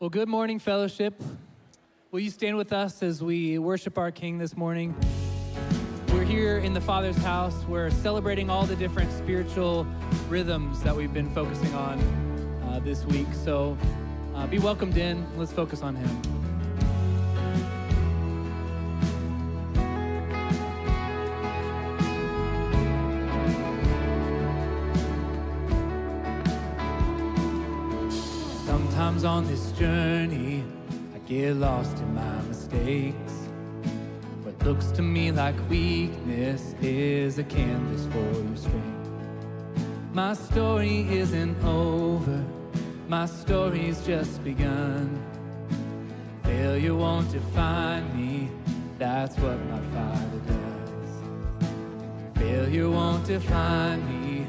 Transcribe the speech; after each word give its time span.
Well, 0.00 0.10
good 0.10 0.28
morning, 0.28 0.60
fellowship. 0.60 1.20
Will 2.12 2.20
you 2.20 2.30
stand 2.30 2.56
with 2.56 2.72
us 2.72 3.02
as 3.02 3.20
we 3.20 3.58
worship 3.58 3.98
our 3.98 4.12
King 4.12 4.38
this 4.38 4.56
morning? 4.56 4.94
We're 6.12 6.22
here 6.22 6.58
in 6.58 6.72
the 6.72 6.80
Father's 6.80 7.16
house. 7.16 7.64
We're 7.64 7.90
celebrating 7.90 8.48
all 8.48 8.64
the 8.64 8.76
different 8.76 9.10
spiritual 9.10 9.88
rhythms 10.28 10.84
that 10.84 10.94
we've 10.94 11.12
been 11.12 11.28
focusing 11.34 11.74
on 11.74 11.98
uh, 12.62 12.80
this 12.84 13.04
week. 13.06 13.26
So 13.42 13.76
uh, 14.36 14.46
be 14.46 14.60
welcomed 14.60 14.96
in. 14.96 15.26
Let's 15.36 15.52
focus 15.52 15.82
on 15.82 15.96
Him. 15.96 16.47
This 29.48 29.72
journey, 29.72 30.62
I 31.14 31.18
get 31.20 31.56
lost 31.56 31.96
in 31.98 32.14
my 32.14 32.42
mistakes. 32.42 33.32
What 34.42 34.62
looks 34.62 34.90
to 34.92 35.02
me 35.02 35.32
like 35.32 35.54
weakness 35.70 36.74
is 36.82 37.38
a 37.38 37.44
canvas 37.44 38.04
for 38.12 38.42
your 38.42 38.56
strength. 38.56 39.08
My 40.12 40.34
story 40.34 41.08
isn't 41.08 41.56
over, 41.64 42.44
my 43.08 43.24
story's 43.24 44.04
just 44.04 44.44
begun. 44.44 45.18
Failure 46.42 46.94
won't 46.94 47.32
define 47.32 48.04
me, 48.14 48.50
that's 48.98 49.36
what 49.38 49.58
my 49.70 49.80
Father 49.94 50.40
does. 50.52 51.10
Failure 52.36 52.90
won't 52.90 53.24
define 53.26 54.00
me, 54.12 54.46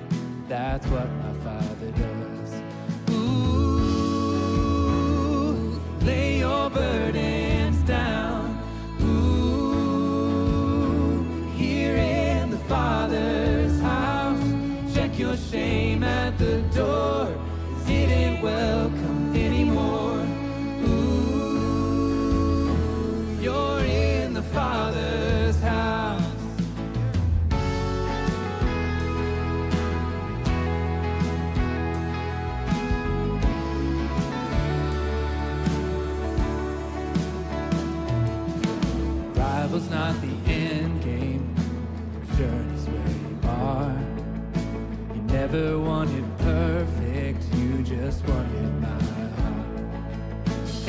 that's 0.49 0.85
what 0.87 1.09
my 1.23 1.28
lay 6.09 6.39
your 6.39 6.69
burdens 6.69 7.79
down. 7.83 8.43
Ooh, 9.01 10.39
here 11.61 11.97
in 11.97 12.49
the 12.49 12.61
Father's 12.73 13.79
house. 13.79 14.47
Check 14.93 15.11
your 15.19 15.37
shame 15.37 16.03
at 16.03 16.37
the 16.37 16.61
door. 16.79 17.27
Is 17.77 17.89
it 17.89 18.41
welcome 18.41 18.98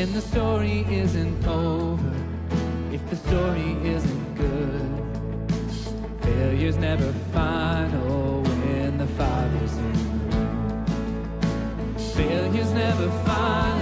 And 0.01 0.15
the 0.15 0.23
story 0.23 0.87
isn't 0.89 1.47
over 1.47 2.15
if 2.91 3.07
the 3.11 3.17
story 3.17 3.77
isn't 3.87 4.35
good. 4.35 4.91
Failure's 6.23 6.79
never 6.79 7.13
final 7.35 8.41
when 8.41 8.97
the 8.97 9.07
Father's 9.09 9.77
in 9.77 9.93
the 9.93 10.37
room. 10.39 10.85
Failure's 12.15 12.73
never 12.73 13.11
final 13.27 13.80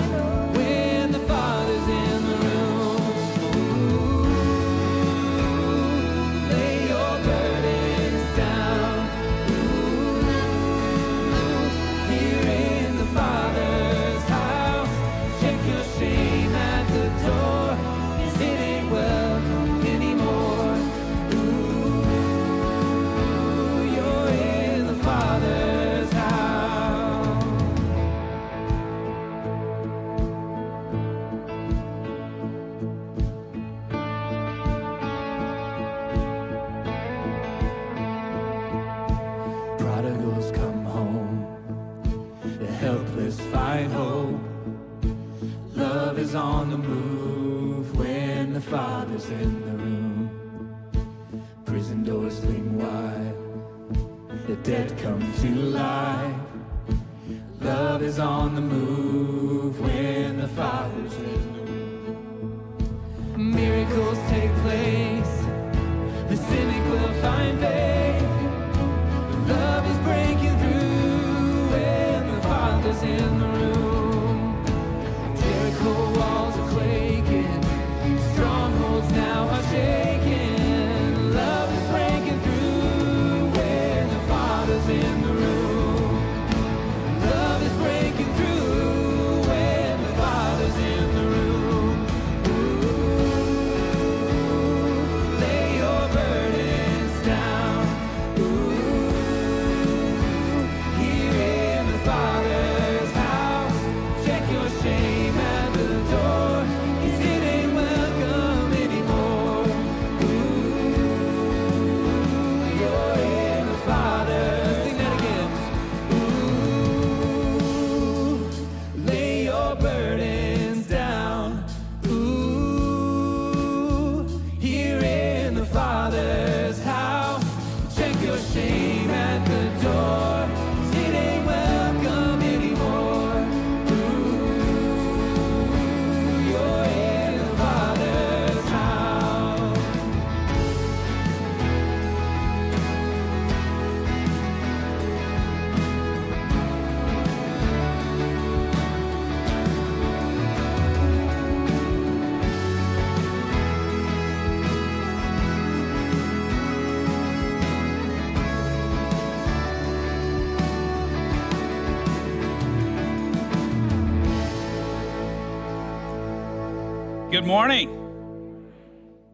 Good 167.30 167.45
morning. 167.45 167.91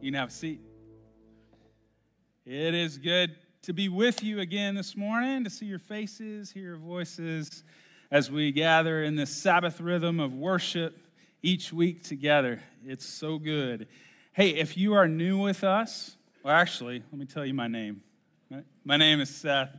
You 0.00 0.10
can 0.10 0.18
have 0.18 0.30
a 0.30 0.32
seat. 0.32 0.60
It 2.44 2.74
is 2.74 2.98
good 2.98 3.36
to 3.62 3.72
be 3.72 3.88
with 3.88 4.20
you 4.20 4.40
again 4.40 4.74
this 4.74 4.96
morning, 4.96 5.44
to 5.44 5.50
see 5.50 5.66
your 5.66 5.78
faces, 5.78 6.50
hear 6.50 6.64
your 6.64 6.76
voices 6.76 7.62
as 8.10 8.32
we 8.32 8.50
gather 8.50 9.04
in 9.04 9.14
this 9.14 9.30
Sabbath 9.30 9.80
rhythm 9.80 10.18
of 10.18 10.34
worship 10.34 10.98
each 11.40 11.72
week 11.72 12.02
together. 12.02 12.60
It's 12.84 13.06
so 13.06 13.38
good. 13.38 13.86
Hey, 14.32 14.48
if 14.56 14.76
you 14.76 14.94
are 14.94 15.06
new 15.06 15.38
with 15.38 15.62
us, 15.62 16.16
well, 16.42 16.56
actually, 16.56 17.00
let 17.12 17.18
me 17.20 17.26
tell 17.26 17.46
you 17.46 17.54
my 17.54 17.68
name. 17.68 18.02
My 18.84 18.96
name 18.96 19.20
is 19.20 19.30
Seth, 19.30 19.70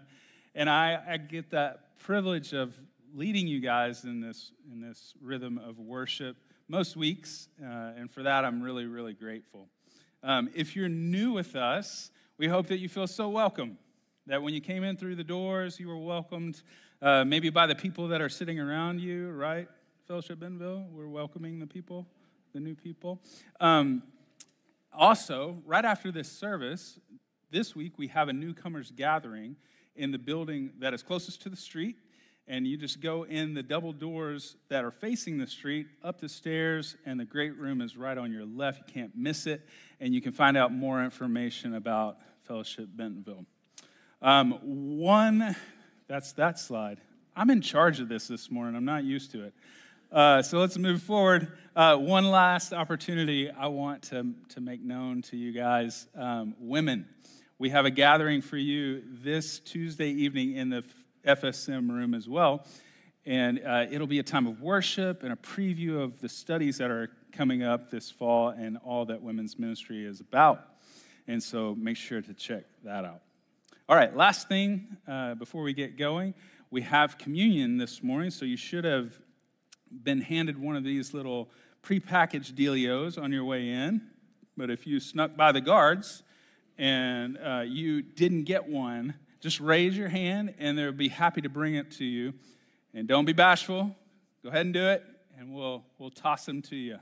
and 0.56 0.69
I, 0.69 1.01
I 1.06 1.17
get 1.17 1.51
that 1.51 2.00
privilege 2.00 2.53
of 2.53 2.79
leading 3.13 3.45
you 3.45 3.59
guys 3.59 4.06
in 4.06 4.21
this, 4.21 4.53
in 4.71 4.79
this 4.79 5.15
rhythm 5.21 5.57
of 5.57 5.79
worship 5.79 6.38
most 6.67 6.95
weeks, 6.97 7.47
uh, 7.62 7.94
and 7.95 8.12
for 8.12 8.23
that, 8.23 8.44
I'm 8.44 8.62
really, 8.62 8.85
really 8.85 9.13
grateful. 9.13 9.67
Um, 10.23 10.50
if 10.56 10.75
you're 10.75 10.89
new 10.89 11.31
with 11.31 11.56
us, 11.56 12.09
we 12.39 12.47
hope 12.47 12.67
that 12.67 12.79
you 12.79 12.89
feel 12.89 13.06
so 13.06 13.29
welcome, 13.29 13.77
that 14.25 14.41
when 14.41 14.53
you 14.56 14.62
came 14.62 14.83
in 14.83 14.97
through 14.97 15.15
the 15.15 15.23
doors, 15.23 15.79
you 15.79 15.88
were 15.88 15.97
welcomed 15.97 16.63
uh, 17.01 17.23
maybe 17.23 17.51
by 17.51 17.67
the 17.67 17.75
people 17.75 18.07
that 18.07 18.19
are 18.19 18.29
sitting 18.29 18.59
around 18.59 19.00
you, 19.00 19.29
right? 19.29 19.67
Fellowship 20.07 20.39
Bentonville, 20.39 20.88
we're 20.91 21.07
welcoming 21.07 21.59
the 21.59 21.67
people, 21.67 22.07
the 22.53 22.59
new 22.59 22.73
people. 22.73 23.21
Um, 23.59 24.01
also, 24.91 25.62
right 25.65 25.85
after 25.85 26.12
this 26.12 26.31
service, 26.31 27.00
this 27.51 27.75
week 27.75 28.00
we 28.00 28.07
have 28.07 28.27
a 28.27 28.33
newcomers 28.33 28.91
gathering 28.95 29.56
in 29.95 30.12
the 30.12 30.17
building 30.17 30.71
that 30.79 30.95
is 30.95 31.03
closest 31.03 31.44
to 31.44 31.50
the 31.50 31.56
street. 31.56 31.97
And 32.47 32.68
you 32.68 32.77
just 32.77 33.01
go 33.01 33.24
in 33.24 33.56
the 33.56 33.63
double 33.63 33.92
doors 33.92 34.56
that 34.69 34.86
are 34.86 34.92
facing 34.92 35.39
the 35.39 35.47
street, 35.47 35.88
up 36.03 36.21
the 36.21 36.30
stairs, 36.30 36.95
and 37.06 37.19
the 37.19 37.25
great 37.25 37.57
room 37.57 37.81
is 37.81 37.97
right 37.97 38.18
on 38.18 38.31
your 38.31 38.45
left. 38.45 38.88
You 38.88 38.94
can't 38.94 39.15
miss 39.15 39.47
it. 39.47 39.68
And 40.00 40.13
you 40.13 40.21
can 40.21 40.31
find 40.31 40.56
out 40.56 40.71
more 40.71 41.03
information 41.03 41.74
about 41.74 42.18
Fellowship 42.44 42.88
Bentonville. 42.95 43.45
Um, 44.21 44.59
one, 45.00 45.56
that's 46.07 46.33
that 46.33 46.59
slide. 46.59 47.01
I'm 47.36 47.50
in 47.50 47.62
charge 47.62 48.00
of 48.00 48.09
this 48.09 48.27
this 48.27 48.51
morning. 48.51 48.75
I'm 48.75 48.86
not 48.86 49.03
used 49.03 49.31
to 49.31 49.45
it. 49.45 49.53
Uh, 50.12 50.41
so 50.41 50.59
let's 50.59 50.77
move 50.77 51.01
forward. 51.01 51.51
Uh, 51.75 51.98
one 51.98 52.30
last 52.30 52.74
opportunity 52.74 53.50
I 53.50 53.68
want 53.68 54.03
to, 54.03 54.33
to 54.50 54.62
make 54.62 54.81
known 54.81 55.24
to 55.24 55.36
you 55.36 55.51
guys 55.51 56.07
um, 56.15 56.56
women. 56.59 57.07
We 57.57 57.69
have 57.71 57.86
a 57.86 57.91
gathering 57.91 58.41
for 58.41 58.57
you 58.57 59.03
this 59.09 59.59
Tuesday 59.59 60.09
evening 60.09 60.56
in 60.56 60.69
the 60.69 60.83
FSM 61.25 61.89
room 61.89 62.13
as 62.13 62.30
well. 62.30 62.66
And 63.25 63.62
uh, 63.66 63.86
it'll 63.89 64.07
be 64.07 64.19
a 64.19 64.24
time 64.24 64.45
of 64.45 64.62
worship 64.62 65.24
and 65.24 65.33
a 65.33 65.36
preview 65.36 66.01
of 66.01 66.22
the 66.22 66.30
studies 66.30 66.77
that 66.77 66.92
are 66.92 67.10
coming 67.31 67.63
up 67.63 67.89
this 67.89 68.12
fall 68.12 68.50
and 68.50 68.77
all 68.83 69.06
that 69.06 69.22
women's 69.22 69.57
ministry 69.57 70.06
is 70.06 70.19
about. 70.19 70.62
And 71.27 71.42
so 71.42 71.75
make 71.75 71.98
sure 71.98 72.22
to 72.22 72.33
check 72.33 72.66
that 72.83 73.04
out. 73.04 73.22
All 73.89 73.95
right, 73.95 74.16
last 74.16 74.48
thing 74.48 74.98
uh, 75.07 75.36
before 75.36 75.63
we 75.63 75.74
get 75.74 75.98
going, 75.98 76.33
we 76.69 76.81
have 76.81 77.18
communion 77.18 77.77
this 77.77 78.04
morning. 78.04 78.30
So 78.30 78.45
you 78.45 78.57
should 78.57 78.83
have 78.83 79.19
been 79.92 80.22
handed 80.22 80.60
one 80.60 80.75
of 80.75 80.83
these 80.83 81.13
little 81.13 81.50
prepackaged 81.83 82.54
dealios 82.54 83.22
on 83.22 83.31
your 83.31 83.45
way 83.45 83.69
in. 83.69 84.01
But 84.57 84.69
if 84.69 84.88
you 84.88 85.00
snuck 85.00 85.36
by 85.36 85.51
the 85.51 85.62
guards, 85.62 86.24
and 86.77 87.38
uh, 87.38 87.63
you 87.66 88.01
didn't 88.01 88.44
get 88.44 88.68
one, 88.68 89.16
just 89.39 89.59
raise 89.59 89.97
your 89.97 90.09
hand 90.09 90.53
and 90.59 90.77
they'll 90.77 90.91
be 90.91 91.09
happy 91.09 91.41
to 91.41 91.49
bring 91.49 91.75
it 91.75 91.91
to 91.91 92.05
you. 92.05 92.33
And 92.93 93.07
don't 93.07 93.25
be 93.25 93.33
bashful. 93.33 93.95
Go 94.43 94.49
ahead 94.49 94.65
and 94.65 94.73
do 94.73 94.85
it, 94.87 95.03
and 95.37 95.53
we'll, 95.53 95.83
we'll 95.97 96.11
toss 96.11 96.45
them 96.45 96.61
to 96.63 96.75
you 96.75 96.99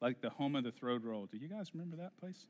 like 0.00 0.20
the 0.20 0.30
home 0.30 0.56
of 0.56 0.64
the 0.64 0.72
throwed 0.72 1.04
roll. 1.04 1.26
Do 1.26 1.36
you 1.36 1.48
guys 1.48 1.70
remember 1.74 1.96
that 1.98 2.18
place? 2.18 2.46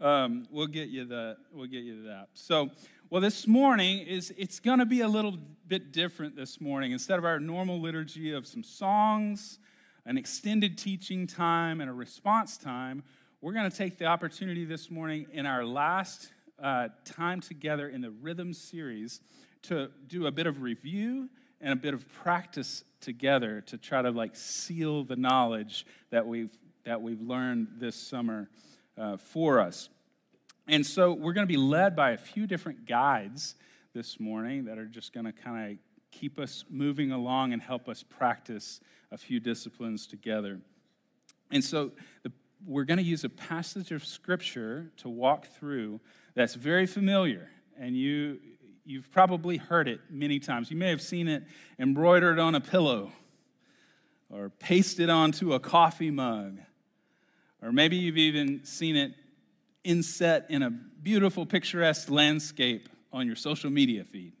Um, 0.00 0.46
we'll 0.50 0.66
get 0.66 0.88
you 0.88 1.06
the 1.06 1.36
we'll 1.52 1.68
get 1.68 1.82
you 1.82 2.04
that. 2.04 2.28
So, 2.34 2.70
well, 3.08 3.22
this 3.22 3.46
morning 3.46 4.00
is 4.00 4.32
it's 4.36 4.60
going 4.60 4.78
to 4.78 4.86
be 4.86 5.00
a 5.00 5.08
little 5.08 5.38
bit 5.66 5.92
different 5.92 6.36
this 6.36 6.60
morning. 6.60 6.92
Instead 6.92 7.18
of 7.18 7.24
our 7.24 7.40
normal 7.40 7.80
liturgy 7.80 8.32
of 8.32 8.46
some 8.46 8.62
songs, 8.62 9.58
an 10.04 10.18
extended 10.18 10.76
teaching 10.76 11.26
time, 11.26 11.80
and 11.80 11.88
a 11.88 11.94
response 11.94 12.58
time, 12.58 13.02
we're 13.40 13.54
going 13.54 13.70
to 13.70 13.76
take 13.76 13.96
the 13.96 14.04
opportunity 14.04 14.64
this 14.64 14.90
morning 14.90 15.26
in 15.32 15.46
our 15.46 15.64
last 15.64 16.30
uh, 16.62 16.88
time 17.04 17.40
together 17.40 17.88
in 17.88 18.00
the 18.00 18.10
Rhythm 18.10 18.52
series 18.52 19.20
to 19.62 19.90
do 20.06 20.26
a 20.26 20.30
bit 20.30 20.46
of 20.46 20.62
review 20.62 21.28
and 21.60 21.72
a 21.72 21.76
bit 21.76 21.94
of 21.94 22.10
practice 22.12 22.84
together 23.00 23.60
to 23.62 23.78
try 23.78 24.02
to 24.02 24.10
like 24.10 24.36
seal 24.36 25.04
the 25.04 25.16
knowledge 25.16 25.86
that 26.10 26.26
we've 26.26 26.50
that 26.84 27.02
we've 27.02 27.20
learned 27.20 27.66
this 27.78 27.96
summer 27.96 28.48
uh, 28.96 29.16
for 29.16 29.58
us. 29.60 29.88
And 30.68 30.86
so 30.86 31.12
we're 31.12 31.32
going 31.32 31.46
to 31.46 31.52
be 31.52 31.56
led 31.56 31.96
by 31.96 32.12
a 32.12 32.16
few 32.16 32.46
different 32.46 32.86
guides 32.86 33.56
this 33.92 34.20
morning 34.20 34.66
that 34.66 34.78
are 34.78 34.86
just 34.86 35.12
going 35.12 35.26
to 35.26 35.32
kind 35.32 35.72
of 35.72 35.78
keep 36.12 36.38
us 36.38 36.64
moving 36.70 37.10
along 37.10 37.52
and 37.52 37.60
help 37.60 37.88
us 37.88 38.04
practice 38.04 38.80
a 39.10 39.18
few 39.18 39.40
disciplines 39.40 40.06
together. 40.06 40.60
And 41.50 41.64
so 41.64 41.90
the 42.22 42.30
we're 42.64 42.84
going 42.84 42.98
to 42.98 43.04
use 43.04 43.24
a 43.24 43.28
passage 43.28 43.92
of 43.92 44.04
scripture 44.04 44.90
to 44.98 45.08
walk 45.08 45.46
through 45.46 46.00
that's 46.36 46.54
very 46.54 46.86
familiar 46.86 47.48
and 47.80 47.96
you 47.96 48.38
you've 48.84 49.10
probably 49.10 49.56
heard 49.56 49.88
it 49.88 49.98
many 50.08 50.38
times. 50.38 50.70
You 50.70 50.76
may 50.76 50.90
have 50.90 51.02
seen 51.02 51.26
it 51.26 51.42
embroidered 51.76 52.38
on 52.38 52.54
a 52.54 52.60
pillow 52.60 53.10
or 54.30 54.50
pasted 54.50 55.10
onto 55.10 55.54
a 55.54 55.58
coffee 55.58 56.12
mug 56.12 56.58
or 57.60 57.72
maybe 57.72 57.96
you've 57.96 58.18
even 58.18 58.64
seen 58.64 58.94
it 58.94 59.14
inset 59.82 60.46
in 60.48 60.62
a 60.62 60.70
beautiful 60.70 61.46
picturesque 61.46 62.10
landscape 62.10 62.88
on 63.12 63.26
your 63.26 63.36
social 63.36 63.70
media 63.70 64.04
feed. 64.04 64.32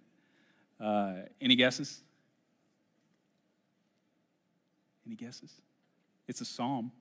Uh, 0.78 1.14
any 1.40 1.56
guesses? 1.56 2.02
Any 5.06 5.16
guesses? 5.16 5.52
It's 6.28 6.40
a 6.40 6.44
psalm. 6.44 6.92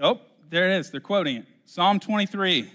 Oh, 0.00 0.20
there 0.52 0.70
it 0.70 0.78
is. 0.78 0.90
They're 0.90 1.00
quoting 1.00 1.36
it. 1.36 1.46
Psalm 1.64 1.98
23. 1.98 2.70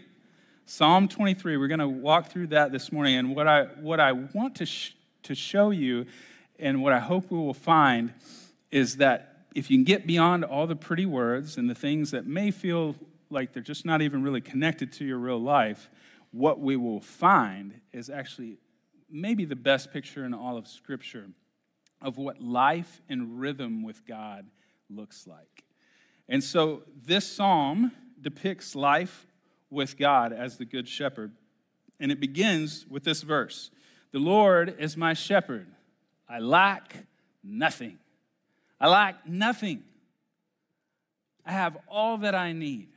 Psalm 0.66 1.08
23. 1.08 1.58
We're 1.58 1.68
going 1.68 1.80
to 1.80 1.88
walk 1.88 2.32
through 2.32 2.48
that 2.48 2.72
this 2.72 2.92
morning. 2.92 3.18
And 3.18 3.36
what 3.36 3.48
I, 3.48 3.66
what 3.66 4.00
I 4.00 4.14
want 4.14 4.56
to, 4.56 4.66
sh- 4.66 4.96
to 5.24 5.36
show 5.36 5.70
you, 5.70 6.08
and 6.58 6.82
what 6.82 6.92
I 6.92 6.98
hope 6.98 7.30
we 7.30 7.38
will 7.38 7.54
find, 7.54 8.16
is 8.72 8.98
that 8.98 9.46
if 9.54 9.70
you 9.70 9.78
can 9.78 9.84
get 9.84 10.08
beyond 10.08 10.44
all 10.44 10.66
the 10.66 10.76
pretty 10.76 11.06
words 11.06 11.56
and 11.56 11.70
the 11.70 11.76
things 11.76 12.10
that 12.10 12.26
may 12.26 12.50
feel 12.50 12.96
like 13.30 13.54
they're 13.54 13.62
just 13.62 13.86
not 13.86 14.02
even 14.02 14.24
really 14.24 14.42
connected 14.42 14.92
to 14.94 15.06
your 15.06 15.20
real 15.20 15.40
life, 15.40 15.88
what 16.32 16.60
we 16.60 16.76
will 16.78 17.00
find 17.00 17.80
is 17.94 18.10
actually 18.10 18.58
maybe 19.08 19.46
the 19.46 19.56
best 19.56 19.94
picture 19.94 20.26
in 20.26 20.34
all 20.34 20.58
of 20.58 20.68
Scripture 20.68 21.28
of 22.02 22.18
what 22.18 22.42
life 22.42 23.04
and 23.08 23.40
rhythm 23.40 23.84
with 23.84 24.04
God 24.08 24.48
looks 24.90 25.28
like. 25.28 25.67
And 26.30 26.44
so 26.44 26.84
this 27.06 27.26
psalm 27.26 27.92
depicts 28.20 28.76
life 28.76 29.26
with 29.70 29.98
God 29.98 30.34
as 30.34 30.58
the 30.58 30.66
good 30.66 30.88
shepherd. 30.88 31.32
And 32.00 32.12
it 32.12 32.20
begins 32.20 32.86
with 32.90 33.04
this 33.04 33.22
verse 33.22 33.72
The 34.12 34.20
Lord 34.20 34.76
is 34.80 34.98
my 34.98 35.14
shepherd. 35.14 35.68
I 36.30 36.40
lack 36.40 37.06
nothing. 37.44 37.98
I 38.80 38.88
lack 38.88 39.28
nothing. 39.28 39.84
I 41.46 41.54
have 41.54 41.78
all 41.88 42.18
that 42.20 42.36
I 42.36 42.52
need. 42.52 42.90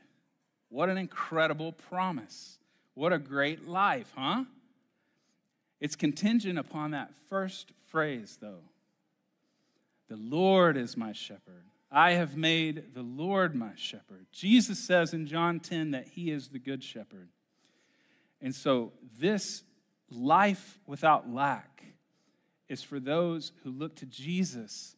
What 0.68 0.88
an 0.88 0.98
incredible 0.98 1.72
promise. 1.72 2.58
What 2.94 3.12
a 3.12 3.18
great 3.18 3.66
life, 3.66 4.12
huh? 4.16 4.44
It's 5.80 5.96
contingent 5.96 6.58
upon 6.58 6.90
that 6.90 7.14
first 7.28 7.72
phrase, 7.86 8.38
though. 8.40 8.62
The 10.08 10.16
Lord 10.16 10.76
is 10.76 10.96
my 10.96 11.12
shepherd. 11.12 11.69
I 11.90 12.12
have 12.12 12.36
made 12.36 12.94
the 12.94 13.02
Lord 13.02 13.54
my 13.54 13.72
shepherd. 13.74 14.26
Jesus 14.32 14.78
says 14.78 15.12
in 15.12 15.26
John 15.26 15.58
10 15.58 15.90
that 15.90 16.08
he 16.08 16.30
is 16.30 16.48
the 16.48 16.58
good 16.58 16.84
shepherd. 16.84 17.30
And 18.40 18.54
so, 18.54 18.92
this 19.18 19.64
life 20.08 20.78
without 20.86 21.32
lack 21.32 21.84
is 22.68 22.82
for 22.82 23.00
those 23.00 23.52
who 23.62 23.70
look 23.70 23.96
to 23.96 24.06
Jesus 24.06 24.96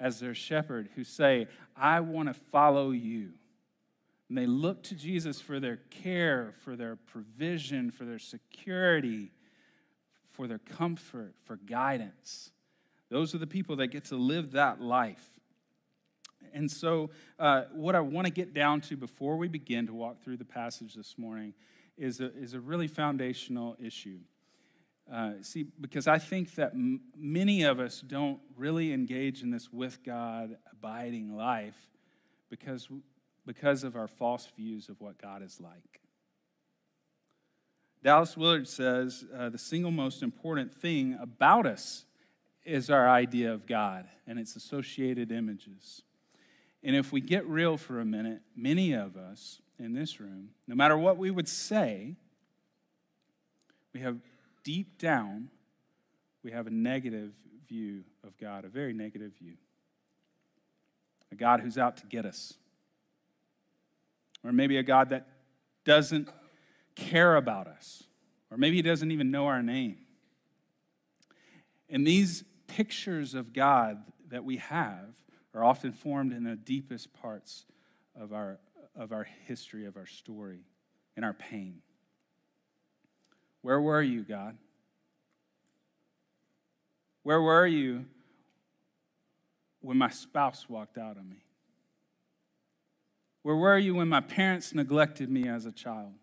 as 0.00 0.18
their 0.18 0.34
shepherd, 0.34 0.90
who 0.96 1.04
say, 1.04 1.46
I 1.76 2.00
want 2.00 2.28
to 2.28 2.34
follow 2.34 2.90
you. 2.90 3.30
And 4.28 4.36
they 4.36 4.46
look 4.46 4.82
to 4.84 4.94
Jesus 4.94 5.40
for 5.40 5.60
their 5.60 5.76
care, 5.90 6.52
for 6.64 6.74
their 6.74 6.96
provision, 6.96 7.90
for 7.90 8.04
their 8.04 8.18
security, 8.18 9.30
for 10.30 10.48
their 10.48 10.58
comfort, 10.58 11.34
for 11.44 11.56
guidance. 11.56 12.50
Those 13.10 13.34
are 13.34 13.38
the 13.38 13.46
people 13.46 13.76
that 13.76 13.88
get 13.88 14.06
to 14.06 14.16
live 14.16 14.52
that 14.52 14.80
life. 14.80 15.30
And 16.54 16.70
so, 16.70 17.10
uh, 17.38 17.64
what 17.72 17.94
I 17.94 18.00
want 18.00 18.26
to 18.26 18.32
get 18.32 18.54
down 18.54 18.80
to 18.82 18.96
before 18.96 19.36
we 19.36 19.48
begin 19.48 19.86
to 19.86 19.94
walk 19.94 20.22
through 20.22 20.36
the 20.36 20.44
passage 20.44 20.94
this 20.94 21.16
morning 21.16 21.54
is 21.96 22.20
a, 22.20 22.34
is 22.36 22.54
a 22.54 22.60
really 22.60 22.88
foundational 22.88 23.76
issue. 23.78 24.18
Uh, 25.12 25.32
see, 25.42 25.66
because 25.80 26.06
I 26.06 26.18
think 26.18 26.54
that 26.54 26.72
m- 26.72 27.00
many 27.16 27.64
of 27.64 27.80
us 27.80 28.00
don't 28.00 28.40
really 28.56 28.92
engage 28.92 29.42
in 29.42 29.50
this 29.50 29.72
with 29.72 30.02
God 30.04 30.56
abiding 30.70 31.36
life 31.36 31.76
because, 32.48 32.88
because 33.46 33.84
of 33.84 33.96
our 33.96 34.08
false 34.08 34.48
views 34.56 34.88
of 34.88 35.00
what 35.00 35.20
God 35.20 35.42
is 35.42 35.60
like. 35.60 36.00
Dallas 38.02 38.36
Willard 38.36 38.66
says 38.66 39.24
uh, 39.36 39.48
the 39.48 39.58
single 39.58 39.90
most 39.90 40.22
important 40.22 40.74
thing 40.74 41.16
about 41.20 41.66
us 41.66 42.04
is 42.64 42.90
our 42.90 43.08
idea 43.08 43.52
of 43.52 43.66
God 43.66 44.08
and 44.26 44.38
its 44.38 44.56
associated 44.56 45.30
images. 45.30 46.02
And 46.84 46.96
if 46.96 47.12
we 47.12 47.20
get 47.20 47.46
real 47.46 47.76
for 47.76 48.00
a 48.00 48.04
minute, 48.04 48.40
many 48.56 48.92
of 48.92 49.16
us 49.16 49.60
in 49.78 49.94
this 49.94 50.20
room, 50.20 50.50
no 50.66 50.74
matter 50.74 50.96
what 50.96 51.16
we 51.16 51.30
would 51.30 51.48
say, 51.48 52.16
we 53.92 54.00
have 54.00 54.18
deep 54.64 54.98
down, 54.98 55.48
we 56.42 56.50
have 56.50 56.66
a 56.66 56.70
negative 56.70 57.32
view 57.68 58.04
of 58.24 58.36
God, 58.38 58.64
a 58.64 58.68
very 58.68 58.92
negative 58.92 59.32
view. 59.40 59.54
A 61.30 61.34
God 61.34 61.60
who's 61.60 61.78
out 61.78 61.96
to 61.98 62.06
get 62.06 62.26
us. 62.26 62.54
Or 64.44 64.52
maybe 64.52 64.76
a 64.76 64.82
God 64.82 65.10
that 65.10 65.28
doesn't 65.84 66.28
care 66.94 67.36
about 67.36 67.66
us. 67.66 68.04
Or 68.50 68.56
maybe 68.56 68.76
he 68.76 68.82
doesn't 68.82 69.10
even 69.10 69.30
know 69.30 69.46
our 69.46 69.62
name. 69.62 69.98
And 71.88 72.06
these 72.06 72.44
pictures 72.66 73.34
of 73.34 73.52
God 73.52 74.02
that 74.30 74.44
we 74.44 74.56
have 74.56 75.14
are 75.54 75.64
often 75.64 75.92
formed 75.92 76.32
in 76.32 76.44
the 76.44 76.56
deepest 76.56 77.12
parts 77.12 77.66
of 78.18 78.32
our, 78.32 78.58
of 78.96 79.12
our 79.12 79.26
history, 79.46 79.86
of 79.86 79.96
our 79.96 80.06
story, 80.06 80.60
in 81.16 81.24
our 81.24 81.34
pain. 81.34 81.82
Where 83.60 83.80
were 83.80 84.02
you, 84.02 84.22
God? 84.22 84.56
Where 87.22 87.40
were 87.40 87.66
you 87.66 88.06
when 89.80 89.96
my 89.96 90.10
spouse 90.10 90.68
walked 90.68 90.98
out 90.98 91.16
on 91.16 91.28
me? 91.28 91.44
Where 93.42 93.56
were 93.56 93.78
you 93.78 93.96
when 93.96 94.08
my 94.08 94.20
parents 94.20 94.74
neglected 94.74 95.30
me 95.30 95.48
as 95.48 95.66
a 95.66 95.72
child? 95.72 96.14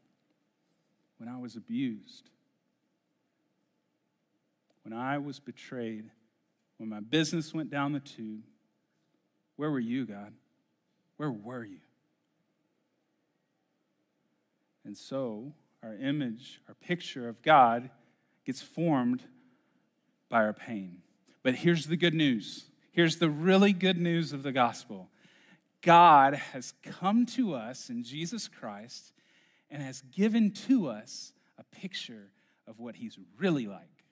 When 1.18 1.28
I 1.28 1.38
was 1.38 1.56
abused? 1.56 2.30
When 4.84 4.94
I 4.94 5.18
was 5.18 5.40
betrayed? 5.40 6.10
When 6.78 6.90
my 6.90 7.02
business 7.02 7.54
went 7.54 7.70
down 7.70 7.92
the 7.92 8.00
tube? 8.00 8.44
Where 9.60 9.70
were 9.70 9.78
you, 9.82 10.06
God? 10.06 10.32
Where 11.18 11.30
were 11.30 11.66
you? 11.66 11.82
And 14.86 14.96
so, 14.96 15.52
our 15.84 15.96
image, 15.96 16.62
our 16.70 16.76
picture 16.76 17.28
of 17.28 17.42
God 17.42 17.90
gets 18.46 18.62
formed 18.62 19.22
by 20.30 20.46
our 20.46 20.54
pain. 20.54 21.00
But 21.44 21.56
here's 21.56 21.88
the 21.88 21.98
good 21.98 22.14
news. 22.14 22.68
Here's 22.94 23.18
the 23.18 23.30
really 23.30 23.74
good 23.74 23.98
news 23.98 24.32
of 24.32 24.44
the 24.44 24.54
gospel 24.54 25.10
God 25.82 26.36
has 26.36 26.74
come 26.82 27.26
to 27.26 27.54
us 27.54 27.90
in 27.90 28.06
Jesus 28.06 28.48
Christ 28.48 29.12
and 29.70 29.84
has 29.84 30.00
given 30.04 30.52
to 30.52 30.88
us 30.88 31.34
a 31.58 31.66
picture 31.66 32.30
of 32.66 32.80
what 32.80 32.96
he's 32.96 33.20
really 33.38 33.68
like. 33.68 34.06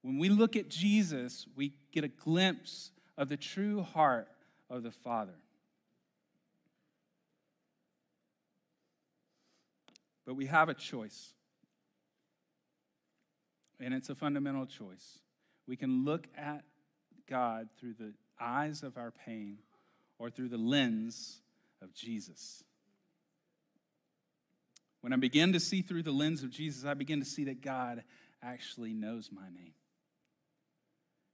When 0.00 0.16
we 0.16 0.30
look 0.30 0.56
at 0.56 0.70
Jesus, 0.70 1.46
we 1.54 1.74
get 1.92 2.02
a 2.04 2.08
glimpse 2.08 2.92
of 3.18 3.28
the 3.28 3.36
true 3.36 3.82
heart 3.82 4.28
of 4.70 4.84
the 4.84 4.92
Father. 4.92 5.34
But 10.24 10.34
we 10.34 10.46
have 10.46 10.68
a 10.68 10.74
choice. 10.74 11.34
And 13.80 13.92
it's 13.92 14.08
a 14.08 14.14
fundamental 14.14 14.66
choice. 14.66 15.18
We 15.66 15.76
can 15.76 16.04
look 16.04 16.28
at 16.36 16.62
God 17.28 17.68
through 17.78 17.94
the 17.94 18.12
eyes 18.40 18.82
of 18.82 18.96
our 18.96 19.10
pain 19.10 19.58
or 20.18 20.30
through 20.30 20.48
the 20.48 20.58
lens 20.58 21.40
of 21.82 21.92
Jesus. 21.92 22.62
When 25.00 25.12
I 25.12 25.16
begin 25.16 25.52
to 25.54 25.60
see 25.60 25.82
through 25.82 26.02
the 26.04 26.12
lens 26.12 26.42
of 26.42 26.50
Jesus, 26.50 26.84
I 26.84 26.94
begin 26.94 27.20
to 27.20 27.26
see 27.26 27.44
that 27.44 27.62
God 27.62 28.04
actually 28.42 28.92
knows 28.92 29.30
my 29.32 29.48
name. 29.48 29.72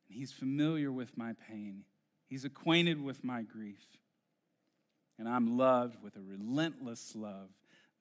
And 0.08 0.16
He's 0.16 0.32
familiar 0.32 0.92
with 0.92 1.16
my 1.16 1.34
pain, 1.48 1.84
He's 2.26 2.44
acquainted 2.44 3.02
with 3.02 3.24
my 3.24 3.42
grief. 3.42 3.86
And 5.18 5.28
I'm 5.28 5.56
loved 5.56 6.02
with 6.02 6.16
a 6.16 6.20
relentless 6.20 7.14
love 7.14 7.50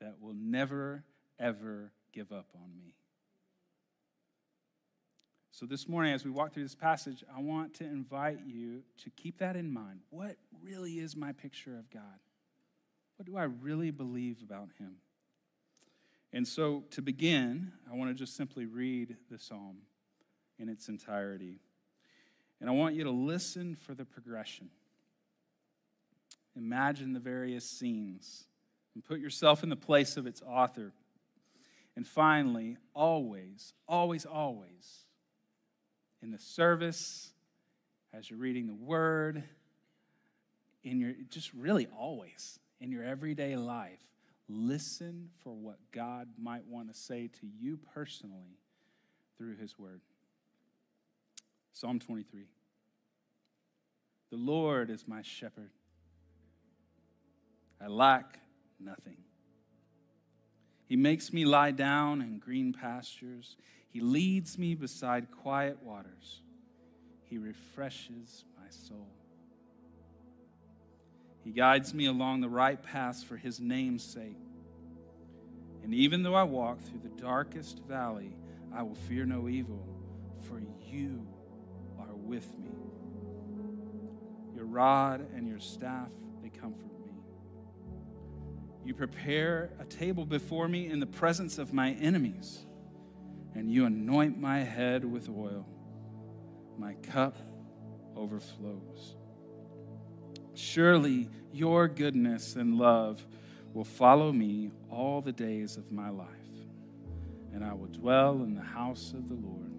that 0.02 0.16
will 0.20 0.34
never, 0.34 1.04
ever 1.40 1.92
give 2.12 2.32
up 2.32 2.48
on 2.56 2.76
me. 2.76 2.94
So, 5.52 5.68
this 5.68 5.88
morning, 5.88 6.14
as 6.14 6.26
we 6.26 6.32
walk 6.32 6.52
through 6.52 6.64
this 6.64 6.74
passage, 6.74 7.24
I 7.36 7.40
want 7.40 7.76
to 7.76 7.84
invite 7.84 8.40
you 8.48 8.82
to 9.04 9.12
keep 9.12 9.38
that 9.38 9.56
in 9.56 9.72
mind. 9.72 10.00
What 10.10 10.38
really 10.64 10.94
is 10.94 11.16
my 11.16 11.32
picture 11.32 11.78
of 11.78 11.92
God? 11.92 12.02
What 13.18 13.28
do 13.28 13.38
I 13.38 13.44
really 13.44 13.92
believe 13.92 14.42
about 14.42 14.70
Him? 14.80 14.96
And 16.34 16.48
so, 16.48 16.86
to 16.90 17.04
begin, 17.04 17.74
I 17.90 17.96
want 17.96 18.10
to 18.10 18.16
just 18.16 18.36
simply 18.36 18.66
read 18.66 19.16
the 19.30 19.38
psalm 19.38 19.78
in 20.58 20.70
its 20.70 20.90
entirety. 20.90 21.60
And 22.63 22.70
I 22.70 22.74
want 22.75 22.96
you 22.96 23.03
to 23.03 23.12
listen 23.12 23.75
for 23.75 23.93
the 23.93 24.05
progression. 24.05 24.70
Imagine 26.55 27.12
the 27.12 27.20
various 27.20 27.70
scenes 27.70 28.46
and 28.96 29.03
put 29.03 29.20
yourself 29.20 29.63
in 29.63 29.70
the 29.70 29.75
place 29.75 30.15
of 30.15 30.25
its 30.25 30.41
author. 30.41 30.93
And 31.98 32.08
finally, 32.08 32.77
always, 32.93 33.74
always, 33.86 34.25
always, 34.25 35.03
in 36.22 36.32
the 36.32 36.39
service, 36.39 37.34
as 38.13 38.29
you're 38.29 38.39
reading 38.39 38.67
the 38.67 38.74
word, 38.74 39.43
in 40.86 41.01
your 41.01 41.12
just 41.29 41.53
really 41.53 41.89
always 42.00 42.60
in 42.79 42.93
your 42.93 43.03
everyday 43.03 43.58
life, 43.58 44.00
listen 44.48 45.32
for 45.43 45.51
what 45.51 45.79
God 45.91 46.29
might 46.41 46.65
want 46.65 46.88
to 46.88 46.98
say 46.98 47.27
to 47.41 47.46
you 47.60 47.77
personally 47.93 48.58
through 49.38 49.58
his 49.58 49.77
word. 49.77 50.00
Psalm 51.74 52.00
23. 52.00 52.46
The 54.30 54.38
Lord 54.38 54.89
is 54.89 55.08
my 55.08 55.22
shepherd. 55.24 55.72
I 57.82 57.88
lack 57.88 58.39
nothing. 58.80 59.18
He 60.86 60.96
makes 60.96 61.34
me 61.34 61.46
lie 61.46 61.72
down 61.72 62.22
in 62.22 62.38
green 62.38 62.74
pastures. 62.74 63.58
He 63.89 64.00
leads 64.00 64.58
me 64.58 64.75
beside 64.75 65.32
quiet 65.32 65.82
waters. 65.82 66.42
He 67.24 67.39
refreshes 67.39 68.46
my 68.56 68.70
soul. 68.70 69.10
He 71.44 71.51
guides 71.51 71.94
me 71.94 72.06
along 72.06 72.42
the 72.42 72.50
right 72.50 72.82
paths 72.82 73.24
for 73.24 73.36
his 73.36 73.60
name's 73.60 74.03
sake. 74.03 74.38
And 75.84 75.94
even 75.94 76.22
though 76.24 76.36
I 76.36 76.44
walk 76.44 76.82
through 76.82 77.01
the 77.03 77.22
darkest 77.22 77.80
valley, 77.80 78.36
I 78.74 78.84
will 78.84 78.96
fear 78.96 79.25
no 79.25 79.50
evil, 79.50 79.84
for 80.48 80.60
you 80.60 81.27
with 82.34 82.58
me. 82.58 82.72
Your 84.56 84.66
rod 84.66 85.28
and 85.36 85.48
your 85.48 85.60
staff, 85.60 86.10
they 86.42 86.50
comfort 86.50 87.00
me. 87.06 87.12
You 88.84 88.96
prepare 88.96 89.70
a 89.80 89.86
table 89.86 90.25
before 90.25 90.68
me 90.68 90.88
in 90.88 91.00
the 91.00 91.06
presence 91.06 91.60
of 91.60 91.74
my 91.74 91.92
enemies 91.92 92.66
and 93.54 93.72
you 93.72 93.86
anoint 93.86 94.42
my 94.42 94.62
head 94.62 95.06
with 95.06 95.30
oil. 95.30 95.68
My 96.80 96.96
cup 96.96 97.38
overflows. 98.16 99.16
Surely 100.56 101.30
your 101.52 101.88
goodness 101.88 102.56
and 102.56 102.80
love 102.80 103.24
will 103.74 103.84
follow 103.84 104.32
me 104.32 104.72
all 104.90 105.22
the 105.22 105.32
days 105.32 105.78
of 105.78 105.92
my 105.92 106.10
life, 106.10 106.28
and 107.54 107.63
I 107.63 107.74
will 107.74 107.88
dwell 107.88 108.42
in 108.42 108.56
the 108.56 108.62
house 108.62 109.13
of 109.13 109.30
the 109.30 109.36
Lord 109.36 109.73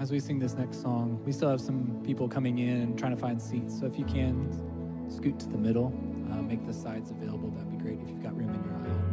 as 0.00 0.10
we 0.10 0.18
sing 0.18 0.38
this 0.38 0.54
next 0.54 0.80
song. 0.80 1.22
We 1.26 1.32
still 1.32 1.50
have 1.50 1.60
some 1.60 2.00
people 2.04 2.26
coming 2.26 2.58
in 2.58 2.80
and 2.80 2.98
trying 2.98 3.14
to 3.14 3.20
find 3.20 3.40
seats. 3.40 3.78
So 3.78 3.84
if 3.84 3.98
you 3.98 4.06
can 4.06 4.50
scoot 5.10 5.38
to 5.40 5.48
the 5.48 5.58
middle, 5.58 5.92
uh, 6.32 6.40
make 6.40 6.66
the 6.66 6.72
sides 6.72 7.10
available, 7.10 7.50
that'd 7.50 7.70
be 7.70 7.76
great 7.76 8.00
if 8.00 8.08
you've 8.08 8.22
got 8.22 8.34
room 8.34 8.48
in 8.48 8.64
your 8.64 8.74
aisle. 8.74 9.09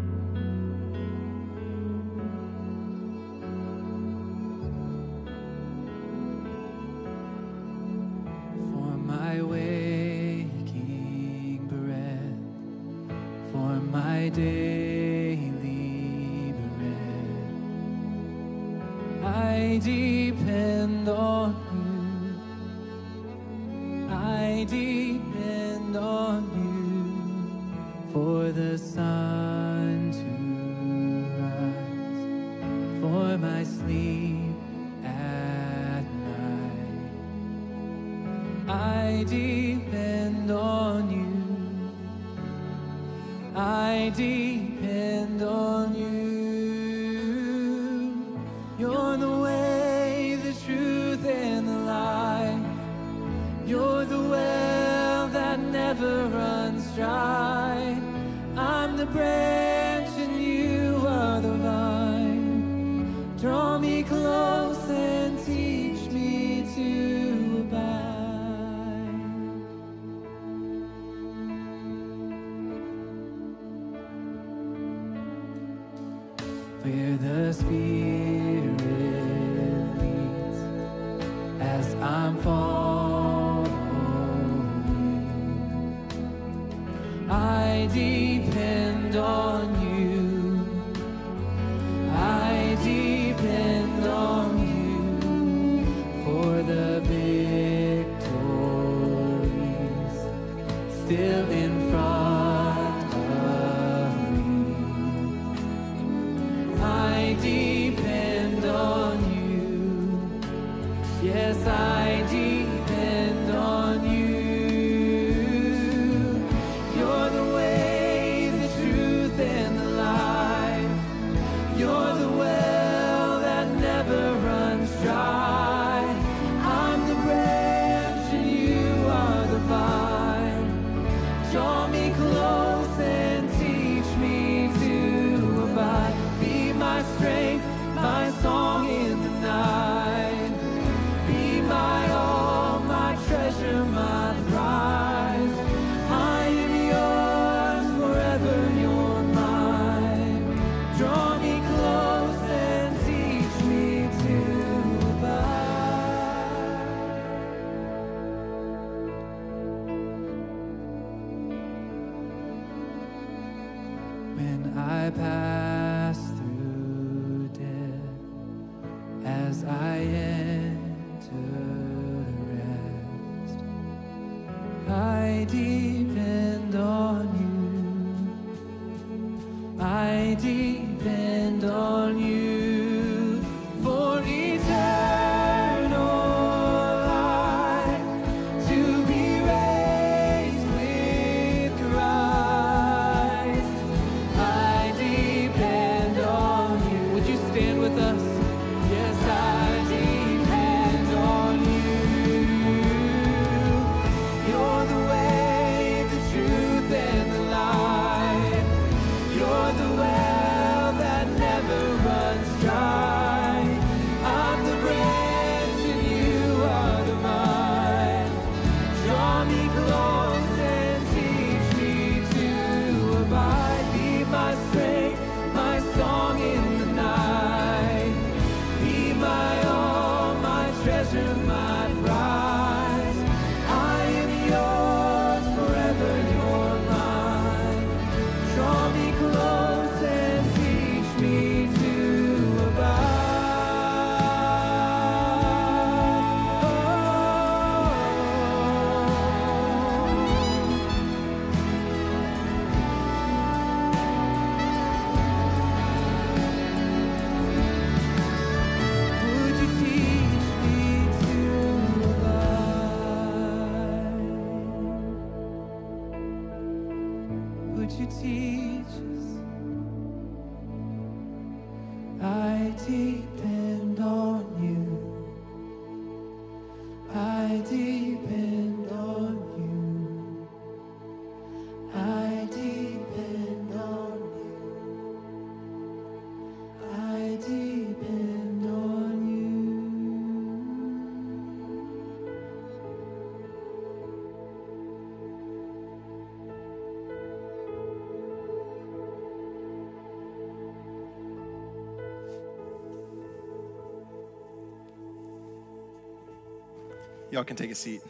Y'all 307.29 307.43
can 307.43 307.57
take 307.57 307.71
a 307.71 307.75
seat. 307.75 308.01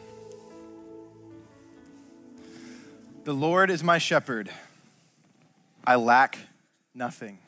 The 3.24 3.32
Lord 3.32 3.68
is 3.68 3.82
my 3.82 3.98
shepherd. 3.98 4.48
I 5.84 5.96
lack 5.96 6.38
nothing. 6.94 7.38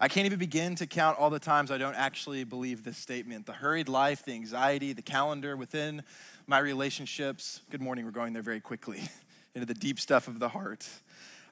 I 0.00 0.08
can't 0.08 0.24
even 0.24 0.38
begin 0.38 0.74
to 0.76 0.86
count 0.86 1.18
all 1.18 1.28
the 1.28 1.38
times 1.38 1.70
I 1.70 1.76
don't 1.76 1.94
actually 1.94 2.44
believe 2.44 2.84
this 2.84 2.96
statement. 2.96 3.44
The 3.44 3.52
hurried 3.52 3.90
life, 3.90 4.24
the 4.24 4.32
anxiety, 4.32 4.94
the 4.94 5.02
calendar 5.02 5.58
within 5.58 6.02
my 6.46 6.58
relationships. 6.58 7.60
Good 7.70 7.82
morning, 7.82 8.06
we're 8.06 8.10
going 8.10 8.32
there 8.32 8.42
very 8.42 8.60
quickly 8.60 9.02
into 9.54 9.66
the 9.66 9.74
deep 9.74 10.00
stuff 10.00 10.26
of 10.26 10.38
the 10.38 10.48
heart. 10.48 10.88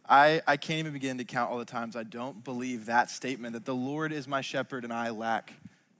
I, 0.09 0.41
I 0.47 0.57
can't 0.57 0.79
even 0.79 0.95
begin 0.95 1.19
to 1.19 1.25
count 1.25 1.51
all 1.51 1.59
the 1.59 1.67
times 1.67 1.95
I 1.95 2.05
don't 2.05 2.43
believe 2.43 2.87
that 2.87 3.11
statement 3.11 3.53
that 3.53 3.67
the 3.67 3.75
Lord 3.75 4.13
is 4.13 4.27
my 4.27 4.41
shepherd 4.41 4.83
and 4.83 4.95
I 4.95 5.11
lack 5.11 5.53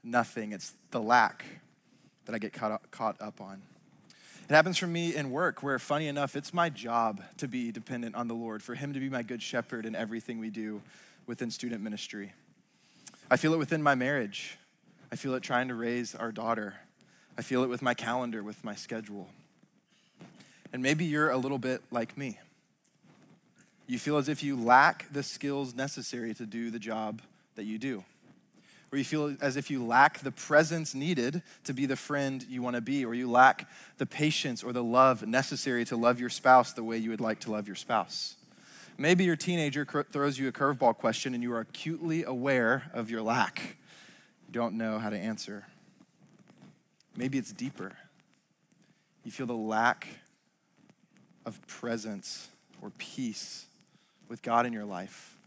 nothing. 0.03 0.53
It's 0.53 0.73
the 0.89 0.99
lack 0.99 1.45
that 2.25 2.35
I 2.35 2.37
get 2.37 2.53
caught 2.53 2.71
up, 2.71 2.91
caught 2.91 3.21
up 3.21 3.41
on. 3.41 3.61
It 4.49 4.53
happens 4.53 4.77
for 4.77 4.87
me 4.87 5.15
in 5.15 5.31
work, 5.31 5.63
where 5.63 5.79
funny 5.79 6.07
enough, 6.07 6.35
it's 6.35 6.53
my 6.53 6.69
job 6.69 7.21
to 7.37 7.47
be 7.47 7.71
dependent 7.71 8.15
on 8.15 8.27
the 8.27 8.33
Lord, 8.33 8.61
for 8.61 8.75
Him 8.75 8.93
to 8.93 8.99
be 8.99 9.09
my 9.09 9.23
good 9.23 9.41
shepherd 9.41 9.85
in 9.85 9.95
everything 9.95 10.39
we 10.39 10.49
do 10.49 10.81
within 11.25 11.51
student 11.51 11.81
ministry. 11.81 12.33
I 13.29 13.37
feel 13.37 13.53
it 13.53 13.57
within 13.59 13.81
my 13.81 13.95
marriage. 13.95 14.57
I 15.11 15.15
feel 15.15 15.33
it 15.35 15.43
trying 15.43 15.69
to 15.69 15.75
raise 15.75 16.15
our 16.15 16.31
daughter. 16.31 16.75
I 17.37 17.41
feel 17.43 17.63
it 17.63 17.69
with 17.69 17.81
my 17.81 17.93
calendar, 17.93 18.43
with 18.43 18.63
my 18.63 18.75
schedule. 18.75 19.29
And 20.73 20.83
maybe 20.83 21.05
you're 21.05 21.29
a 21.29 21.37
little 21.37 21.57
bit 21.57 21.81
like 21.91 22.17
me. 22.17 22.37
You 23.87 23.99
feel 23.99 24.17
as 24.17 24.29
if 24.29 24.43
you 24.43 24.55
lack 24.55 25.11
the 25.11 25.23
skills 25.23 25.75
necessary 25.75 26.33
to 26.35 26.45
do 26.45 26.71
the 26.71 26.79
job 26.79 27.21
that 27.55 27.63
you 27.63 27.77
do. 27.77 28.03
Or 28.91 28.97
you 28.97 29.05
feel 29.05 29.37
as 29.39 29.55
if 29.55 29.71
you 29.71 29.83
lack 29.83 30.19
the 30.19 30.31
presence 30.31 30.93
needed 30.93 31.41
to 31.63 31.73
be 31.73 31.85
the 31.85 31.95
friend 31.95 32.45
you 32.49 32.61
want 32.61 32.75
to 32.75 32.81
be, 32.81 33.05
or 33.05 33.13
you 33.13 33.29
lack 33.29 33.69
the 33.97 34.05
patience 34.05 34.63
or 34.63 34.73
the 34.73 34.83
love 34.83 35.25
necessary 35.25 35.85
to 35.85 35.95
love 35.95 36.19
your 36.19 36.29
spouse 36.29 36.73
the 36.73 36.83
way 36.83 36.97
you 36.97 37.09
would 37.09 37.21
like 37.21 37.39
to 37.41 37.51
love 37.51 37.67
your 37.67 37.75
spouse. 37.75 38.35
Maybe 38.97 39.23
your 39.23 39.37
teenager 39.37 39.85
throws 39.85 40.37
you 40.37 40.47
a 40.49 40.51
curveball 40.51 40.97
question 40.97 41.33
and 41.33 41.41
you 41.41 41.53
are 41.53 41.61
acutely 41.61 42.23
aware 42.23 42.91
of 42.93 43.09
your 43.09 43.21
lack. 43.21 43.77
You 44.47 44.53
don't 44.53 44.77
know 44.77 44.99
how 44.99 45.09
to 45.09 45.17
answer. 45.17 45.65
Maybe 47.15 47.37
it's 47.37 47.53
deeper. 47.53 47.93
You 49.23 49.31
feel 49.31 49.45
the 49.45 49.53
lack 49.53 50.07
of 51.45 51.65
presence 51.67 52.49
or 52.81 52.91
peace 52.97 53.65
with 54.27 54.41
God 54.41 54.65
in 54.65 54.73
your 54.73 54.85
life. 54.85 55.37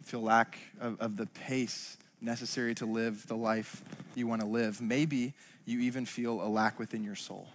You 0.00 0.06
feel 0.06 0.22
lack 0.22 0.58
of, 0.80 1.00
of 1.00 1.16
the 1.16 1.26
pace 1.26 1.96
necessary 2.22 2.74
to 2.76 2.86
live 2.86 3.26
the 3.26 3.36
life 3.36 3.82
you 4.14 4.26
want 4.26 4.40
to 4.40 4.46
live. 4.46 4.80
Maybe 4.80 5.34
you 5.64 5.80
even 5.80 6.06
feel 6.06 6.42
a 6.42 6.48
lack 6.48 6.78
within 6.78 7.04
your 7.04 7.14
soul, 7.14 7.48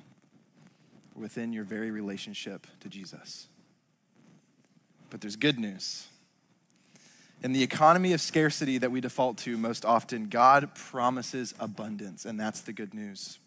within 1.16 1.54
your 1.54 1.64
very 1.64 1.92
relationship 1.92 2.68
to 2.82 2.90
Jesus. 2.90 3.48
But 5.10 5.22
there's 5.22 5.36
good 5.36 5.60
news. 5.60 6.08
In 7.44 7.54
the 7.54 7.62
economy 7.62 8.14
of 8.14 8.22
scarcity 8.22 8.80
that 8.80 8.92
we 8.92 9.00
default 9.00 9.38
to 9.40 9.58
most 9.58 9.86
often, 9.86 10.28
God 10.28 10.74
promises 10.74 11.54
abundance, 11.60 12.26
and 12.26 12.40
that's 12.40 12.62
the 12.62 12.74
good 12.74 12.96
news. 12.96 13.38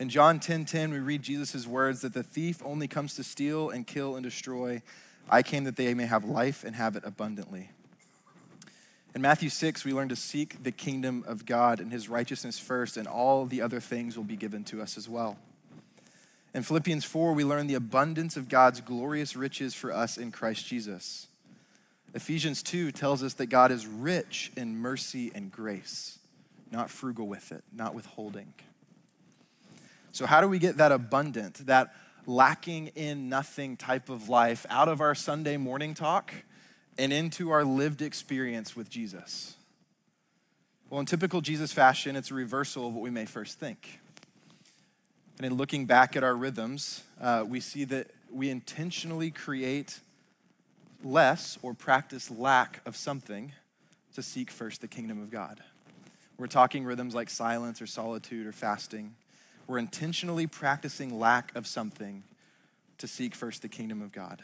In 0.00 0.08
John 0.08 0.40
10:10, 0.40 0.40
10, 0.40 0.64
10, 0.64 0.90
we 0.90 0.98
read 0.98 1.22
Jesus' 1.22 1.66
words 1.66 2.00
that 2.00 2.12
the 2.12 2.24
thief 2.24 2.60
only 2.64 2.88
comes 2.88 3.14
to 3.14 3.24
steal 3.24 3.70
and 3.70 3.86
kill 3.86 4.16
and 4.16 4.24
destroy. 4.24 4.82
I 5.30 5.42
came 5.42 5.64
that 5.64 5.76
they 5.76 5.94
may 5.94 6.06
have 6.06 6.24
life 6.24 6.64
and 6.64 6.74
have 6.74 6.96
it 6.96 7.04
abundantly. 7.04 7.70
In 9.16 9.22
Matthew 9.22 9.48
6, 9.48 9.82
we 9.86 9.94
learn 9.94 10.10
to 10.10 10.14
seek 10.14 10.62
the 10.62 10.70
kingdom 10.70 11.24
of 11.26 11.46
God 11.46 11.80
and 11.80 11.90
his 11.90 12.06
righteousness 12.06 12.58
first, 12.58 12.98
and 12.98 13.08
all 13.08 13.46
the 13.46 13.62
other 13.62 13.80
things 13.80 14.14
will 14.14 14.24
be 14.24 14.36
given 14.36 14.62
to 14.64 14.82
us 14.82 14.98
as 14.98 15.08
well. 15.08 15.38
In 16.52 16.62
Philippians 16.62 17.06
4, 17.06 17.32
we 17.32 17.42
learn 17.42 17.66
the 17.66 17.76
abundance 17.76 18.36
of 18.36 18.50
God's 18.50 18.82
glorious 18.82 19.34
riches 19.34 19.72
for 19.72 19.90
us 19.90 20.18
in 20.18 20.32
Christ 20.32 20.66
Jesus. 20.66 21.28
Ephesians 22.12 22.62
2 22.62 22.92
tells 22.92 23.22
us 23.22 23.32
that 23.32 23.46
God 23.46 23.72
is 23.72 23.86
rich 23.86 24.52
in 24.54 24.76
mercy 24.76 25.32
and 25.34 25.50
grace, 25.50 26.18
not 26.70 26.90
frugal 26.90 27.26
with 27.26 27.52
it, 27.52 27.64
not 27.72 27.94
withholding. 27.94 28.52
So, 30.12 30.26
how 30.26 30.42
do 30.42 30.48
we 30.48 30.58
get 30.58 30.76
that 30.76 30.92
abundant, 30.92 31.66
that 31.66 31.94
lacking 32.26 32.88
in 32.88 33.30
nothing 33.30 33.78
type 33.78 34.10
of 34.10 34.28
life 34.28 34.66
out 34.68 34.90
of 34.90 35.00
our 35.00 35.14
Sunday 35.14 35.56
morning 35.56 35.94
talk 35.94 36.34
and 36.98 37.12
into 37.12 37.50
our 37.50 37.64
lived 37.64 38.02
experience 38.02 38.74
with 38.74 38.90
Jesus? 38.90 39.56
Well, 40.88 41.00
in 41.00 41.06
typical 41.06 41.40
Jesus 41.40 41.72
fashion, 41.72 42.16
it's 42.16 42.30
a 42.30 42.34
reversal 42.34 42.88
of 42.88 42.94
what 42.94 43.02
we 43.02 43.10
may 43.10 43.26
first 43.26 43.58
think. 43.58 44.00
And 45.38 45.46
in 45.46 45.54
looking 45.54 45.84
back 45.84 46.16
at 46.16 46.24
our 46.24 46.34
rhythms, 46.34 47.02
uh, 47.20 47.44
we 47.46 47.60
see 47.60 47.84
that 47.84 48.08
we 48.32 48.50
intentionally 48.50 49.30
create 49.30 50.00
less 51.04 51.58
or 51.62 51.74
practice 51.74 52.30
lack 52.30 52.80
of 52.86 52.96
something 52.96 53.52
to 54.14 54.22
seek 54.22 54.50
first 54.50 54.80
the 54.80 54.88
kingdom 54.88 55.20
of 55.20 55.30
God. 55.30 55.60
We're 56.38 56.46
talking 56.46 56.84
rhythms 56.84 57.14
like 57.14 57.30
silence 57.30 57.82
or 57.82 57.86
solitude 57.86 58.46
or 58.46 58.52
fasting. 58.52 59.14
We're 59.66 59.78
intentionally 59.78 60.46
practicing 60.46 61.18
lack 61.18 61.54
of 61.54 61.66
something 61.66 62.22
to 62.98 63.06
seek 63.06 63.34
first 63.34 63.62
the 63.62 63.68
kingdom 63.68 64.02
of 64.02 64.12
God. 64.12 64.42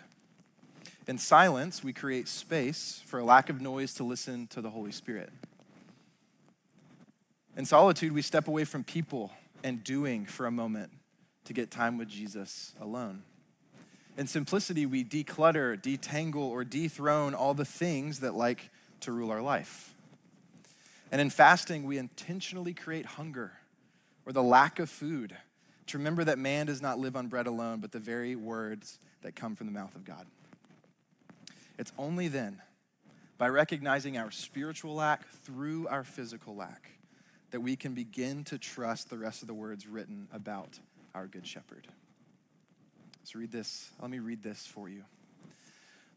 In 1.09 1.19
silence, 1.19 1.83
we 1.83 1.93
create 1.93 2.29
space 2.29 3.03
for 3.07 3.19
a 3.19 3.25
lack 3.25 3.49
of 3.49 3.61
noise 3.61 3.95
to 3.95 4.05
listen 4.05 4.47
to 4.49 4.61
the 4.61 4.71
Holy 4.71 4.93
Spirit. 4.93 5.31
In 7.57 7.65
solitude, 7.65 8.13
we 8.13 8.23
step 8.23 8.47
away 8.47 8.65
from 8.65 8.85
people 8.85 9.33
and 9.65 9.83
doing 9.83 10.25
for 10.27 10.47
a 10.47 10.51
moment 10.51 10.91
to 11.45 11.53
get 11.53 11.71
time 11.71 11.99
with 11.99 12.09
Jesus 12.09 12.73
alone. 12.81 13.23
In 14.17 14.27
simplicity, 14.27 14.87
we 14.87 15.05
declutter, 15.05 15.81
detangle, 15.81 16.37
or 16.37 16.65
dethrone 16.65 17.35
all 17.35 17.55
the 17.55 17.65
things 17.65 18.21
that 18.21 18.35
like 18.35 18.71
to 19.01 19.11
rule 19.11 19.31
our 19.31 19.43
life. 19.43 19.95
And 21.11 21.21
in 21.21 21.31
fasting, 21.31 21.85
we 21.85 21.99
intentionally 21.99 22.75
create 22.75 23.07
hunger 23.07 23.53
or 24.25 24.33
the 24.33 24.43
lack 24.43 24.79
of 24.79 24.89
food 24.89 25.37
to 25.89 25.99
remember 25.99 26.25
that 26.25 26.39
man 26.39 26.67
does 26.67 26.81
not 26.81 26.99
live 26.99 27.17
on 27.17 27.27
bread 27.27 27.47
alone, 27.47 27.81
but 27.81 27.93
the 27.93 27.99
very 27.99 28.37
words 28.37 28.99
that 29.23 29.35
come 29.35 29.57
from 29.57 29.67
the 29.67 29.73
mouth 29.73 29.95
of 29.95 30.05
God. 30.05 30.27
It's 31.83 31.93
only 31.99 32.29
then, 32.29 32.63
by 33.39 33.49
recognizing 33.49 34.17
our 34.17 34.31
spiritual 34.31 34.95
lack 34.95 35.27
through 35.29 35.89
our 35.89 36.05
physical 36.05 36.55
lack, 36.55 36.93
that 37.51 37.61
we 37.61 37.75
can 37.75 37.93
begin 37.93 38.45
to 38.45 38.57
trust 38.57 39.11
the 39.11 39.19
rest 39.19 39.43
of 39.43 39.49
the 39.49 39.55
words 39.55 39.89
written 39.89 40.29
about 40.33 40.79
our 41.13 41.27
Good 41.27 41.45
Shepherd. 41.45 41.89
Let's 43.19 43.35
read 43.35 43.51
this. 43.51 43.91
Let 44.01 44.13
me 44.13 44.21
read 44.21 44.45
this 44.45 44.65
for 44.65 44.89
you. 44.89 45.03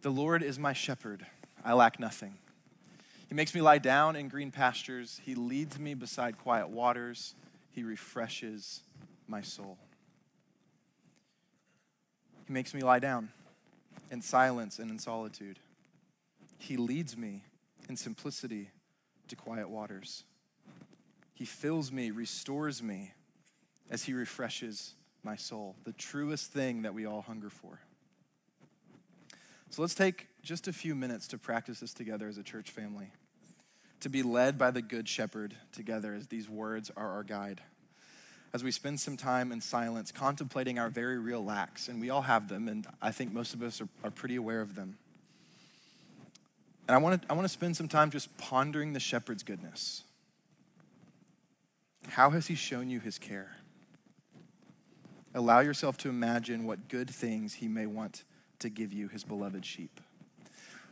The 0.04 0.12
Lord 0.12 0.44
is 0.44 0.60
my 0.60 0.74
shepherd, 0.74 1.26
I 1.64 1.74
lack 1.74 2.00
nothing. 2.00 2.36
He 3.28 3.34
makes 3.34 3.56
me 3.56 3.62
lie 3.62 3.80
down 3.80 4.16
in 4.16 4.28
green 4.28 4.52
pastures, 4.52 5.20
He 5.26 5.34
leads 5.34 5.80
me 5.80 5.96
beside 5.96 6.38
quiet 6.38 6.70
waters, 6.70 7.34
He 7.72 7.82
refreshes 7.82 8.82
my 9.28 9.42
soul. 9.42 9.80
He 12.46 12.54
makes 12.54 12.72
me 12.72 12.82
lie 12.82 13.00
down 13.00 13.32
in 14.12 14.22
silence 14.22 14.80
and 14.80 14.90
in 14.90 15.00
solitude. 15.00 15.60
He 16.58 16.78
leads 16.78 17.18
me 17.18 17.44
in 17.90 17.96
simplicity 17.96 18.70
to 19.28 19.36
quiet 19.36 19.70
waters. 19.70 20.24
He 21.34 21.46
fills 21.46 21.92
me, 21.92 22.12
restores 22.12 22.82
me 22.82 23.12
as 23.90 24.04
He 24.04 24.14
refreshes 24.14 24.94
my 25.24 25.36
soul, 25.36 25.76
the 25.84 25.94
truest 25.94 26.52
thing 26.52 26.84
that 26.84 26.94
we 26.94 27.06
all 27.06 27.22
hunger 27.22 27.50
for. 27.50 27.80
So 29.70 29.82
let's 29.82 29.96
take 29.96 30.28
just 30.42 30.68
a 30.68 30.74
few 30.74 30.96
minutes 30.96 31.28
to 31.30 31.38
practice 31.38 31.80
this 31.80 31.94
together 31.94 32.28
as 32.28 32.38
a 32.38 32.44
church 32.44 32.72
family, 32.72 33.12
to 34.00 34.10
be 34.10 34.24
led 34.24 34.58
by 34.58 34.72
the 34.72 34.82
Good 34.82 35.10
Shepherd 35.10 35.56
together 35.72 36.14
as 36.14 36.28
these 36.28 36.48
words 36.48 36.92
are 36.96 37.12
our 37.12 37.24
guide. 37.24 37.62
As 38.56 38.64
we 38.64 38.72
spend 38.72 39.02
some 39.02 39.18
time 39.18 39.52
in 39.52 39.60
silence 39.60 40.14
contemplating 40.14 40.80
our 40.80 40.88
very 40.88 41.20
real 41.20 41.44
lacks, 41.44 41.90
and 41.90 42.00
we 42.00 42.10
all 42.10 42.22
have 42.22 42.48
them, 42.48 42.70
and 42.70 42.88
I 43.02 43.12
think 43.12 43.34
most 43.34 43.54
of 43.54 43.62
us 43.62 43.82
are, 43.82 43.90
are 44.02 44.10
pretty 44.10 44.38
aware 44.38 44.62
of 44.62 44.76
them. 44.76 44.98
And 46.88 46.96
I 46.96 46.98
want 47.00 47.22
to 47.22 47.30
I 47.30 47.34
want 47.34 47.44
to 47.44 47.52
spend 47.52 47.76
some 47.76 47.90
time 47.90 48.12
just 48.12 48.38
pondering 48.38 48.94
the 48.94 49.00
shepherd's 49.02 49.44
goodness. 49.44 50.04
How 52.08 52.30
has 52.30 52.48
he 52.48 52.56
shown 52.56 52.90
you 52.90 53.02
his 53.02 53.18
care? 53.18 53.58
Allow 55.34 55.60
yourself 55.60 55.98
to 55.98 56.10
imagine 56.10 56.64
what 56.64 56.88
good 56.88 57.10
things 57.10 57.56
he 57.56 57.68
may 57.68 57.88
want 57.88 58.24
to 58.60 58.70
give 58.70 58.94
you, 58.94 59.10
his 59.10 59.26
beloved 59.26 59.66
sheep. 59.66 60.00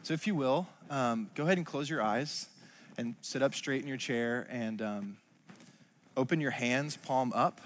So, 0.02 0.14
if 0.14 0.28
you 0.28 0.36
will, 0.36 0.68
um, 0.90 1.30
go 1.34 1.44
ahead 1.44 1.58
and 1.58 1.66
close 1.66 1.90
your 1.90 2.02
eyes 2.02 2.50
and 2.98 3.16
sit 3.22 3.42
up 3.42 3.56
straight 3.56 3.82
in 3.82 3.88
your 3.88 3.96
chair 3.96 4.48
and 4.50 4.82
um, 4.82 5.18
open 6.16 6.40
your 6.40 6.52
hands, 6.52 6.98
palm 6.98 7.32
up. 7.34 7.62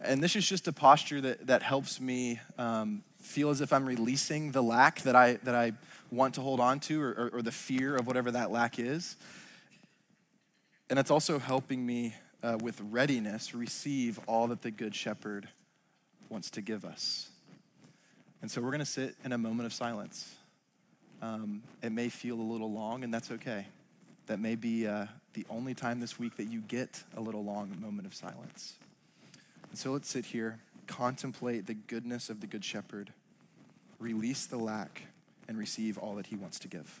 And 0.00 0.22
this 0.22 0.34
is 0.34 0.48
just 0.48 0.66
a 0.66 0.72
posture 0.72 1.20
that, 1.20 1.46
that 1.46 1.62
helps 1.62 2.00
me 2.00 2.40
um, 2.58 3.02
feel 3.20 3.50
as 3.50 3.60
if 3.60 3.72
I'm 3.72 3.86
releasing 3.86 4.52
the 4.52 4.62
lack 4.62 5.02
that 5.02 5.14
I, 5.14 5.34
that 5.44 5.54
I 5.54 5.72
want 6.10 6.34
to 6.34 6.40
hold 6.40 6.58
on 6.58 6.80
to 6.80 7.02
or, 7.02 7.10
or, 7.10 7.30
or 7.34 7.42
the 7.42 7.52
fear 7.52 7.96
of 7.96 8.06
whatever 8.06 8.30
that 8.30 8.50
lack 8.50 8.78
is. 8.78 9.16
And 10.88 10.98
it's 10.98 11.10
also 11.10 11.38
helping 11.38 11.84
me 11.84 12.14
uh, 12.42 12.58
with 12.60 12.80
readiness 12.90 13.54
receive 13.54 14.18
all 14.26 14.48
that 14.48 14.62
the 14.62 14.70
Good 14.70 14.94
Shepherd 14.94 15.48
wants 16.28 16.50
to 16.50 16.60
give 16.62 16.84
us. 16.84 17.28
And 18.42 18.50
so 18.50 18.60
we're 18.60 18.70
going 18.70 18.80
to 18.80 18.86
sit 18.86 19.14
in 19.24 19.32
a 19.32 19.38
moment 19.38 19.66
of 19.66 19.74
silence. 19.74 20.34
Um, 21.20 21.62
it 21.82 21.92
may 21.92 22.08
feel 22.08 22.40
a 22.40 22.42
little 22.42 22.72
long, 22.72 23.04
and 23.04 23.12
that's 23.12 23.30
okay. 23.30 23.66
That 24.26 24.40
may 24.40 24.54
be 24.54 24.86
uh, 24.86 25.06
the 25.34 25.46
only 25.48 25.74
time 25.74 26.00
this 26.00 26.18
week 26.18 26.36
that 26.36 26.50
you 26.50 26.60
get 26.60 27.04
a 27.16 27.20
little 27.20 27.44
long 27.44 27.76
moment 27.80 28.06
of 28.06 28.14
silence. 28.14 28.74
And 29.70 29.78
so 29.78 29.92
let's 29.92 30.08
sit 30.08 30.26
here, 30.26 30.58
contemplate 30.86 31.66
the 31.66 31.74
goodness 31.74 32.30
of 32.30 32.40
the 32.40 32.46
Good 32.46 32.64
Shepherd, 32.64 33.12
release 33.98 34.46
the 34.46 34.58
lack, 34.58 35.02
and 35.48 35.58
receive 35.58 35.98
all 35.98 36.14
that 36.16 36.26
he 36.26 36.36
wants 36.36 36.58
to 36.60 36.68
give. 36.68 37.00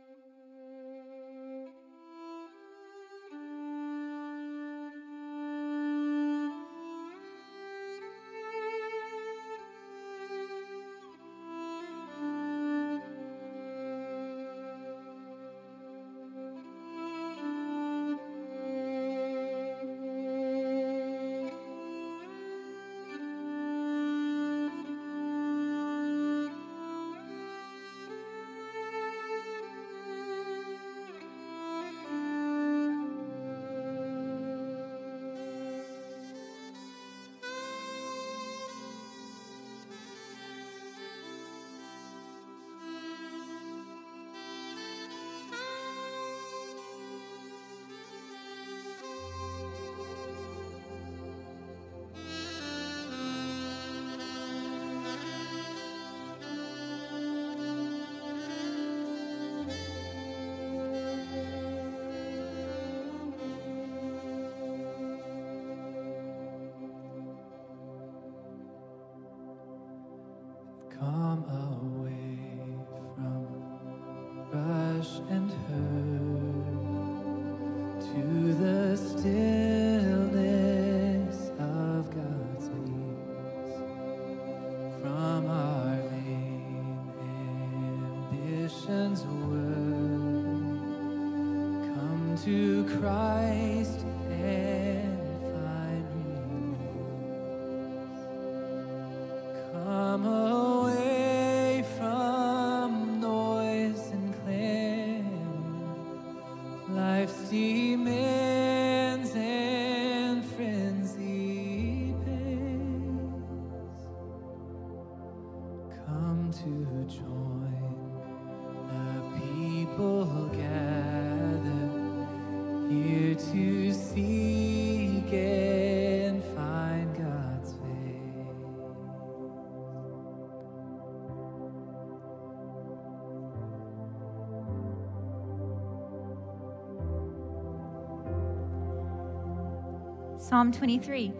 Psalm 140.51 140.69
23, 140.69 141.31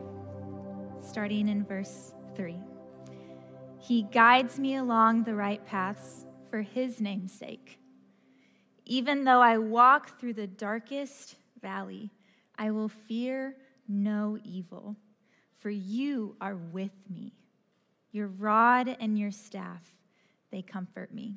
starting 1.01 1.49
in 1.49 1.65
verse 1.65 2.13
3. 2.33 2.57
He 3.77 4.03
guides 4.03 4.57
me 4.57 4.77
along 4.77 5.25
the 5.25 5.35
right 5.35 5.65
paths 5.65 6.25
for 6.49 6.61
his 6.61 7.01
name's 7.01 7.33
sake. 7.33 7.77
Even 8.85 9.25
though 9.25 9.41
I 9.41 9.57
walk 9.57 10.17
through 10.17 10.35
the 10.35 10.47
darkest 10.47 11.35
valley, 11.61 12.09
I 12.57 12.71
will 12.71 12.87
fear 12.87 13.57
no 13.85 14.37
evil, 14.45 14.95
for 15.59 15.69
you 15.69 16.37
are 16.39 16.55
with 16.55 16.95
me. 17.13 17.33
Your 18.13 18.27
rod 18.27 18.95
and 18.97 19.19
your 19.19 19.31
staff, 19.31 19.93
they 20.53 20.61
comfort 20.61 21.13
me. 21.13 21.35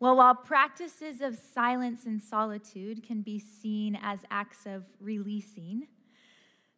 Well, 0.00 0.16
while 0.16 0.34
practices 0.34 1.20
of 1.20 1.36
silence 1.36 2.06
and 2.06 2.22
solitude 2.22 3.06
can 3.06 3.20
be 3.20 3.38
seen 3.38 3.98
as 4.02 4.20
acts 4.30 4.64
of 4.64 4.84
releasing, 4.98 5.88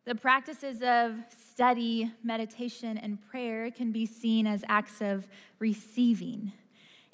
the 0.05 0.17
practices 0.17 0.83
of 0.83 1.15
study, 1.53 2.11
meditation, 2.25 2.99
and 2.99 3.25
prayer 3.31 3.71
can 3.71 3.93
be 3.93 4.07
seen 4.07 4.49
as 4.49 4.65
acts 4.67 5.01
of 5.01 5.29
receiving. 5.61 6.53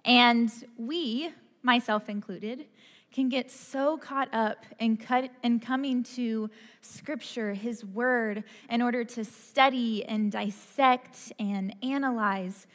And 0.06 0.50
we, 0.78 1.28
myself 1.62 2.08
included, 2.08 2.64
can 3.12 3.28
get 3.28 3.50
so 3.50 3.98
caught 3.98 4.32
up 4.32 4.64
in, 4.78 4.96
cut, 4.96 5.30
in 5.42 5.60
coming 5.60 6.04
to 6.04 6.48
Scripture, 6.80 7.52
His 7.52 7.84
Word, 7.84 8.44
in 8.70 8.80
order 8.80 9.04
to 9.04 9.26
study 9.26 10.06
and 10.06 10.32
dissect 10.32 11.34
and 11.38 11.76
analyze 11.82 12.66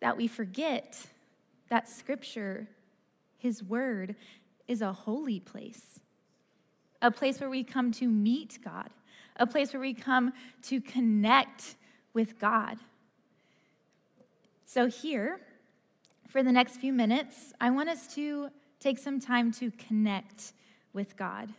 that 0.00 0.18
we 0.18 0.26
forget 0.26 1.06
that 1.68 1.88
Scripture, 1.88 2.68
His 3.36 3.62
Word, 3.62 4.16
is 4.66 4.82
a 4.82 4.92
holy 4.92 5.40
place, 5.40 6.00
a 7.00 7.10
place 7.10 7.40
where 7.40 7.50
we 7.50 7.64
come 7.64 7.92
to 7.92 8.08
meet 8.08 8.58
God, 8.64 8.90
a 9.36 9.46
place 9.46 9.72
where 9.72 9.80
we 9.80 9.94
come 9.94 10.32
to 10.62 10.80
connect 10.80 11.76
with 12.12 12.38
God. 12.38 12.78
So, 14.64 14.86
here, 14.86 15.40
for 16.28 16.42
the 16.42 16.52
next 16.52 16.76
few 16.76 16.92
minutes, 16.92 17.54
I 17.60 17.70
want 17.70 17.88
us 17.88 18.12
to 18.14 18.50
take 18.80 18.98
some 18.98 19.18
time 19.18 19.50
to 19.52 19.70
connect 19.72 20.52
with 20.92 21.16
God. 21.16 21.54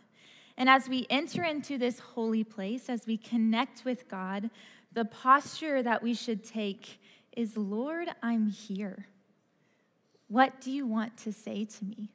And 0.56 0.68
as 0.68 0.88
we 0.88 1.06
enter 1.10 1.42
into 1.42 1.78
this 1.78 1.98
holy 1.98 2.44
place, 2.44 2.88
as 2.88 3.06
we 3.06 3.16
connect 3.16 3.84
with 3.84 4.08
God, 4.08 4.50
the 4.92 5.04
posture 5.04 5.82
that 5.82 6.02
we 6.02 6.14
should 6.14 6.44
take 6.44 7.00
is 7.36 7.56
Lord, 7.56 8.08
I'm 8.22 8.48
here. 8.48 9.06
What 10.30 10.60
do 10.60 10.70
you 10.70 10.86
want 10.86 11.16
to 11.18 11.32
say 11.32 11.64
to 11.64 11.84
me? 11.84 12.08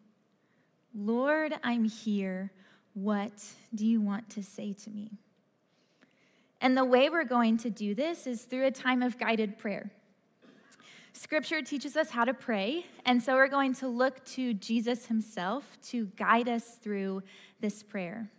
Lord, 0.93 1.53
I'm 1.65 1.83
here. 1.83 2.49
What 2.93 3.43
do 3.73 3.85
you 3.85 3.99
want 3.99 4.29
to 4.31 4.41
say 4.41 4.71
to 4.71 4.89
me? 4.89 5.11
And 6.61 6.77
the 6.77 6.85
way 6.85 7.09
we're 7.09 7.25
going 7.25 7.57
to 7.57 7.69
do 7.69 7.93
this 7.93 8.25
is 8.25 8.43
through 8.43 8.67
a 8.67 8.71
time 8.71 9.03
of 9.03 9.19
guided 9.19 9.57
prayer. 9.57 9.91
Scripture 11.11 11.61
teaches 11.61 11.97
us 11.97 12.09
how 12.09 12.23
to 12.23 12.33
pray, 12.33 12.85
and 13.05 13.21
so 13.21 13.33
we're 13.33 13.49
going 13.49 13.73
to 13.73 13.87
look 13.89 14.23
to 14.27 14.53
Jesus 14.53 15.07
himself 15.07 15.77
to 15.89 16.05
guide 16.15 16.47
us 16.47 16.77
through 16.81 17.21
this 17.59 17.83
prayer. 17.83 18.29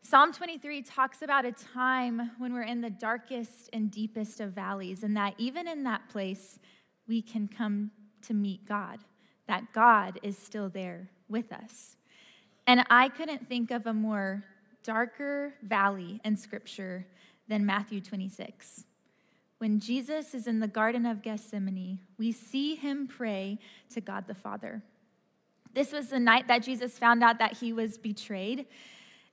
Psalm 0.00 0.32
23 0.32 0.80
talks 0.80 1.20
about 1.20 1.44
a 1.44 1.52
time 1.52 2.30
when 2.38 2.54
we're 2.54 2.62
in 2.62 2.80
the 2.80 2.88
darkest 2.88 3.68
and 3.74 3.90
deepest 3.90 4.40
of 4.40 4.52
valleys, 4.52 5.02
and 5.02 5.14
that 5.14 5.34
even 5.36 5.68
in 5.68 5.84
that 5.84 6.08
place, 6.08 6.58
we 7.06 7.20
can 7.20 7.46
come 7.46 7.90
to 8.22 8.34
meet 8.34 8.66
God, 8.66 9.00
that 9.46 9.72
God 9.72 10.18
is 10.22 10.36
still 10.36 10.68
there 10.68 11.10
with 11.28 11.52
us. 11.52 11.96
And 12.66 12.84
I 12.90 13.08
couldn't 13.08 13.48
think 13.48 13.70
of 13.70 13.86
a 13.86 13.92
more 13.92 14.44
darker 14.82 15.54
valley 15.62 16.20
in 16.24 16.36
Scripture 16.36 17.06
than 17.48 17.66
Matthew 17.66 18.00
26. 18.00 18.84
When 19.58 19.78
Jesus 19.78 20.34
is 20.34 20.46
in 20.46 20.60
the 20.60 20.68
Garden 20.68 21.04
of 21.04 21.20
Gethsemane, 21.20 21.98
we 22.16 22.32
see 22.32 22.76
him 22.76 23.06
pray 23.06 23.58
to 23.92 24.00
God 24.00 24.26
the 24.26 24.34
Father. 24.34 24.82
This 25.74 25.92
was 25.92 26.08
the 26.08 26.18
night 26.18 26.48
that 26.48 26.62
Jesus 26.62 26.98
found 26.98 27.22
out 27.22 27.38
that 27.38 27.58
he 27.58 27.72
was 27.72 27.98
betrayed, 27.98 28.66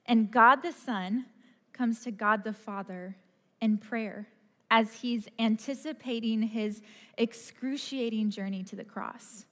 and 0.06 0.30
God 0.30 0.62
the 0.62 0.72
Son 0.72 1.26
comes 1.72 2.00
to 2.00 2.10
God 2.10 2.44
the 2.44 2.52
Father 2.52 3.16
in 3.60 3.78
prayer 3.78 4.28
as 4.70 4.94
he's 4.94 5.28
anticipating 5.38 6.42
his 6.42 6.82
excruciating 7.16 8.30
journey 8.30 8.62
to 8.64 8.76
the 8.76 8.84
cross. 8.84 9.46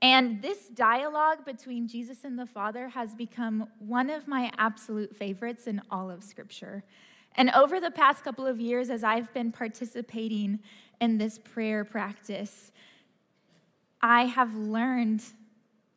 And 0.00 0.40
this 0.42 0.68
dialogue 0.68 1.44
between 1.44 1.88
Jesus 1.88 2.24
and 2.24 2.38
the 2.38 2.46
Father 2.46 2.88
has 2.88 3.14
become 3.14 3.68
one 3.78 4.10
of 4.10 4.28
my 4.28 4.52
absolute 4.56 5.14
favorites 5.16 5.66
in 5.66 5.82
all 5.90 6.10
of 6.10 6.22
Scripture. 6.22 6.84
And 7.34 7.50
over 7.50 7.80
the 7.80 7.90
past 7.90 8.22
couple 8.22 8.46
of 8.46 8.60
years, 8.60 8.90
as 8.90 9.02
I've 9.02 9.32
been 9.34 9.52
participating 9.52 10.60
in 11.00 11.18
this 11.18 11.38
prayer 11.38 11.84
practice, 11.84 12.70
I 14.00 14.26
have 14.26 14.54
learned 14.54 15.24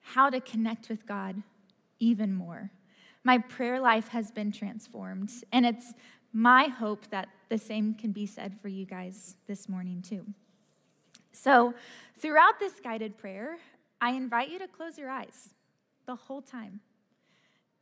how 0.01 0.29
to 0.29 0.41
connect 0.41 0.89
with 0.89 1.05
God 1.05 1.41
even 1.99 2.33
more. 2.33 2.71
My 3.23 3.37
prayer 3.37 3.79
life 3.79 4.07
has 4.09 4.31
been 4.31 4.51
transformed, 4.51 5.31
and 5.51 5.65
it's 5.65 5.93
my 6.33 6.65
hope 6.65 7.07
that 7.09 7.29
the 7.49 7.57
same 7.57 7.93
can 7.93 8.11
be 8.11 8.25
said 8.25 8.57
for 8.61 8.67
you 8.67 8.85
guys 8.85 9.35
this 9.47 9.67
morning, 9.67 10.01
too. 10.01 10.25
So, 11.33 11.73
throughout 12.17 12.59
this 12.59 12.73
guided 12.83 13.17
prayer, 13.17 13.57
I 13.99 14.11
invite 14.11 14.49
you 14.49 14.59
to 14.59 14.67
close 14.67 14.97
your 14.97 15.09
eyes 15.09 15.49
the 16.05 16.15
whole 16.15 16.41
time. 16.41 16.79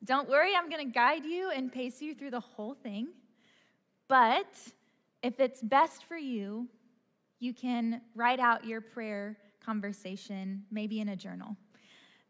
Don't 0.04 0.30
worry, 0.30 0.52
I'm 0.56 0.70
going 0.70 0.86
to 0.86 0.94
guide 0.94 1.26
you 1.26 1.52
and 1.52 1.72
pace 1.72 2.02
you 2.02 2.16
through 2.16 2.32
the 2.32 2.40
whole 2.40 2.74
thing. 2.74 3.10
But 4.08 4.48
if 5.22 5.40
it's 5.40 5.62
best 5.62 6.06
for 6.06 6.18
you, 6.18 6.68
you 7.40 7.54
can 7.54 8.02
write 8.16 8.40
out 8.40 8.66
your 8.66 8.82
prayer 8.82 9.38
conversation, 9.64 10.64
maybe 10.72 11.00
in 11.00 11.10
a 11.10 11.16
journal. 11.16 11.56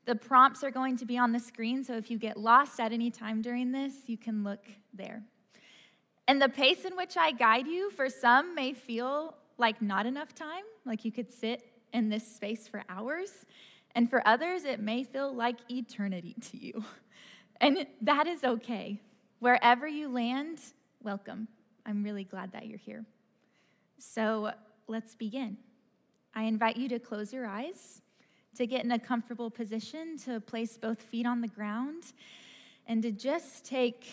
The 0.05 0.15
prompts 0.15 0.63
are 0.63 0.71
going 0.71 0.97
to 0.97 1.05
be 1.05 1.17
on 1.17 1.31
the 1.31 1.39
screen, 1.39 1.83
so 1.83 1.93
if 1.93 2.09
you 2.09 2.17
get 2.17 2.37
lost 2.37 2.79
at 2.79 2.91
any 2.91 3.11
time 3.11 3.41
during 3.41 3.71
this, 3.71 3.93
you 4.07 4.17
can 4.17 4.43
look 4.43 4.65
there. 4.93 5.23
And 6.29 6.39
the 6.39 6.47
pace 6.47 6.85
in 6.85 6.95
which 6.95 7.17
I 7.17 7.31
guide 7.31 7.65
you, 7.65 7.89
for 7.89 8.07
some, 8.07 8.53
may 8.53 8.73
feel 8.73 9.33
like 9.57 9.81
not 9.81 10.05
enough 10.05 10.35
time, 10.35 10.61
like 10.85 11.03
you 11.03 11.11
could 11.11 11.31
sit 11.33 11.65
in 11.91 12.07
this 12.07 12.35
space 12.35 12.67
for 12.67 12.83
hours. 12.87 13.47
And 13.95 14.07
for 14.07 14.21
others, 14.27 14.63
it 14.63 14.79
may 14.79 15.03
feel 15.03 15.33
like 15.33 15.55
eternity 15.71 16.35
to 16.51 16.57
you. 16.57 16.85
And 17.61 17.87
that 18.03 18.27
is 18.27 18.43
okay. 18.43 19.01
Wherever 19.39 19.85
you 19.87 20.07
land, 20.07 20.59
welcome. 21.03 21.47
I'm 21.85 22.03
really 22.03 22.23
glad 22.23 22.53
that 22.53 22.67
you're 22.67 22.77
here. 22.77 23.03
So 23.97 24.51
let's 24.87 25.15
begin. 25.15 25.57
I 26.35 26.43
invite 26.43 26.77
you 26.77 26.87
to 26.89 26.99
close 26.99 27.33
your 27.33 27.47
eyes, 27.47 28.01
to 28.55 28.67
get 28.67 28.85
in 28.85 28.91
a 28.91 28.99
comfortable 28.99 29.49
position, 29.49 30.15
to 30.19 30.39
place 30.39 30.77
both 30.77 31.01
feet 31.01 31.25
on 31.25 31.41
the 31.41 31.49
ground, 31.49 32.03
and 32.87 33.01
to 33.01 33.11
just 33.11 33.65
take 33.65 34.05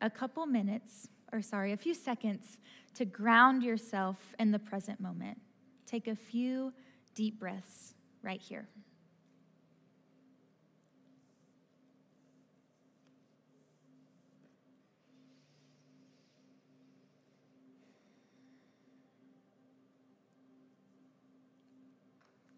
a 0.00 0.10
couple 0.10 0.44
minutes, 0.46 1.08
or 1.32 1.42
sorry, 1.42 1.72
a 1.72 1.76
few 1.76 1.94
seconds 1.94 2.58
to 2.94 3.04
ground 3.04 3.62
yourself 3.62 4.16
in 4.38 4.50
the 4.50 4.58
present 4.58 5.00
moment. 5.00 5.40
Take 5.86 6.08
a 6.08 6.16
few 6.16 6.72
deep 7.14 7.38
breaths 7.38 7.94
right 8.22 8.40
here. 8.40 8.68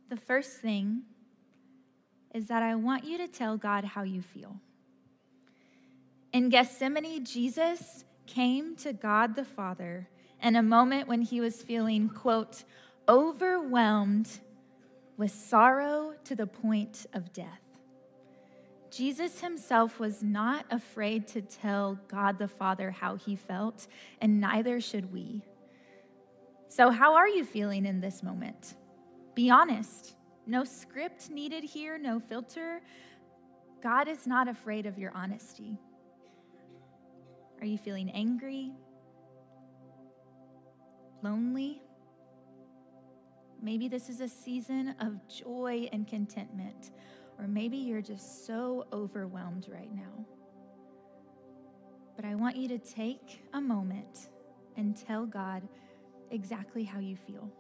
The 0.09 0.17
first 0.17 0.61
thing 0.61 1.03
is 2.35 2.49
that 2.49 2.65
I 2.65 2.75
want 2.75 3.05
you 3.05 3.17
to 3.19 3.29
tell 3.29 3.57
God 3.57 3.85
how 3.85 4.03
you 4.03 4.23
feel. 4.23 4.57
In 6.33 6.49
Gethsemane, 6.49 7.25
Jesus 7.25 8.05
came 8.35 8.77
to 8.77 8.93
God 8.93 9.35
the 9.35 9.45
Father 9.45 10.09
in 10.43 10.57
a 10.57 10.63
moment 10.63 11.09
when 11.09 11.23
he 11.23 11.41
was 11.41 11.63
feeling, 11.63 12.09
quote, 12.09 12.65
overwhelmed 13.09 14.29
with 15.17 15.33
sorrow 15.33 16.15
to 16.25 16.37
the 16.37 16.47
point 16.47 17.07
of 17.13 17.33
death. 17.33 17.61
Jesus 18.91 19.41
himself 19.41 20.01
was 20.01 20.23
not 20.23 20.65
afraid 20.71 21.29
to 21.29 21.43
tell 21.43 21.99
God 22.09 22.39
the 22.39 22.49
Father 22.49 22.91
how 22.91 23.17
he 23.17 23.37
felt, 23.37 23.87
and 24.21 24.41
neither 24.41 24.81
should 24.81 25.13
we. 25.13 25.43
So, 26.69 26.91
how 26.91 27.15
are 27.15 27.29
you 27.29 27.45
feeling 27.45 27.85
in 27.85 28.01
this 28.01 28.23
moment? 28.23 28.75
Be 29.35 29.51
honest. 29.51 30.15
No 30.47 30.65
script 30.65 31.31
needed 31.31 31.63
here, 31.63 31.99
no 31.99 32.19
filter. 32.19 32.81
God 33.83 34.09
is 34.09 34.27
not 34.27 34.49
afraid 34.49 34.87
of 34.87 34.99
your 34.99 35.13
honesty. 35.15 35.79
Are 37.61 37.67
you 37.67 37.77
feeling 37.77 38.11
angry? 38.11 38.73
Lonely? 41.23 41.83
Maybe 43.63 43.89
this 43.89 44.09
is 44.09 44.21
a 44.21 44.29
season 44.29 44.95
of 45.01 45.21
joy 45.29 45.89
and 45.93 46.09
contentment, 46.09 46.93
or 47.39 47.47
maybe 47.47 47.77
you're 47.77 48.01
just 48.01 48.47
so 48.47 48.87
overwhelmed 48.93 49.69
right 49.71 49.95
now. 49.95 50.25
But 52.17 52.25
I 52.25 52.35
want 52.35 52.57
you 52.57 52.69
to 52.69 52.79
take 52.79 53.43
a 53.53 53.61
moment 53.61 54.31
and 54.79 54.97
tell 54.97 55.27
God 55.27 55.69
exactly 56.31 56.85
how 56.85 56.99
you 56.99 57.17
feel. 57.17 57.51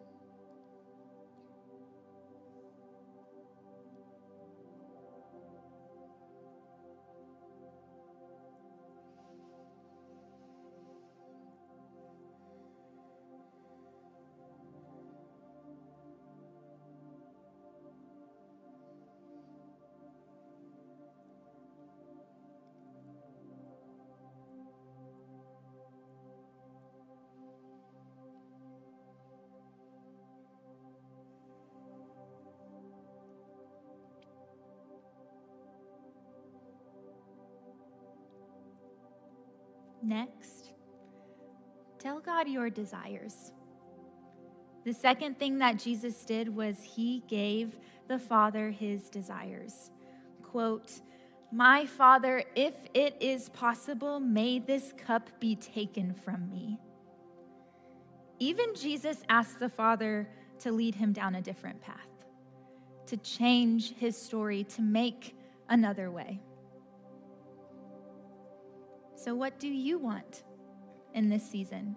God 42.41 42.49
your 42.51 42.71
desires. 42.71 43.53
The 44.85 44.93
second 44.95 45.38
thing 45.38 45.59
that 45.59 45.79
Jesus 45.79 46.25
did 46.25 46.55
was 46.55 46.77
he 46.83 47.23
gave 47.29 47.77
the 48.09 48.19
Father 48.19 48.71
his 48.71 49.11
desires. 49.11 49.91
Quote, 50.43 51.01
My 51.53 51.85
Father, 51.85 52.43
if 52.57 52.75
it 52.95 53.17
is 53.21 53.51
possible, 53.51 54.21
may 54.21 54.59
this 54.59 54.93
cup 54.97 55.29
be 55.38 55.55
taken 55.55 56.15
from 56.15 56.49
me. 56.49 56.79
Even 58.38 58.75
Jesus 58.75 59.19
asked 59.29 59.59
the 59.59 59.69
Father 59.69 60.27
to 60.61 60.73
lead 60.73 60.95
him 60.95 61.13
down 61.13 61.35
a 61.35 61.43
different 61.43 61.83
path, 61.83 62.25
to 63.07 63.19
change 63.19 63.95
his 63.97 64.17
story, 64.17 64.65
to 64.65 64.81
make 64.81 65.37
another 65.69 66.11
way. 66.11 66.41
So, 69.15 69.35
what 69.35 69.59
do 69.61 69.69
you 69.69 69.99
want 69.99 70.45
in 71.13 71.29
this 71.29 71.49
season? 71.49 71.97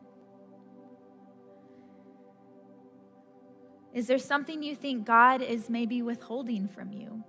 Is 3.93 4.07
there 4.07 4.17
something 4.17 4.63
you 4.63 4.75
think 4.75 5.05
God 5.05 5.41
is 5.41 5.69
maybe 5.69 6.01
withholding 6.01 6.67
from 6.67 6.91
you? 6.91 7.23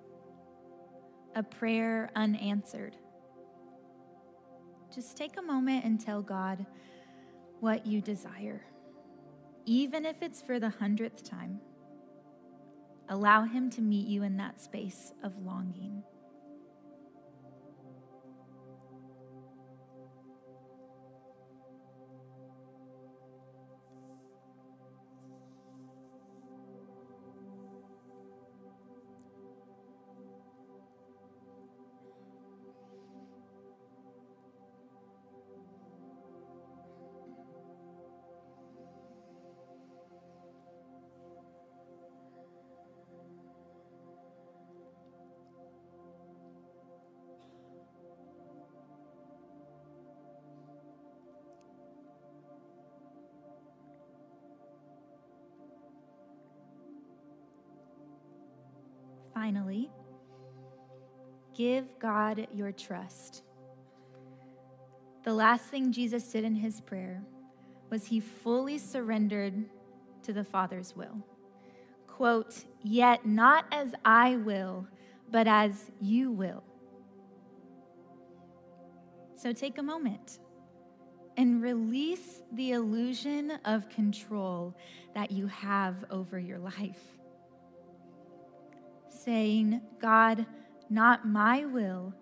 A 1.35 1.43
prayer 1.43 2.11
unanswered? 2.17 2.97
Just 4.95 5.17
take 5.17 5.37
a 5.37 5.43
moment 5.43 5.85
and 5.85 6.01
tell 6.01 6.23
God 6.23 6.65
what 7.61 7.87
you 7.87 8.01
desire, 8.01 8.65
even 9.67 10.07
if 10.07 10.23
it's 10.23 10.41
for 10.41 10.59
the 10.59 10.71
hundredth 10.71 11.29
time. 11.29 11.61
Allow 13.09 13.45
Him 13.45 13.69
to 13.71 13.83
meet 13.83 14.07
you 14.07 14.23
in 14.23 14.39
that 14.39 14.61
space 14.61 15.13
of 15.23 15.37
longing. 15.45 16.03
Give 61.55 61.99
God 61.99 62.47
your 62.53 62.73
trust. 62.73 63.43
The 65.23 65.33
last 65.33 65.65
thing 65.67 65.93
Jesus 65.93 66.25
did 66.25 66.45
in 66.45 66.55
his 66.55 66.81
prayer 66.81 67.23
was 67.91 68.07
he 68.07 68.21
fully 68.21 68.79
surrendered 68.79 69.65
to 70.23 70.33
the 70.33 70.45
Father's 70.45 70.95
will. 70.95 71.17
Quote, 72.07 72.65
Yet 72.83 73.25
not 73.25 73.65
as 73.73 73.95
I 74.05 74.37
will, 74.37 74.87
but 75.31 75.47
as 75.47 75.91
you 76.01 76.31
will. 76.31 76.63
So 79.37 79.53
take 79.53 79.79
a 79.79 79.83
moment 79.83 80.39
and 81.37 81.63
release 81.63 82.43
the 82.53 82.73
illusion 82.73 83.53
of 83.65 83.89
control 83.89 84.77
that 85.15 85.31
you 85.31 85.47
have 85.49 86.05
over 86.11 86.39
your 86.39 86.59
life 86.59 87.15
saying, 89.25 89.81
God, 90.01 90.45
not 90.95 91.27
my 91.27 91.65
will, 91.65 92.15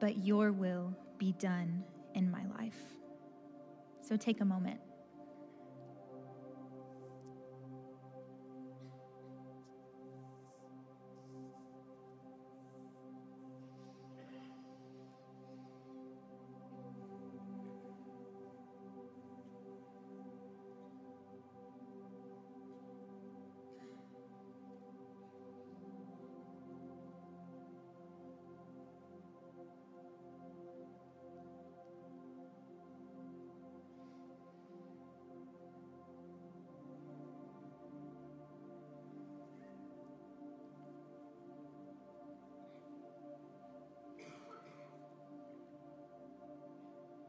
but 0.00 0.18
your 0.18 0.52
will 0.52 0.94
be 1.16 1.32
done 1.32 1.82
in 2.14 2.30
my 2.30 2.44
life. 2.58 2.78
So 4.02 4.16
take 4.16 4.40
a 4.40 4.44
moment. 4.44 4.80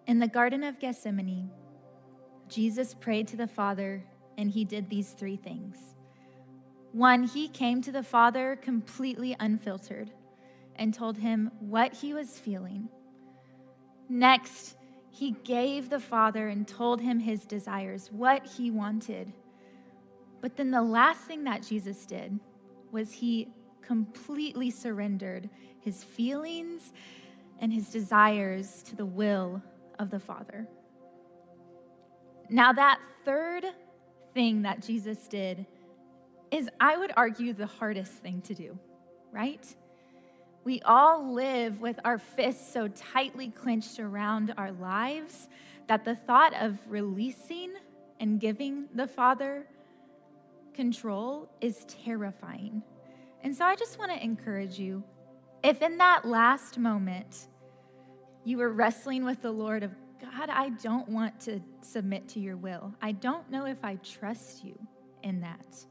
In 0.10 0.18
the 0.18 0.28
Garden 0.28 0.64
of 0.64 0.80
Gethsemane, 0.80 1.52
Jesus 2.48 2.96
prayed 2.96 3.28
to 3.28 3.38
the 3.38 3.46
Father 3.46 4.04
and 4.40 4.50
he 4.50 4.66
did 4.66 4.90
these 4.90 5.12
three 5.12 5.36
things. 5.36 5.78
One, 6.94 7.22
he 7.26 7.48
came 7.48 7.80
to 7.84 7.92
the 7.92 8.02
Father 8.02 8.56
completely 8.56 9.36
unfiltered 9.40 10.10
and 10.78 10.96
told 10.96 11.20
him 11.20 11.52
what 11.60 11.94
he 11.94 12.16
was 12.16 12.40
feeling. 12.40 12.90
Next, 14.10 14.78
he 15.12 15.36
gave 15.44 15.92
the 15.92 16.00
Father 16.00 16.48
and 16.48 16.68
told 16.68 17.00
him 17.02 17.20
his 17.20 17.46
desires, 17.46 18.10
what 18.12 18.48
he 18.48 18.72
wanted. 18.72 19.32
But 20.42 20.58
then 20.58 20.72
the 20.72 20.82
last 20.82 21.22
thing 21.26 21.44
that 21.44 21.62
Jesus 21.62 22.08
did 22.08 22.40
was 22.92 23.12
he 23.12 23.50
completely 23.84 24.72
surrendered 24.72 25.52
his 25.82 26.04
feelings 26.04 26.94
and 27.60 27.72
his 27.72 27.92
desires 27.92 28.82
to 28.88 28.96
the 28.96 29.06
will 29.06 29.62
of 30.00 30.10
the 30.10 30.20
Father. 30.20 30.68
Now, 32.50 32.74
that 32.74 33.00
third 33.26 33.66
thing 34.34 34.64
that 34.64 34.82
Jesus 34.82 35.28
did 35.28 35.66
is, 36.52 36.68
I 36.80 36.98
would 36.98 37.12
argue, 37.16 37.54
the 37.54 37.68
hardest 37.68 38.14
thing 38.14 38.42
to 38.44 38.56
do, 38.56 38.80
right? 39.32 39.64
We 40.64 40.82
all 40.82 41.34
live 41.34 41.80
with 41.80 42.00
our 42.04 42.18
fists 42.18 42.74
so 42.74 42.88
tightly 42.88 43.50
clenched 43.50 44.00
around 44.00 44.54
our 44.58 44.72
lives 44.72 45.48
that 45.88 46.06
the 46.06 46.16
thought 46.16 46.54
of 46.60 46.78
releasing 46.88 47.74
and 48.20 48.40
giving 48.40 48.86
the 48.96 49.08
Father 49.08 49.68
control 50.74 51.50
is 51.62 51.86
terrifying. 51.86 52.84
And 53.44 53.56
so 53.56 53.66
I 53.66 53.76
just 53.76 54.00
want 54.00 54.12
to 54.12 54.24
encourage 54.24 54.80
you 54.80 55.04
if 55.64 55.82
in 55.82 55.98
that 55.98 56.26
last 56.26 56.78
moment 56.78 57.48
you 58.44 58.58
were 58.58 58.70
wrestling 58.70 59.26
with 59.26 59.42
the 59.42 59.52
Lord 59.52 59.84
of 59.84 59.92
God, 60.22 60.50
I 60.50 60.70
don't 60.70 61.08
want 61.08 61.40
to 61.42 61.62
submit 61.82 62.28
to 62.30 62.40
your 62.40 62.58
will. 62.58 62.94
I 63.02 63.14
don't 63.14 63.50
know 63.50 63.66
if 63.66 63.84
I 63.84 63.96
trust 63.96 64.64
you 64.64 64.78
in 65.24 65.42
that. 65.42 65.86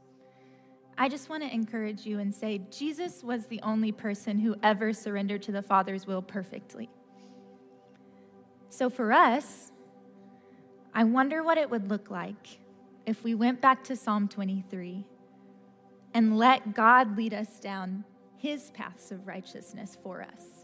I 0.97 1.07
just 1.07 1.29
want 1.29 1.43
to 1.43 1.53
encourage 1.53 2.05
you 2.05 2.19
and 2.19 2.35
say 2.35 2.61
Jesus 2.69 3.23
was 3.23 3.45
the 3.45 3.61
only 3.61 3.91
person 3.91 4.37
who 4.37 4.55
ever 4.61 4.91
surrendered 4.91 5.41
to 5.43 5.51
the 5.51 5.61
Father's 5.61 6.05
will 6.05 6.21
perfectly. 6.21 6.89
So 8.69 8.89
for 8.89 9.11
us, 9.11 9.71
I 10.93 11.05
wonder 11.05 11.41
what 11.41 11.57
it 11.57 11.69
would 11.69 11.89
look 11.89 12.11
like 12.11 12.59
if 13.05 13.23
we 13.23 13.33
went 13.33 13.61
back 13.61 13.83
to 13.85 13.95
Psalm 13.95 14.27
23 14.27 15.05
and 16.13 16.37
let 16.37 16.73
God 16.73 17.17
lead 17.17 17.33
us 17.33 17.59
down 17.59 18.03
his 18.37 18.69
paths 18.71 19.11
of 19.11 19.25
righteousness 19.27 19.97
for 20.03 20.21
us. 20.21 20.58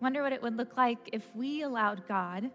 Wonder 0.00 0.22
what 0.22 0.32
it 0.32 0.42
would 0.42 0.56
look 0.56 0.76
like 0.76 1.10
if 1.12 1.24
we 1.34 1.62
allowed 1.62 2.06
God 2.06 2.50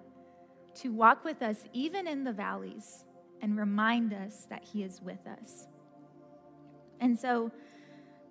to 0.75 0.89
walk 0.89 1.23
with 1.23 1.41
us 1.41 1.63
even 1.73 2.07
in 2.07 2.23
the 2.23 2.33
valleys 2.33 3.05
and 3.41 3.57
remind 3.57 4.13
us 4.13 4.45
that 4.49 4.63
he 4.63 4.83
is 4.83 5.01
with 5.01 5.25
us. 5.27 5.67
And 6.99 7.17
so 7.17 7.51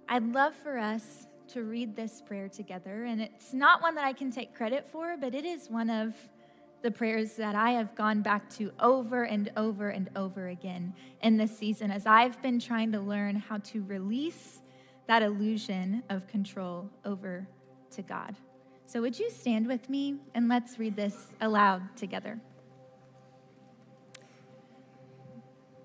I'd 0.09 0.33
love 0.33 0.55
for 0.55 0.79
us 0.79 1.27
to 1.49 1.65
read 1.65 1.97
this 1.97 2.23
prayer 2.27 2.49
together. 2.49 3.05
And 3.05 3.21
it's 3.21 3.53
not 3.53 3.83
one 3.83 3.95
that 3.95 4.05
I 4.05 4.13
can 4.13 4.31
take 4.31 4.55
credit 4.55 4.87
for, 4.91 5.17
but 5.17 5.35
it 5.35 5.45
is 5.45 5.69
one 5.69 5.91
of 5.91 6.15
the 6.83 6.91
prayers 6.91 7.33
that 7.37 7.55
I 7.55 7.73
have 7.73 7.95
gone 7.95 8.23
back 8.23 8.49
to 8.51 8.71
over 8.79 9.25
and 9.25 9.51
over 9.57 9.89
and 9.89 10.11
over 10.15 10.49
again 10.49 10.95
in 11.23 11.37
this 11.37 11.57
season 11.57 11.91
as 11.91 12.07
I've 12.07 12.41
been 12.41 12.61
trying 12.61 12.93
to 12.93 13.01
learn 13.01 13.37
how 13.37 13.59
to 13.59 13.83
release 13.85 14.61
that 15.07 15.23
illusion 15.23 16.03
of 16.09 16.29
control 16.29 16.89
over 17.05 17.49
to 17.93 18.03
God. 18.03 18.37
So, 18.89 19.03
would 19.03 19.19
you 19.19 19.29
stand 19.29 19.67
with 19.67 19.91
me 19.91 20.17
and 20.35 20.49
let's 20.49 20.79
read 20.79 20.97
this 20.97 21.27
aloud 21.43 21.95
together? 21.95 22.41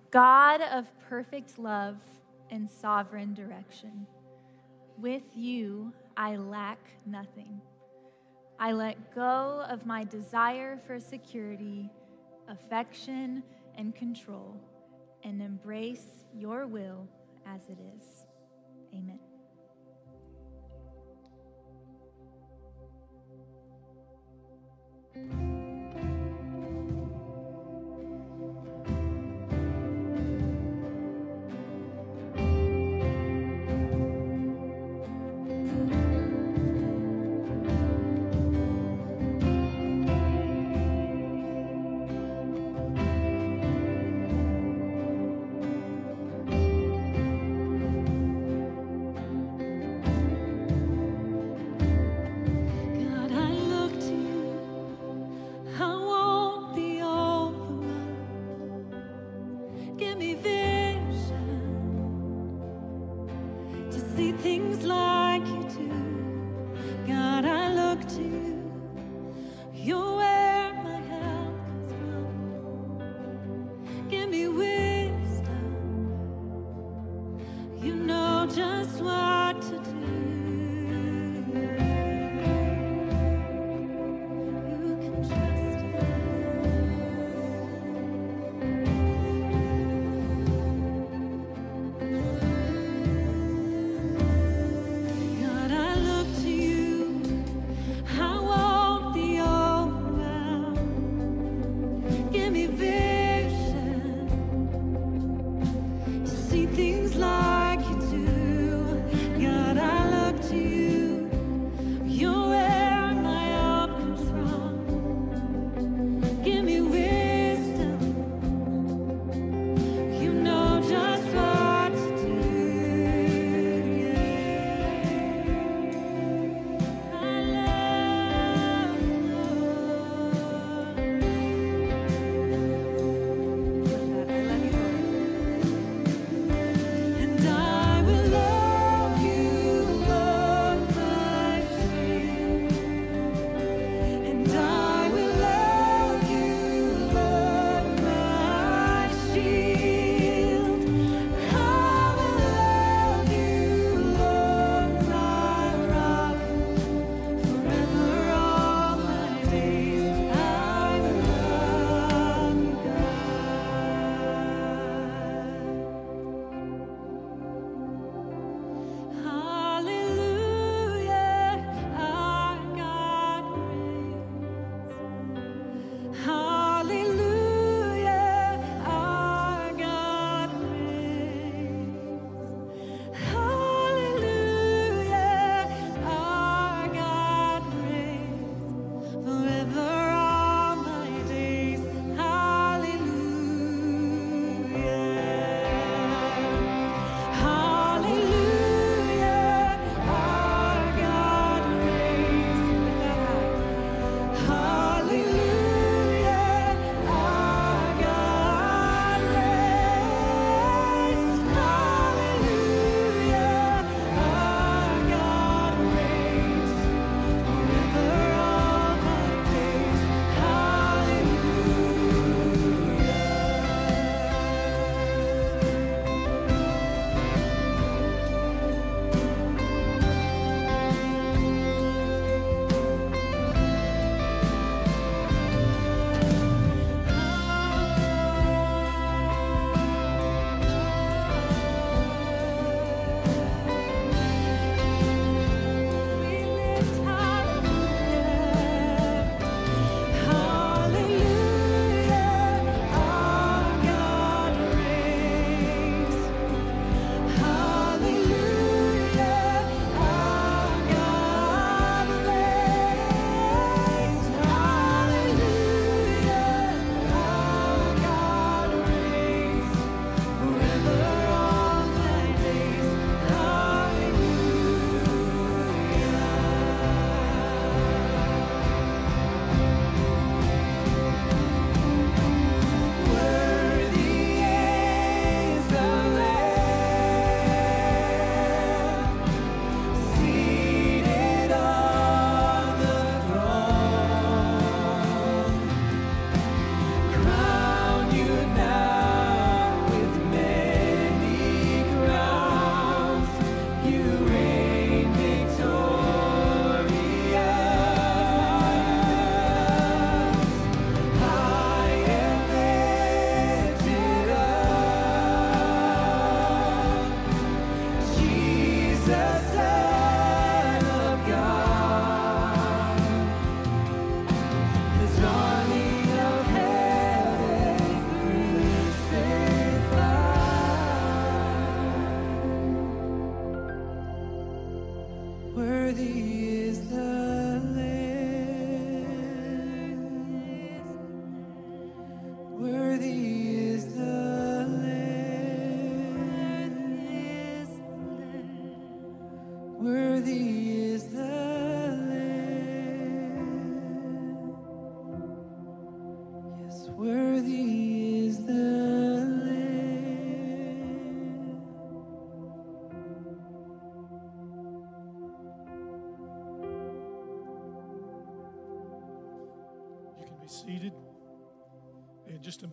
God 0.10 0.62
of 0.62 0.88
perfect 1.10 1.60
love 1.60 1.98
and 2.50 2.70
sovereign 2.70 3.34
direction, 3.34 4.08
with 4.98 5.24
you 5.36 5.92
I 6.16 6.38
lack 6.38 6.80
nothing. 7.06 7.60
I 8.58 8.72
let 8.72 9.14
go 9.14 9.66
of 9.68 9.86
my 9.86 10.06
desire 10.06 10.80
for 10.88 10.98
security, 10.98 11.90
affection, 12.48 13.44
and 13.76 13.94
control 13.94 14.56
and 15.26 15.42
embrace 15.42 16.24
your 16.34 16.68
will 16.68 17.06
as 17.46 17.68
it 17.68 17.80
is. 17.98 18.26
Amen. 18.94 19.33
Música 25.16 25.63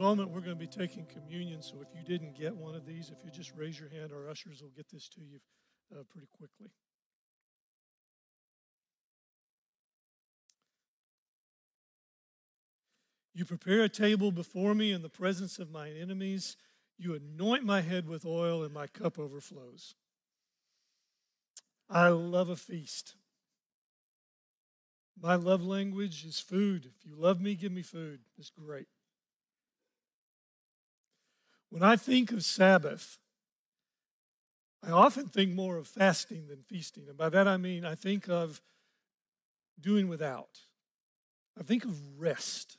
moment, 0.01 0.31
we're 0.31 0.41
going 0.41 0.57
to 0.59 0.61
be 0.61 0.67
taking 0.67 1.07
communion. 1.07 1.63
So 1.63 1.77
if 1.83 1.89
you 1.95 2.03
didn't 2.03 2.37
get 2.37 2.57
one 2.57 2.75
of 2.75 2.87
these, 2.87 3.11
if 3.11 3.19
you 3.23 3.31
just 3.31 3.53
raise 3.55 3.79
your 3.79 3.91
hand, 3.91 4.13
our 4.13 4.29
ushers 4.29 4.63
will 4.63 4.73
get 4.75 4.91
this 4.91 5.09
to 5.11 5.21
you 5.21 5.39
uh, 5.93 6.03
pretty 6.11 6.29
quickly. 6.37 6.71
You 13.35 13.45
prepare 13.45 13.83
a 13.83 13.89
table 13.89 14.33
before 14.33 14.75
me 14.75 14.91
in 14.91 15.03
the 15.03 15.09
presence 15.09 15.59
of 15.59 15.71
my 15.71 15.91
enemies. 15.91 16.57
You 16.99 17.15
anoint 17.15 17.65
my 17.65 17.81
head 17.81 18.09
with 18.09 18.27
oil, 18.27 18.63
and 18.63 18.75
my 18.75 18.87
cup 18.87 19.19
overflows. 19.19 19.95
I 21.89 22.09
love 22.09 22.49
a 22.49 22.57
feast. 22.57 23.15
My 25.21 25.35
love 25.35 25.65
language 25.65 26.25
is 26.25 26.41
food. 26.41 26.87
If 26.87 27.07
you 27.07 27.15
love 27.15 27.41
me, 27.41 27.55
give 27.55 27.73
me 27.73 27.83
food. 27.83 28.21
It's 28.39 28.51
great. 28.51 28.87
When 31.71 31.83
I 31.83 31.97
think 31.97 32.33
of 32.33 32.45
Sabbath, 32.45 33.19
I 34.83 34.91
often 34.91 35.29
think 35.29 35.53
more 35.53 35.77
of 35.77 35.87
fasting 35.87 36.47
than 36.49 36.63
feasting. 36.63 37.05
And 37.09 37.17
by 37.17 37.29
that 37.29 37.47
I 37.47 37.57
mean 37.57 37.85
I 37.85 37.95
think 37.95 38.29
of 38.29 38.61
doing 39.81 40.09
without. 40.09 40.61
I 41.59 41.63
think 41.63 41.85
of 41.85 42.19
rest. 42.19 42.79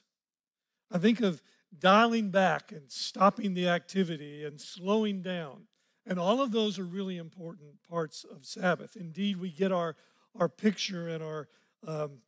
I 0.91 0.97
think 0.97 1.21
of 1.21 1.41
dialing 1.77 2.31
back 2.31 2.71
and 2.71 2.91
stopping 2.91 3.53
the 3.53 3.67
activity 3.67 4.43
and 4.43 4.59
slowing 4.59 5.21
down. 5.21 5.67
And 6.05 6.19
all 6.19 6.41
of 6.41 6.51
those 6.51 6.79
are 6.79 6.83
really 6.83 7.17
important 7.17 7.81
parts 7.87 8.23
of 8.23 8.45
Sabbath. 8.45 8.95
Indeed, 8.95 9.37
we 9.37 9.51
get 9.51 9.71
our, 9.71 9.95
our 10.35 10.49
picture 10.49 11.07
and 11.07 11.23
our 11.23 11.47
um, 11.87 12.19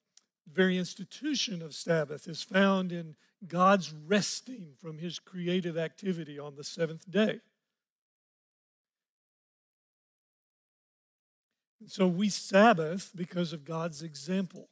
very 0.52 0.78
institution 0.78 1.62
of 1.62 1.74
Sabbath 1.74 2.28
is 2.28 2.44
found 2.44 2.92
in 2.92 3.16
God's 3.48 3.92
resting 3.92 4.74
from 4.80 4.98
his 4.98 5.20
creative 5.20 5.78
activity 5.78 6.40
on 6.40 6.56
the 6.56 6.64
seventh 6.64 7.10
day. 7.10 7.40
And 11.80 11.90
so 11.92 12.08
we 12.08 12.30
Sabbath 12.30 13.12
because 13.16 13.52
of 13.52 13.66
God's 13.66 14.02
example. 14.02 14.70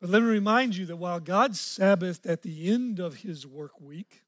But 0.00 0.10
let 0.10 0.22
me 0.22 0.28
remind 0.28 0.76
you 0.76 0.86
that 0.86 0.96
while 0.96 1.18
God 1.18 1.52
Sabbathed 1.52 2.26
at 2.26 2.42
the 2.42 2.70
end 2.70 3.00
of 3.00 3.22
his 3.22 3.46
work 3.46 3.80
week, 3.80 4.22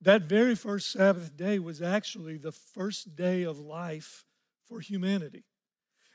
that 0.00 0.22
very 0.22 0.54
first 0.54 0.92
Sabbath 0.92 1.36
day 1.36 1.58
was 1.58 1.82
actually 1.82 2.36
the 2.36 2.52
first 2.52 3.16
day 3.16 3.42
of 3.42 3.58
life 3.58 4.24
for 4.66 4.80
humanity. 4.80 5.44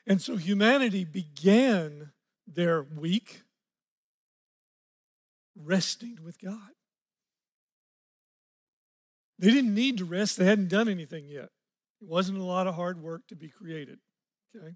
And 0.08 0.22
so 0.22 0.38
humanity 0.38 1.04
began 1.04 2.12
their 2.48 2.84
week 2.84 3.42
resting 5.56 6.18
with 6.24 6.40
God. 6.40 6.72
They 9.38 9.52
didn't 9.52 9.74
need 9.74 9.98
to 9.98 10.06
rest, 10.06 10.38
they 10.38 10.46
hadn't 10.46 10.70
done 10.70 10.88
anything 10.88 11.28
yet. 11.28 11.50
It 12.02 12.08
wasn't 12.08 12.40
a 12.40 12.44
lot 12.44 12.68
of 12.68 12.76
hard 12.76 13.02
work 13.02 13.28
to 13.28 13.36
be 13.36 13.50
created. 13.50 14.00
Okay? 14.56 14.76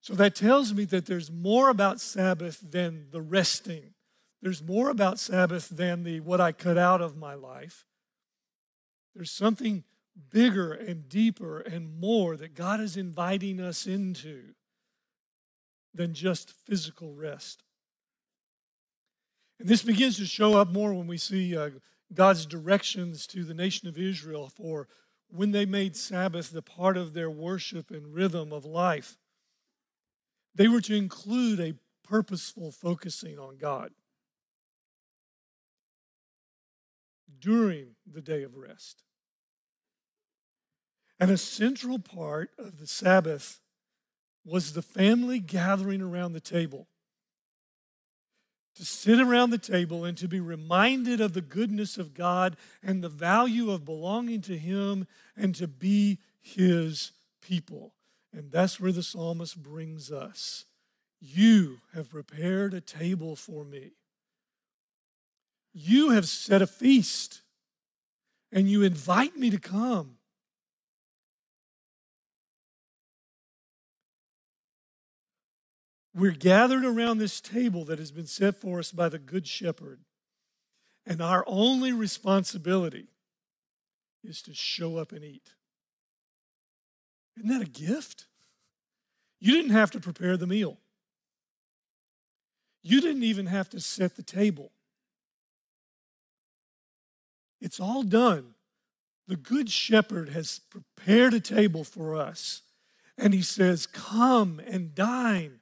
So 0.00 0.14
that 0.14 0.34
tells 0.34 0.72
me 0.72 0.84
that 0.86 1.06
there's 1.06 1.30
more 1.30 1.68
about 1.68 2.00
Sabbath 2.00 2.60
than 2.60 3.08
the 3.10 3.20
resting. 3.20 3.94
There's 4.40 4.62
more 4.62 4.88
about 4.88 5.18
Sabbath 5.18 5.68
than 5.68 6.04
the 6.04 6.20
what 6.20 6.40
I 6.40 6.52
cut 6.52 6.78
out 6.78 7.02
of 7.02 7.16
my 7.16 7.34
life. 7.34 7.84
There's 9.14 9.30
something 9.30 9.84
bigger 10.30 10.72
and 10.72 11.08
deeper 11.08 11.60
and 11.60 11.98
more 12.00 12.36
that 12.36 12.54
God 12.54 12.80
is 12.80 12.96
inviting 12.96 13.60
us 13.60 13.86
into 13.86 14.54
than 15.92 16.14
just 16.14 16.50
physical 16.50 17.12
rest. 17.12 17.62
And 19.60 19.68
this 19.68 19.82
begins 19.82 20.16
to 20.16 20.24
show 20.24 20.54
up 20.54 20.70
more 20.70 20.94
when 20.94 21.06
we 21.06 21.18
see 21.18 21.54
uh, 21.54 21.68
God's 22.14 22.46
directions 22.46 23.26
to 23.26 23.44
the 23.44 23.52
nation 23.52 23.88
of 23.88 23.98
Israel 23.98 24.48
for 24.48 24.88
when 25.28 25.50
they 25.50 25.66
made 25.66 25.96
Sabbath 25.96 26.50
the 26.50 26.62
part 26.62 26.96
of 26.96 27.12
their 27.12 27.30
worship 27.30 27.90
and 27.90 28.14
rhythm 28.14 28.54
of 28.54 28.64
life. 28.64 29.18
They 30.54 30.66
were 30.66 30.80
to 30.80 30.96
include 30.96 31.60
a 31.60 31.74
purposeful 32.02 32.72
focusing 32.72 33.38
on 33.38 33.58
God 33.58 33.90
during 37.38 37.96
the 38.10 38.22
day 38.22 38.42
of 38.42 38.56
rest. 38.56 39.02
And 41.20 41.30
a 41.30 41.36
central 41.36 41.98
part 41.98 42.50
of 42.58 42.80
the 42.80 42.86
Sabbath 42.86 43.60
was 44.42 44.72
the 44.72 44.80
family 44.80 45.38
gathering 45.38 46.00
around 46.00 46.32
the 46.32 46.40
table. 46.40 46.88
To 48.76 48.84
sit 48.84 49.20
around 49.20 49.50
the 49.50 49.58
table 49.58 50.04
and 50.04 50.16
to 50.18 50.28
be 50.28 50.40
reminded 50.40 51.20
of 51.20 51.34
the 51.34 51.40
goodness 51.42 51.98
of 51.98 52.14
God 52.14 52.56
and 52.82 53.02
the 53.02 53.08
value 53.08 53.70
of 53.70 53.84
belonging 53.84 54.40
to 54.42 54.56
Him 54.56 55.06
and 55.36 55.54
to 55.56 55.66
be 55.66 56.18
His 56.40 57.12
people. 57.42 57.92
And 58.32 58.50
that's 58.52 58.80
where 58.80 58.92
the 58.92 59.02
psalmist 59.02 59.62
brings 59.62 60.10
us. 60.10 60.64
You 61.20 61.80
have 61.94 62.10
prepared 62.10 62.72
a 62.72 62.80
table 62.80 63.36
for 63.36 63.64
me. 63.64 63.90
You 65.72 66.10
have 66.10 66.26
set 66.26 66.62
a 66.62 66.66
feast, 66.66 67.42
and 68.50 68.68
you 68.68 68.82
invite 68.82 69.36
me 69.36 69.50
to 69.50 69.58
come. 69.58 70.16
We're 76.14 76.32
gathered 76.32 76.84
around 76.84 77.18
this 77.18 77.40
table 77.40 77.84
that 77.84 77.98
has 77.98 78.10
been 78.10 78.26
set 78.26 78.60
for 78.60 78.78
us 78.78 78.90
by 78.90 79.08
the 79.08 79.18
Good 79.18 79.46
Shepherd. 79.46 80.00
And 81.06 81.20
our 81.20 81.44
only 81.46 81.92
responsibility 81.92 83.08
is 84.22 84.42
to 84.42 84.54
show 84.54 84.96
up 84.96 85.12
and 85.12 85.24
eat. 85.24 85.50
Isn't 87.36 87.48
that 87.48 87.62
a 87.62 87.70
gift? 87.70 88.26
You 89.38 89.52
didn't 89.52 89.70
have 89.70 89.90
to 89.92 90.00
prepare 90.00 90.36
the 90.36 90.46
meal, 90.46 90.78
you 92.82 93.00
didn't 93.00 93.24
even 93.24 93.46
have 93.46 93.68
to 93.70 93.80
set 93.80 94.16
the 94.16 94.22
table. 94.22 94.72
It's 97.60 97.78
all 97.78 98.02
done. 98.02 98.54
The 99.28 99.36
Good 99.36 99.70
Shepherd 99.70 100.30
has 100.30 100.60
prepared 100.70 101.34
a 101.34 101.40
table 101.40 101.84
for 101.84 102.16
us. 102.16 102.62
And 103.18 103.34
he 103.34 103.42
says, 103.42 103.86
Come 103.86 104.60
and 104.66 104.94
dine. 104.94 105.59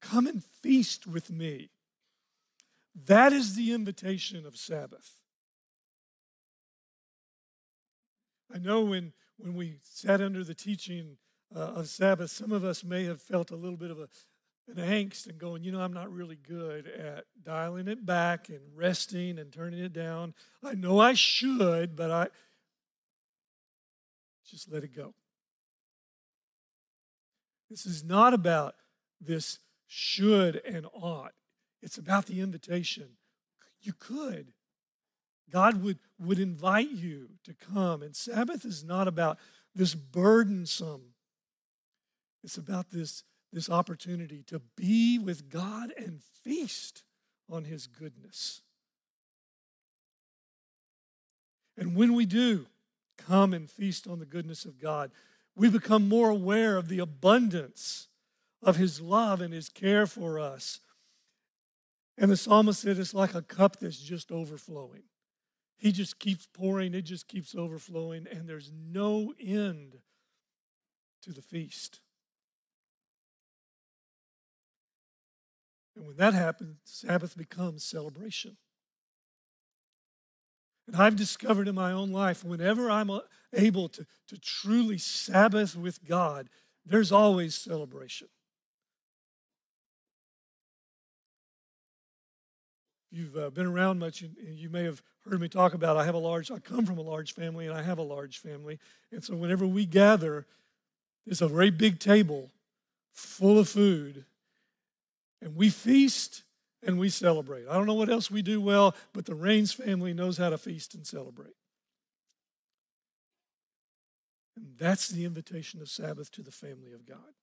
Come 0.00 0.26
and 0.26 0.42
feast 0.62 1.06
with 1.06 1.30
me. 1.30 1.70
That 3.06 3.32
is 3.32 3.54
the 3.54 3.72
invitation 3.72 4.46
of 4.46 4.56
Sabbath. 4.56 5.20
I 8.52 8.58
know 8.58 8.82
when, 8.82 9.12
when 9.38 9.54
we 9.54 9.78
sat 9.82 10.20
under 10.20 10.44
the 10.44 10.54
teaching 10.54 11.18
uh, 11.54 11.58
of 11.58 11.88
Sabbath, 11.88 12.30
some 12.30 12.52
of 12.52 12.64
us 12.64 12.84
may 12.84 13.04
have 13.04 13.20
felt 13.20 13.50
a 13.50 13.56
little 13.56 13.76
bit 13.76 13.90
of 13.90 13.98
a, 13.98 14.08
an 14.68 14.76
angst 14.76 15.26
and 15.28 15.38
going, 15.38 15.62
you 15.62 15.72
know, 15.72 15.80
I'm 15.80 15.92
not 15.92 16.12
really 16.12 16.36
good 16.36 16.86
at 16.86 17.24
dialing 17.42 17.88
it 17.88 18.06
back 18.06 18.48
and 18.48 18.60
resting 18.74 19.38
and 19.38 19.52
turning 19.52 19.80
it 19.80 19.92
down. 19.92 20.34
I 20.62 20.74
know 20.74 21.00
I 21.00 21.14
should, 21.14 21.96
but 21.96 22.10
I 22.10 22.28
just 24.48 24.72
let 24.72 24.84
it 24.84 24.94
go. 24.94 25.12
This 27.68 27.84
is 27.84 28.04
not 28.04 28.32
about 28.32 28.76
this 29.20 29.58
should 29.86 30.56
and 30.64 30.86
ought. 30.92 31.32
It's 31.82 31.98
about 31.98 32.26
the 32.26 32.40
invitation. 32.40 33.16
You 33.80 33.92
could. 33.98 34.52
God 35.50 35.82
would, 35.82 35.98
would 36.18 36.38
invite 36.40 36.90
you 36.90 37.30
to 37.44 37.54
come. 37.54 38.02
And 38.02 38.16
Sabbath 38.16 38.64
is 38.64 38.82
not 38.82 39.06
about 39.06 39.38
this 39.74 39.94
burdensome, 39.94 41.12
it's 42.42 42.56
about 42.56 42.90
this, 42.90 43.24
this 43.52 43.68
opportunity 43.68 44.42
to 44.46 44.60
be 44.76 45.18
with 45.18 45.50
God 45.50 45.92
and 45.96 46.22
feast 46.42 47.04
on 47.50 47.64
His 47.64 47.86
goodness. 47.86 48.62
And 51.76 51.94
when 51.94 52.14
we 52.14 52.24
do 52.24 52.66
come 53.18 53.52
and 53.52 53.70
feast 53.70 54.06
on 54.06 54.18
the 54.18 54.26
goodness 54.26 54.64
of 54.64 54.80
God, 54.80 55.10
We 55.56 55.70
become 55.70 56.06
more 56.06 56.28
aware 56.28 56.76
of 56.76 56.88
the 56.88 56.98
abundance 56.98 58.08
of 58.62 58.76
his 58.76 59.00
love 59.00 59.40
and 59.40 59.52
his 59.52 59.68
care 59.68 60.06
for 60.06 60.38
us. 60.38 60.80
And 62.18 62.30
the 62.30 62.36
psalmist 62.36 62.80
said 62.80 62.98
it's 62.98 63.14
like 63.14 63.34
a 63.34 63.42
cup 63.42 63.78
that's 63.78 63.98
just 63.98 64.32
overflowing. 64.32 65.02
He 65.76 65.92
just 65.92 66.18
keeps 66.18 66.46
pouring, 66.46 66.94
it 66.94 67.02
just 67.02 67.28
keeps 67.28 67.54
overflowing, 67.54 68.26
and 68.30 68.48
there's 68.48 68.72
no 68.72 69.34
end 69.38 69.98
to 71.22 71.32
the 71.32 71.42
feast. 71.42 72.00
And 75.94 76.06
when 76.06 76.16
that 76.16 76.34
happens, 76.34 76.78
Sabbath 76.84 77.36
becomes 77.36 77.84
celebration. 77.84 78.56
And 80.86 80.96
I've 80.96 81.16
discovered 81.16 81.68
in 81.68 81.74
my 81.74 81.92
own 81.92 82.12
life, 82.12 82.44
whenever 82.44 82.90
I'm 82.90 83.10
able 83.52 83.88
to, 83.90 84.06
to 84.28 84.38
truly 84.38 84.98
Sabbath 84.98 85.76
with 85.76 86.04
God, 86.04 86.48
there's 86.84 87.10
always 87.10 87.54
celebration. 87.54 88.28
You've 93.16 93.36
uh, 93.36 93.48
been 93.48 93.64
around 93.64 93.98
much, 93.98 94.20
and 94.20 94.36
you 94.40 94.68
may 94.68 94.84
have 94.84 95.02
heard 95.24 95.40
me 95.40 95.48
talk 95.48 95.72
about. 95.72 95.96
I 95.96 96.04
have 96.04 96.14
a 96.14 96.18
large. 96.18 96.50
I 96.50 96.58
come 96.58 96.84
from 96.84 96.98
a 96.98 97.02
large 97.02 97.32
family, 97.32 97.66
and 97.66 97.74
I 97.74 97.82
have 97.82 97.96
a 97.96 98.02
large 98.02 98.38
family, 98.38 98.78
and 99.10 99.24
so 99.24 99.34
whenever 99.34 99.66
we 99.66 99.86
gather, 99.86 100.44
there's 101.24 101.40
a 101.40 101.48
very 101.48 101.70
big 101.70 101.98
table 101.98 102.50
full 103.12 103.58
of 103.58 103.70
food, 103.70 104.26
and 105.40 105.56
we 105.56 105.70
feast 105.70 106.42
and 106.82 106.98
we 106.98 107.08
celebrate. 107.08 107.66
I 107.66 107.74
don't 107.74 107.86
know 107.86 107.94
what 107.94 108.10
else 108.10 108.30
we 108.30 108.42
do 108.42 108.60
well, 108.60 108.94
but 109.14 109.24
the 109.24 109.34
Rains 109.34 109.72
family 109.72 110.12
knows 110.12 110.36
how 110.36 110.50
to 110.50 110.58
feast 110.58 110.94
and 110.94 111.06
celebrate. 111.06 111.56
And 114.56 114.74
that's 114.78 115.08
the 115.08 115.24
invitation 115.24 115.80
of 115.80 115.88
Sabbath 115.88 116.30
to 116.32 116.42
the 116.42 116.52
family 116.52 116.92
of 116.92 117.06
God. 117.06 117.34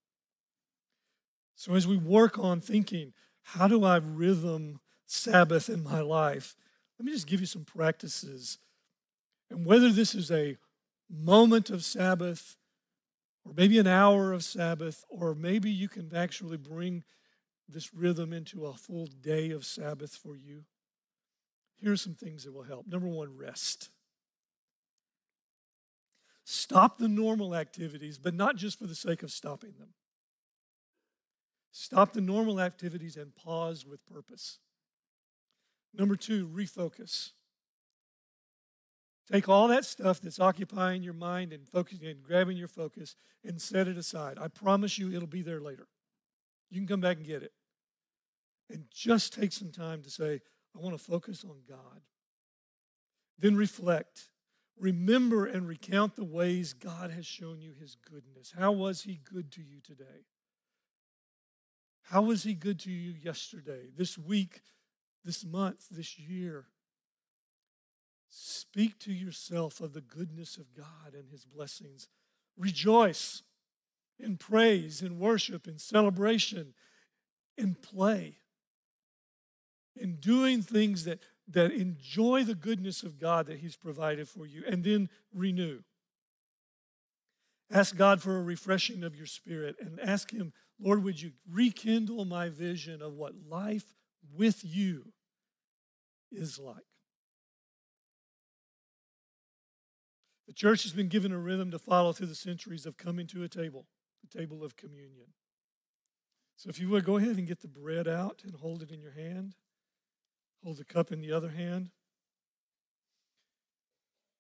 So 1.55 1.74
as 1.74 1.88
we 1.88 1.97
work 1.97 2.38
on 2.38 2.61
thinking, 2.61 3.13
how 3.41 3.67
do 3.67 3.84
I 3.84 3.97
rhythm 3.97 4.80
Sabbath 5.06 5.70
in 5.70 5.84
my 5.84 6.01
life? 6.01 6.56
Let 6.97 7.06
me 7.06 7.12
just 7.12 7.28
give 7.28 7.39
you 7.39 7.45
some 7.45 7.66
practices. 7.66 8.58
And 9.49 9.66
whether 9.66 9.91
this 9.91 10.16
is 10.16 10.32
a 10.32 10.58
moment 11.10 11.70
of 11.70 11.84
Sabbath, 11.84 12.58
or 13.45 13.54
maybe 13.56 13.78
an 13.78 13.88
hour 13.88 14.32
of 14.32 14.43
Sabbath, 14.43 15.04
or 15.10 15.36
maybe 15.36 15.70
you 15.70 15.89
can 15.89 16.16
actually 16.16 16.58
bring 16.58 17.04
this 17.68 17.93
rhythm 17.93 18.34
into 18.34 18.66
a 18.66 18.74
full 18.74 19.08
day 19.08 19.51
of 19.51 19.66
Sabbath 19.66 20.16
for 20.16 20.36
you, 20.36 20.64
here 21.76 21.91
are 21.91 21.97
some 21.97 22.16
things 22.16 22.45
that 22.45 22.54
will 22.54 22.64
help. 22.64 22.88
Number 22.88 23.08
one, 23.08 23.36
rest. 23.36 23.89
Stop 26.45 26.97
the 26.97 27.08
normal 27.08 27.56
activities, 27.56 28.18
but 28.18 28.34
not 28.34 28.56
just 28.56 28.80
for 28.80 28.88
the 28.88 28.95
sake 28.95 29.24
of 29.24 29.32
stopping 29.32 29.74
them. 29.80 29.89
Stop 31.72 32.14
the 32.14 32.22
normal 32.22 32.62
activities 32.62 33.18
and 33.18 33.36
pause 33.36 33.86
with 33.86 34.06
purpose. 34.06 34.60
Number 35.94 36.16
two, 36.16 36.48
refocus. 36.48 37.32
Take 39.32 39.48
all 39.48 39.68
that 39.70 39.86
stuff 39.86 40.20
that's 40.20 40.39
occupying 40.39 41.02
your 41.02 41.14
mind 41.14 41.54
and 41.54 41.68
focusing 41.68 42.08
and 42.08 42.22
grabbing 42.22 42.58
your 42.58 42.68
focus 42.68 43.16
and 43.44 43.62
set 43.62 43.88
it 43.88 43.98
aside. 43.98 44.38
I 44.39 44.48
promise 44.48 44.98
you 44.98 45.14
it'll 45.14 45.28
be 45.28 45.41
there 45.41 45.62
later. 45.62 45.88
You 46.70 46.80
can 46.80 46.88
come 46.88 47.02
back 47.02 47.18
and 47.18 47.26
get 47.26 47.44
it. 47.44 47.54
And 48.70 48.86
just 48.94 49.34
take 49.34 49.54
some 49.54 49.72
time 49.72 50.02
to 50.02 50.10
say, 50.10 50.41
I 50.76 50.80
want 50.80 50.98
to 50.98 51.04
focus 51.04 51.46
on 51.48 51.58
God. 51.68 52.02
Then 53.39 53.56
reflect. 53.56 54.30
Remember 54.78 55.46
and 55.46 55.68
recount 55.68 56.16
the 56.16 56.24
ways 56.24 56.74
God 56.74 57.12
has 57.12 57.26
shown 57.26 57.62
you 57.62 57.74
his 57.80 57.96
goodness. 57.96 58.54
How 58.58 58.72
was 58.72 59.04
he 59.04 59.20
good 59.24 59.52
to 59.54 59.62
you 59.62 59.80
today? 59.82 60.26
How 62.04 62.24
was 62.24 62.44
he 62.44 62.54
good 62.54 62.80
to 62.82 62.91
you 62.91 63.14
yesterday, 63.24 63.89
this 63.96 64.18
week, 64.18 64.62
this 65.24 65.45
month, 65.45 65.88
this 65.89 66.17
year? 66.19 66.65
Speak 68.30 68.97
to 68.99 69.13
yourself 69.13 69.80
of 69.80 69.93
the 69.93 70.01
goodness 70.01 70.57
of 70.57 70.74
God 70.76 71.13
and 71.13 71.30
his 71.30 71.45
blessings. 71.45 72.07
Rejoice 72.57 73.43
in 74.19 74.38
praise, 74.38 75.01
in 75.01 75.19
worship, 75.19 75.67
in 75.67 75.78
celebration, 75.78 76.74
in 77.57 77.76
play, 77.76 78.38
in 79.95 80.15
doing 80.15 80.61
things 80.61 81.05
that, 81.05 81.19
that 81.47 81.71
enjoy 81.71 82.43
the 82.43 82.55
goodness 82.55 83.03
of 83.03 83.19
God 83.19 83.47
that 83.47 83.59
He's 83.59 83.76
provided 83.76 84.28
for 84.28 84.45
you, 84.45 84.63
and 84.67 84.84
then 84.84 85.09
renew. 85.34 85.80
Ask 87.71 87.95
God 87.95 88.21
for 88.21 88.38
a 88.38 88.43
refreshing 88.43 89.03
of 89.03 89.15
your 89.15 89.26
spirit 89.26 89.76
and 89.80 89.99
ask 89.99 90.32
Him, 90.32 90.53
Lord, 90.80 91.03
would 91.03 91.21
you 91.21 91.32
rekindle 91.51 92.26
my 92.26 92.49
vision 92.49 93.01
of 93.01 93.13
what 93.13 93.34
life 93.47 93.95
with 94.36 94.63
you 94.63 95.12
is 96.34 96.60
like? 96.60 96.84
The 100.48 100.54
church 100.54 100.84
has 100.84 100.92
been 100.92 101.08
given 101.08 101.32
a 101.32 101.38
rhythm 101.38 101.72
to 101.72 101.80
follow 101.80 102.12
through 102.12 102.28
the 102.28 102.36
centuries 102.36 102.86
of 102.86 102.98
coming 102.98 103.28
to 103.28 103.44
a 103.44 103.48
table 103.48 103.86
the 104.22 104.40
table 104.40 104.64
of 104.64 104.78
communion. 104.78 105.28
So 106.56 106.70
if 106.70 106.80
you 106.80 106.90
would, 106.90 107.04
go 107.04 107.18
ahead 107.18 107.38
and 107.38 107.48
get 107.48 107.62
the 107.62 107.68
bread 107.68 108.08
out 108.08 108.42
and 108.44 108.56
hold 108.56 108.82
it 108.82 108.92
in 108.92 109.02
your 109.02 109.12
hand. 109.12 109.56
Hold 110.64 110.78
the 110.78 110.86
cup 110.86 111.12
in 111.12 111.20
the 111.20 111.32
other 111.32 111.50
hand. 111.50 111.90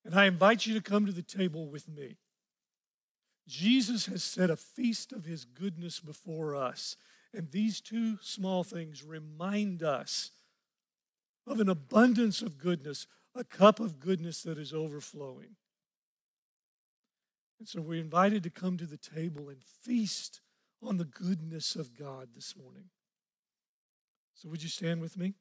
And 0.05 0.15
I 0.15 0.25
invite 0.25 0.65
you 0.65 0.73
to 0.73 0.81
come 0.81 1.05
to 1.05 1.11
the 1.11 1.21
table 1.21 1.69
with 1.69 1.89
me. 1.89 2.17
Jesus 3.47 4.05
has 4.05 4.23
set 4.23 4.49
a 4.49 4.55
feast 4.55 5.11
of 5.11 5.25
his 5.25 5.43
goodness 5.43 5.99
before 5.99 6.55
us. 6.55 6.95
And 7.33 7.51
these 7.51 7.81
two 7.81 8.19
small 8.21 8.63
things 8.63 9.03
remind 9.03 9.83
us 9.83 10.31
of 11.45 11.59
an 11.59 11.69
abundance 11.69 12.41
of 12.41 12.57
goodness, 12.57 13.07
a 13.35 13.43
cup 13.43 13.79
of 13.79 13.99
goodness 13.99 14.41
that 14.43 14.57
is 14.57 14.73
overflowing. 14.73 15.55
And 17.59 17.67
so 17.67 17.81
we're 17.81 18.01
invited 18.01 18.43
to 18.43 18.49
come 18.49 18.77
to 18.77 18.85
the 18.85 18.97
table 18.97 19.49
and 19.49 19.61
feast 19.63 20.41
on 20.81 20.97
the 20.97 21.05
goodness 21.05 21.75
of 21.75 21.97
God 21.97 22.29
this 22.35 22.55
morning. 22.55 22.89
So, 24.35 24.49
would 24.49 24.63
you 24.63 24.69
stand 24.69 24.99
with 24.99 25.15
me? 25.15 25.35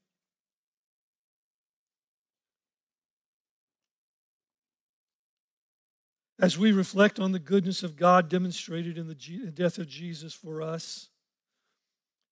As 6.39 6.59
we 6.59 6.73
reflect 6.73 7.21
on 7.21 7.33
the 7.33 7.39
goodness 7.39 7.83
of 7.83 7.97
God 7.97 8.29
demonstrated 8.29 8.99
in 8.99 9.07
the 9.07 9.51
death 9.53 9.79
of 9.79 9.89
Jesus 9.89 10.35
for 10.35 10.61
us, 10.61 11.09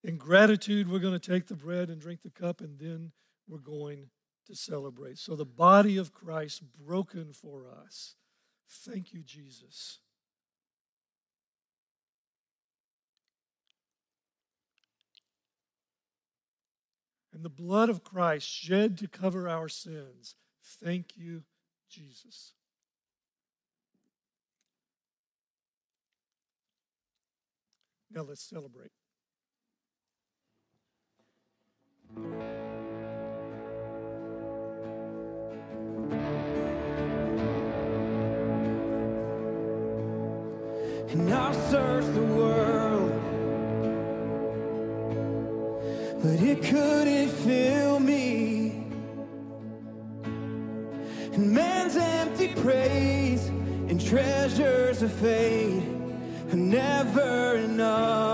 in 0.03 0.17
gratitude, 0.17 0.91
we're 0.91 0.99
going 0.99 1.19
to 1.19 1.31
take 1.31 1.47
the 1.47 1.55
bread 1.55 1.91
and 1.91 2.01
drink 2.01 2.23
the 2.23 2.31
cup, 2.31 2.61
and 2.61 2.79
then 2.79 3.13
we're 3.51 3.59
going 3.59 4.11
to 4.47 4.55
celebrate. 4.55 5.19
So, 5.19 5.37
the 5.37 5.45
body 5.45 5.97
of 5.97 6.15
Christ 6.15 6.63
broken 6.87 7.33
for 7.33 7.67
us 7.69 8.15
Thank 8.71 9.13
you, 9.13 9.23
Jesus. 9.23 9.99
And 17.33 17.45
the 17.45 17.49
blood 17.49 17.89
of 17.89 18.05
Christ 18.05 18.49
shed 18.49 18.97
to 18.99 19.09
cover 19.09 19.49
our 19.49 19.69
sins. 19.69 20.37
Thank 20.63 21.17
you, 21.17 21.43
Jesus. 21.89 22.53
Now 28.13 28.23
let's 28.23 28.43
celebrate. 28.43 28.91
Fate 55.09 55.83
are 56.53 56.57
never 56.57 57.57
enough. 57.57 58.30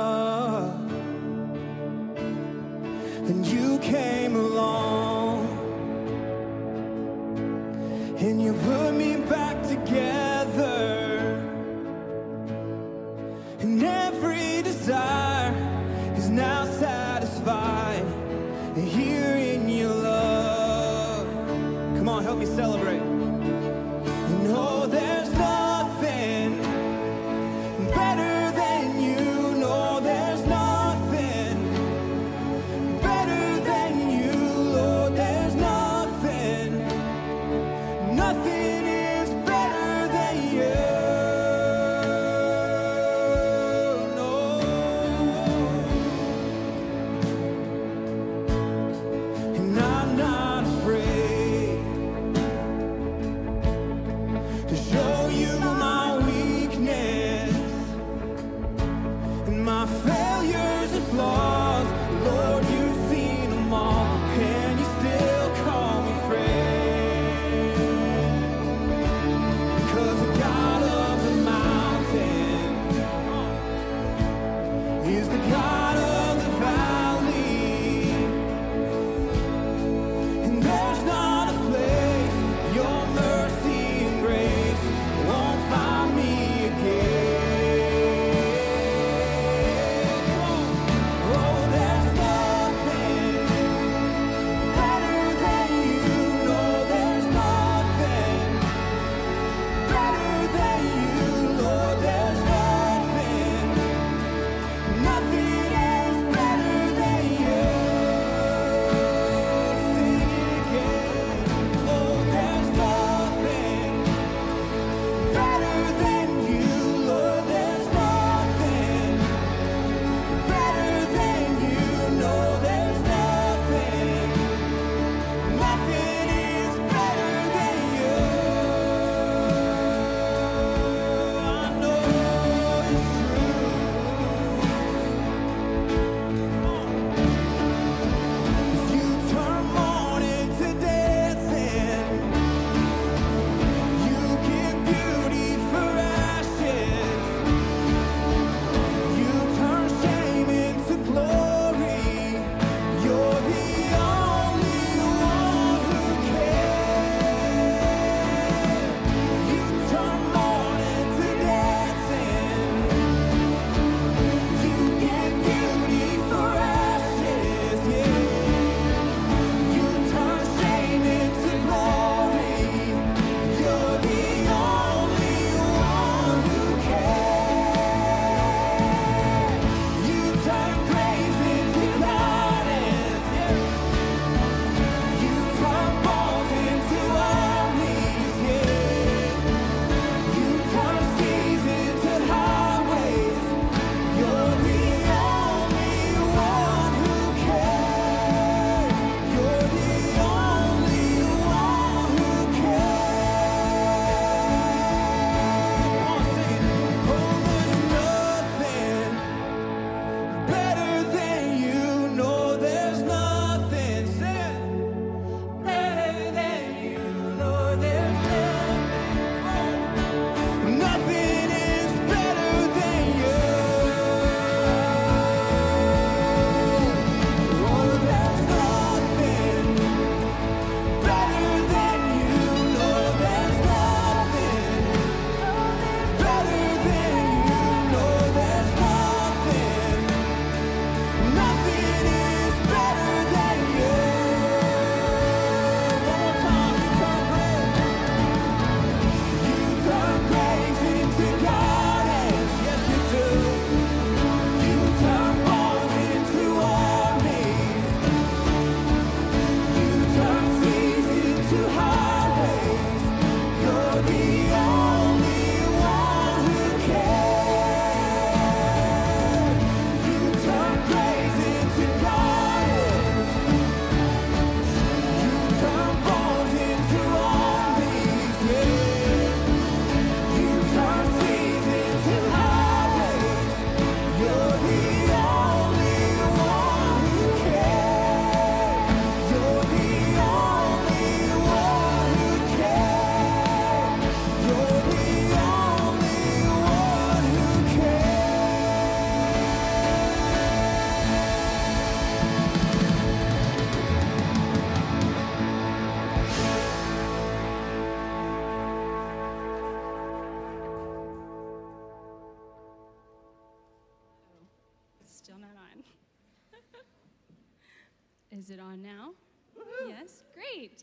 Great. 320.66 320.82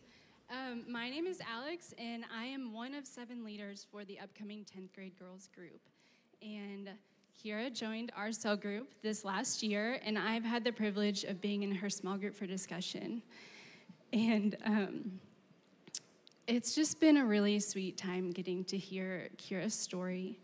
Um, 0.49 0.85
my 0.89 1.09
name 1.09 1.25
is 1.25 1.41
Alex, 1.41 1.93
and 1.97 2.23
I 2.33 2.45
am 2.45 2.71
one 2.73 2.93
of 2.93 3.05
seven 3.05 3.43
leaders 3.43 3.85
for 3.91 4.05
the 4.05 4.17
upcoming 4.17 4.59
10th 4.63 4.93
grade 4.93 5.19
girls 5.19 5.49
group. 5.53 5.81
And 6.41 6.89
Kira 7.43 7.73
joined 7.73 8.13
our 8.15 8.31
cell 8.31 8.55
group 8.55 8.93
this 9.01 9.25
last 9.25 9.61
year, 9.61 9.99
and 10.05 10.17
I've 10.17 10.45
had 10.45 10.63
the 10.63 10.71
privilege 10.71 11.25
of 11.25 11.41
being 11.41 11.63
in 11.63 11.75
her 11.75 11.89
small 11.89 12.17
group 12.17 12.33
for 12.33 12.45
discussion. 12.45 13.21
And 14.13 14.55
um, 14.63 15.19
it's 16.47 16.75
just 16.75 17.01
been 17.01 17.17
a 17.17 17.25
really 17.25 17.59
sweet 17.59 17.97
time 17.97 18.31
getting 18.31 18.63
to 18.65 18.77
hear 18.77 19.27
Kira's 19.35 19.73
story. 19.73 20.39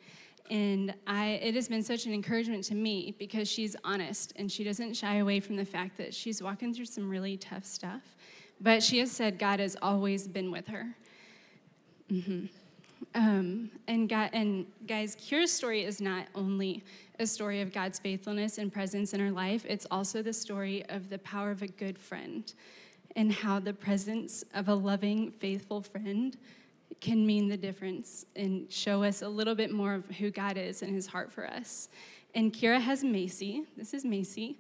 And 0.50 0.94
I, 1.08 1.40
it 1.42 1.56
has 1.56 1.70
been 1.70 1.84
such 1.84 2.08
an 2.08 2.14
encouragement 2.14 2.66
to 2.66 2.76
me 2.76 3.16
because 3.18 3.48
she's 3.48 3.78
honest 3.86 4.34
and 4.36 4.52
she 4.52 4.66
doesn't 4.66 4.98
shy 4.98 5.18
away 5.18 5.40
from 5.40 5.56
the 5.56 5.66
fact 5.66 5.98
that 5.98 6.14
she's 6.14 6.44
walking 6.44 6.74
through 6.74 6.86
some 6.86 7.10
really 7.10 7.38
tough 7.38 7.64
stuff. 7.64 8.02
But 8.62 8.84
she 8.84 9.00
has 9.00 9.12
said 9.12 9.40
God 9.40 9.60
has 9.60 9.78
always 9.82 10.28
been 10.28 10.52
with 10.52 10.68
her. 10.68 10.96
Mm-hmm. 12.12 12.46
Um, 13.16 13.72
and, 13.88 14.08
God, 14.08 14.30
and 14.34 14.66
guys, 14.86 15.16
Kira's 15.16 15.52
story 15.52 15.84
is 15.84 16.02
not 16.02 16.28
only 16.36 16.84
a 17.18 17.26
story 17.26 17.62
of 17.62 17.74
God's 17.74 18.00
faithfulness 18.00 18.58
and 18.58 18.72
presence 18.72 19.14
in 19.14 19.20
her 19.20 19.32
life, 19.32 19.66
it's 19.68 19.88
also 19.90 20.22
the 20.22 20.34
story 20.34 20.86
of 20.90 21.10
the 21.10 21.18
power 21.20 21.52
of 21.52 21.62
a 21.62 21.68
good 21.68 21.98
friend 21.98 22.54
and 23.16 23.32
how 23.32 23.60
the 23.60 23.74
presence 23.74 24.44
of 24.54 24.70
a 24.70 24.74
loving, 24.74 25.32
faithful 25.32 25.82
friend 25.82 26.38
can 27.02 27.26
mean 27.26 27.48
the 27.48 27.58
difference 27.58 28.26
and 28.36 28.72
show 28.72 29.04
us 29.04 29.22
a 29.22 29.28
little 29.28 29.56
bit 29.56 29.72
more 29.72 29.94
of 29.94 30.06
who 30.18 30.30
God 30.30 30.58
is 30.58 30.82
and 30.82 30.94
his 30.94 31.08
heart 31.08 31.32
for 31.32 31.48
us. 31.48 31.90
And 32.36 32.54
Kira 32.54 32.80
has 32.80 33.04
Macy. 33.04 33.64
This 33.76 33.94
is 33.94 34.06
Macy. 34.06 34.60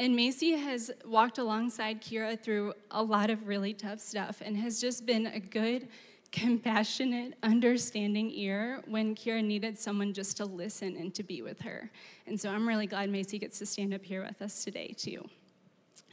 And 0.00 0.16
Macy 0.16 0.52
has 0.52 0.90
walked 1.04 1.36
alongside 1.36 2.00
Kira 2.00 2.42
through 2.42 2.72
a 2.90 3.02
lot 3.02 3.28
of 3.28 3.46
really 3.46 3.74
tough 3.74 4.00
stuff 4.00 4.40
and 4.42 4.56
has 4.56 4.80
just 4.80 5.04
been 5.04 5.26
a 5.26 5.38
good, 5.38 5.88
compassionate, 6.32 7.34
understanding 7.42 8.30
ear 8.30 8.82
when 8.88 9.14
Kira 9.14 9.44
needed 9.44 9.78
someone 9.78 10.14
just 10.14 10.38
to 10.38 10.46
listen 10.46 10.96
and 10.96 11.14
to 11.16 11.22
be 11.22 11.42
with 11.42 11.60
her. 11.60 11.90
And 12.26 12.40
so 12.40 12.48
I'm 12.48 12.66
really 12.66 12.86
glad 12.86 13.10
Macy 13.10 13.38
gets 13.38 13.58
to 13.58 13.66
stand 13.66 13.92
up 13.92 14.02
here 14.02 14.24
with 14.24 14.40
us 14.40 14.64
today, 14.64 14.94
too. 14.96 15.28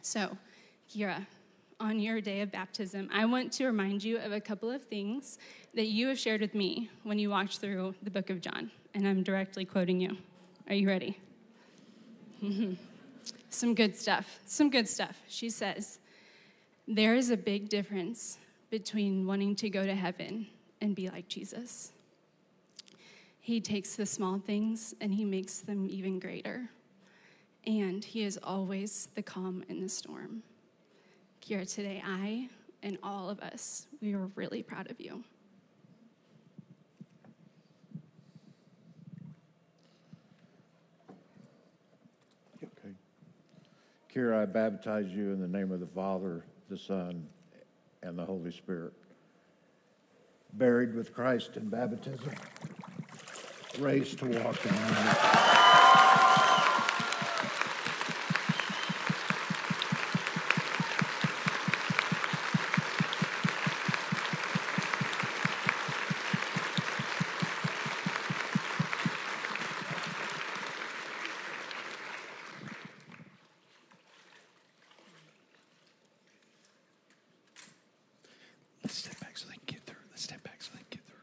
So, 0.01 0.37
Kira, 0.93 1.25
on 1.79 2.01
your 2.01 2.19
day 2.19 2.41
of 2.41 2.51
baptism, 2.51 3.07
I 3.13 3.23
want 3.23 3.53
to 3.53 3.67
remind 3.67 4.03
you 4.03 4.17
of 4.17 4.33
a 4.33 4.41
couple 4.41 4.69
of 4.69 4.83
things 4.83 5.37
that 5.75 5.85
you 5.85 6.09
have 6.09 6.19
shared 6.19 6.41
with 6.41 6.53
me 6.53 6.89
when 7.03 7.19
you 7.19 7.29
walked 7.29 7.59
through 7.59 7.95
the 8.03 8.11
book 8.11 8.29
of 8.29 8.41
John. 8.41 8.69
And 8.93 9.07
I'm 9.07 9.23
directly 9.23 9.63
quoting 9.63 10.01
you. 10.01 10.17
Are 10.67 10.75
you 10.75 10.89
ready? 10.89 11.17
Some 13.49 13.73
good 13.75 13.95
stuff. 13.95 14.39
Some 14.45 14.69
good 14.69 14.87
stuff. 14.87 15.21
She 15.27 15.49
says, 15.49 15.99
There 16.87 17.15
is 17.15 17.29
a 17.29 17.37
big 17.37 17.69
difference 17.69 18.37
between 18.69 19.25
wanting 19.25 19.55
to 19.57 19.69
go 19.69 19.85
to 19.85 19.95
heaven 19.95 20.47
and 20.81 20.95
be 20.95 21.09
like 21.09 21.27
Jesus. 21.27 21.91
He 23.39 23.61
takes 23.61 23.95
the 23.95 24.05
small 24.05 24.39
things 24.39 24.93
and 24.99 25.13
he 25.13 25.23
makes 25.23 25.59
them 25.59 25.87
even 25.89 26.19
greater. 26.19 26.69
And 27.65 28.03
he 28.03 28.23
is 28.23 28.37
always 28.43 29.07
the 29.15 29.21
calm 29.21 29.63
in 29.69 29.81
the 29.81 29.89
storm. 29.89 30.43
Kira, 31.41 31.71
today, 31.73 32.03
I 32.05 32.49
and 32.83 32.97
all 33.01 33.29
of 33.29 33.39
us, 33.39 33.87
we 34.01 34.13
are 34.13 34.29
really 34.35 34.63
proud 34.63 34.91
of 34.91 34.99
you. 34.99 35.23
Okay. 42.63 42.93
Kira, 44.17 44.41
I 44.41 44.45
baptize 44.45 45.11
you 45.11 45.31
in 45.31 45.39
the 45.39 45.47
name 45.47 45.71
of 45.71 45.79
the 45.79 45.85
Father, 45.85 46.43
the 46.71 46.77
Son, 46.77 47.27
and 48.01 48.17
the 48.17 48.25
Holy 48.25 48.51
Spirit. 48.51 48.93
Buried 50.53 50.95
with 50.95 51.13
Christ 51.13 51.55
in 51.55 51.69
baptism, 51.69 52.31
raised 53.77 54.17
to 54.17 54.25
walk 54.25 54.65
in 54.65 54.73
unity. 54.73 55.37
Let's 78.83 78.99
step 78.99 79.19
back 79.19 79.37
so 79.37 79.47
they 79.49 79.55
can 79.55 79.63
get 79.65 79.85
through. 79.85 79.97
Let's 80.09 80.23
step 80.23 80.41
back 80.43 80.61
so 80.61 80.71
they 80.71 80.79
can 80.79 80.87
get 80.91 81.01
through. 81.01 81.17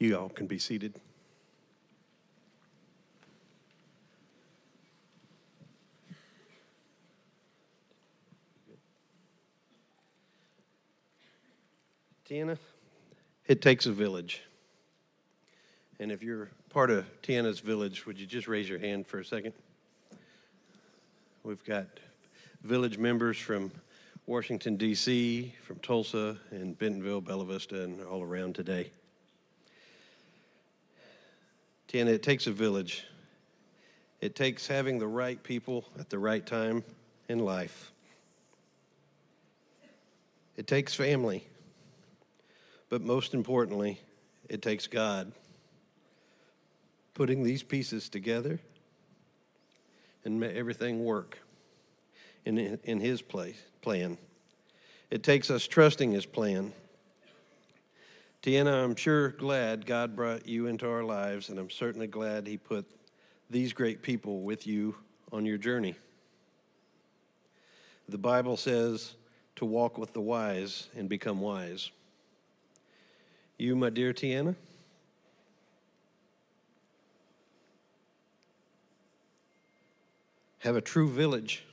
You 0.00 0.16
all 0.16 0.30
can 0.30 0.46
be 0.46 0.58
seated. 0.58 0.94
Tiana, 12.26 12.56
it 13.46 13.60
takes 13.60 13.84
a 13.84 13.92
village. 13.92 14.40
And 15.98 16.10
if 16.10 16.22
you're 16.22 16.48
part 16.70 16.90
of 16.90 17.04
Tiana's 17.22 17.60
village, 17.60 18.06
would 18.06 18.18
you 18.18 18.24
just 18.24 18.48
raise 18.48 18.66
your 18.70 18.78
hand 18.78 19.06
for 19.06 19.18
a 19.18 19.24
second? 19.24 19.52
We've 21.42 21.62
got 21.64 21.86
village 22.62 22.96
members 22.96 23.36
from 23.36 23.70
Washington, 24.24 24.76
D.C., 24.76 25.54
from 25.62 25.78
Tulsa, 25.80 26.38
and 26.52 26.78
Bentonville, 26.78 27.20
Bella 27.20 27.44
Vista, 27.44 27.82
and 27.82 28.02
all 28.02 28.22
around 28.22 28.54
today. 28.54 28.92
Tiana, 31.90 32.10
it 32.10 32.22
takes 32.22 32.46
a 32.46 32.52
village. 32.52 33.04
It 34.20 34.36
takes 34.36 34.68
having 34.68 35.00
the 35.00 35.08
right 35.08 35.42
people 35.42 35.84
at 35.98 36.08
the 36.08 36.20
right 36.20 36.46
time 36.46 36.84
in 37.28 37.40
life. 37.40 37.90
It 40.56 40.68
takes 40.68 40.94
family. 40.94 41.44
But 42.90 43.02
most 43.02 43.34
importantly, 43.34 44.00
it 44.48 44.62
takes 44.62 44.86
God 44.86 45.32
putting 47.14 47.42
these 47.42 47.64
pieces 47.64 48.08
together 48.08 48.60
and 50.24 50.44
everything 50.44 51.04
work 51.04 51.38
in, 52.44 52.56
in 52.84 53.00
His 53.00 53.20
place, 53.20 53.60
plan. 53.82 54.16
It 55.10 55.24
takes 55.24 55.50
us 55.50 55.66
trusting 55.66 56.12
His 56.12 56.24
plan. 56.24 56.72
Tiana, 58.42 58.82
I'm 58.84 58.96
sure 58.96 59.30
glad 59.32 59.84
God 59.84 60.16
brought 60.16 60.46
you 60.46 60.66
into 60.66 60.88
our 60.88 61.04
lives, 61.04 61.50
and 61.50 61.58
I'm 61.58 61.68
certainly 61.68 62.06
glad 62.06 62.46
He 62.46 62.56
put 62.56 62.86
these 63.50 63.74
great 63.74 64.00
people 64.00 64.40
with 64.40 64.66
you 64.66 64.94
on 65.30 65.44
your 65.44 65.58
journey. 65.58 65.94
The 68.08 68.16
Bible 68.16 68.56
says 68.56 69.14
to 69.56 69.66
walk 69.66 69.98
with 69.98 70.14
the 70.14 70.22
wise 70.22 70.88
and 70.96 71.06
become 71.06 71.40
wise. 71.40 71.90
You, 73.58 73.76
my 73.76 73.90
dear 73.90 74.14
Tiana, 74.14 74.56
have 80.60 80.76
a 80.76 80.80
true 80.80 81.10
village 81.10 81.64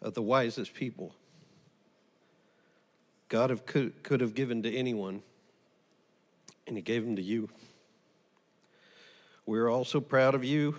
of 0.00 0.14
the 0.14 0.22
wisest 0.22 0.72
people. 0.72 1.14
God 3.28 3.50
have, 3.50 3.66
could, 3.66 4.02
could 4.02 4.22
have 4.22 4.34
given 4.34 4.62
to 4.62 4.74
anyone, 4.74 5.22
and 6.66 6.76
He 6.76 6.82
gave 6.82 7.04
them 7.04 7.16
to 7.16 7.22
you. 7.22 7.48
We're 9.46 9.68
all 9.68 9.84
so 9.84 10.00
proud 10.00 10.34
of 10.34 10.44
you, 10.44 10.76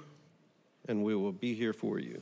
and 0.88 1.03
we 1.03 1.15
will 1.15 1.31
be 1.31 1.53
here 1.53 1.73
for 1.73 1.99
you. 1.99 2.21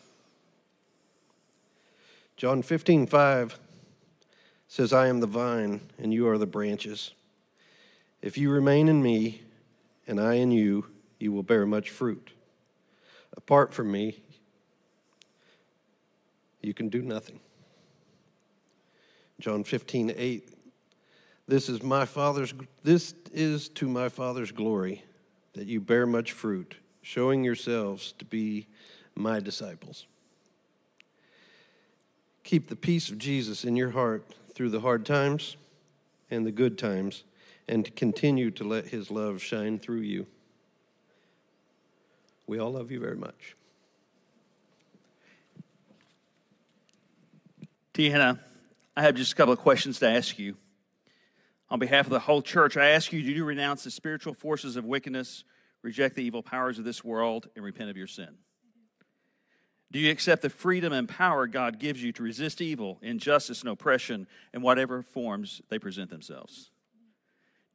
John 2.38 2.62
15, 2.62 3.08
5 3.08 3.60
says, 4.68 4.94
I 4.94 5.08
am 5.08 5.22
the 5.22 5.28
vine, 5.28 5.82
and 5.98 6.14
you 6.14 6.28
are 6.28 6.38
the 6.38 6.46
branches. 6.46 7.14
If 8.22 8.38
you 8.38 8.52
remain 8.52 8.90
in 8.90 9.02
me, 9.02 9.42
and 10.08 10.20
I 10.20 10.36
in 10.36 10.52
you, 10.52 10.88
you 11.20 11.32
will 11.32 11.44
bear 11.44 11.66
much 11.66 11.90
fruit. 11.90 12.32
Apart 13.38 13.74
from 13.74 13.92
me, 13.92 14.20
you 16.62 16.74
can 16.74 16.90
do 16.90 17.02
nothing. 17.02 17.40
John 19.40 19.64
15, 19.64 20.14
8. 20.16 20.50
This 21.48 21.70
is 21.70 21.84
my 21.84 22.06
father's 22.06 22.54
this 22.84 23.14
is 23.32 23.70
to 23.70 23.88
my 23.88 24.10
father's 24.10 24.52
glory 24.52 25.04
that 25.54 25.68
you 25.68 25.80
bear 25.80 26.08
much 26.08 26.32
fruit, 26.32 26.76
showing 27.02 27.44
yourselves 27.44 28.14
to 28.20 28.26
be 28.26 28.68
my 29.16 29.40
disciples. 29.40 30.08
Keep 32.44 32.70
the 32.70 32.76
peace 32.76 33.10
of 33.10 33.18
Jesus 33.18 33.64
in 33.64 33.76
your 33.76 33.92
heart 33.92 34.26
through 34.54 34.70
the 34.70 34.82
hard 34.82 35.06
times 35.06 35.56
and 36.32 36.46
the 36.46 36.52
good 36.52 36.78
times, 36.78 37.24
and 37.68 37.96
continue 37.96 38.50
to 38.52 38.64
let 38.64 38.88
his 38.88 39.12
love 39.12 39.42
shine 39.42 39.78
through 39.78 40.02
you. 40.02 40.26
We 42.48 42.60
all 42.60 42.72
love 42.72 42.92
you 42.92 43.00
very 43.00 43.16
much. 43.16 43.56
Tiana, 47.94 48.40
I 48.98 49.04
have 49.04 49.16
just 49.16 49.34
a 49.34 49.36
couple 49.36 49.54
of 49.54 49.60
questions 49.60 50.00
to 50.00 50.10
ask 50.10 50.38
you. 50.38 50.56
On 51.70 51.80
behalf 51.80 52.06
of 52.06 52.12
the 52.12 52.20
whole 52.20 52.42
church, 52.42 52.78
I 52.78 52.90
ask 52.90 53.12
you 53.12 53.22
do 53.24 53.32
you 53.32 53.46
renounce 53.46 53.84
the 53.84 53.92
spiritual 53.92 54.34
forces 54.34 54.76
of 54.76 54.86
wickedness, 54.86 55.44
reject 55.82 56.16
the 56.16 56.24
evil 56.24 56.44
powers 56.44 56.78
of 56.78 56.86
this 56.86 57.04
world, 57.04 57.50
and 57.56 57.66
repent 57.66 57.90
of 57.90 57.98
your 57.98 58.08
sin? 58.08 58.38
Do 59.92 60.00
you 60.00 60.12
accept 60.12 60.42
the 60.42 60.50
freedom 60.50 60.94
and 60.94 61.08
power 61.08 61.48
God 61.48 61.80
gives 61.80 62.04
you 62.04 62.12
to 62.14 62.24
resist 62.24 62.62
evil, 62.62 63.00
injustice, 63.02 63.62
and 63.62 63.70
oppression 63.70 64.28
in 64.54 64.62
whatever 64.62 65.02
forms 65.02 65.62
they 65.70 65.80
present 65.80 66.10
themselves? 66.10 66.70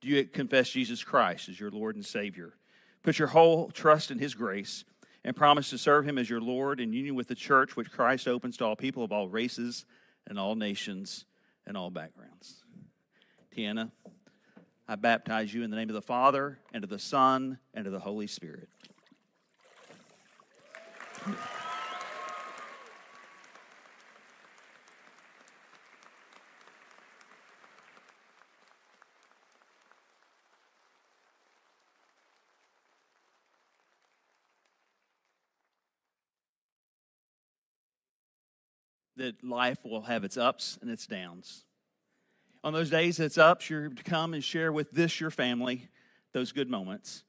Do 0.01 0.09
you 0.09 0.25
confess 0.25 0.71
Jesus 0.71 1.03
Christ 1.03 1.49
as 1.49 1.59
your 1.59 1.71
Lord 1.71 1.97
and 1.97 2.05
Savior? 2.05 2.55
Put 3.03 3.19
your 3.19 3.29
whole 3.29 3.71
trust 3.71 4.11
in 4.11 4.19
His 4.19 4.35
grace 4.35 4.85
and 5.25 5.37
promise 5.37 5.71
to 5.71 5.79
serve 5.79 6.07
Him 6.07 6.19
as 6.19 6.29
your 6.29 6.41
Lord 6.41 6.81
in 6.81 6.93
union 6.93 7.15
with 7.15 7.29
the 7.29 7.35
church, 7.35 7.77
which 7.77 7.91
Christ 7.91 8.29
opens 8.29 8.57
to 8.59 8.65
all 8.65 8.77
people 8.77 9.03
of 9.03 9.13
all 9.13 9.29
races 9.29 9.85
and 10.27 10.39
all 10.39 10.55
nations 10.55 11.25
and 11.67 11.77
all 11.77 11.91
backgrounds. 11.91 12.60
Tiana, 13.57 13.91
I 14.87 14.95
baptize 14.95 15.53
you 15.53 15.63
in 15.63 15.71
the 15.71 15.77
name 15.77 15.89
of 15.89 15.95
the 15.95 16.03
Father, 16.03 16.59
and 16.73 16.85
of 16.85 16.91
the 16.91 16.99
Son, 16.99 17.59
and 17.75 17.87
of 17.87 17.93
the 17.93 18.01
Holy 18.01 18.27
Spirit. 18.27 18.69
that 39.17 39.45
life 39.45 39.77
will 39.85 40.03
have 40.03 40.25
its 40.25 40.39
ups 40.39 40.79
and 40.81 40.91
its 40.91 41.07
downs. 41.07 41.67
On 42.63 42.73
those 42.73 42.91
days 42.91 43.21
it's 43.21 43.39
ups, 43.39 43.71
you're 43.71 43.89
to 43.89 44.03
come 44.03 44.35
and 44.35 44.45
share 44.45 44.73
with 44.73 44.91
this 44.91 45.21
your 45.21 45.31
family 45.31 45.89
those 46.33 46.53
good 46.53 46.69
moments. 46.69 47.25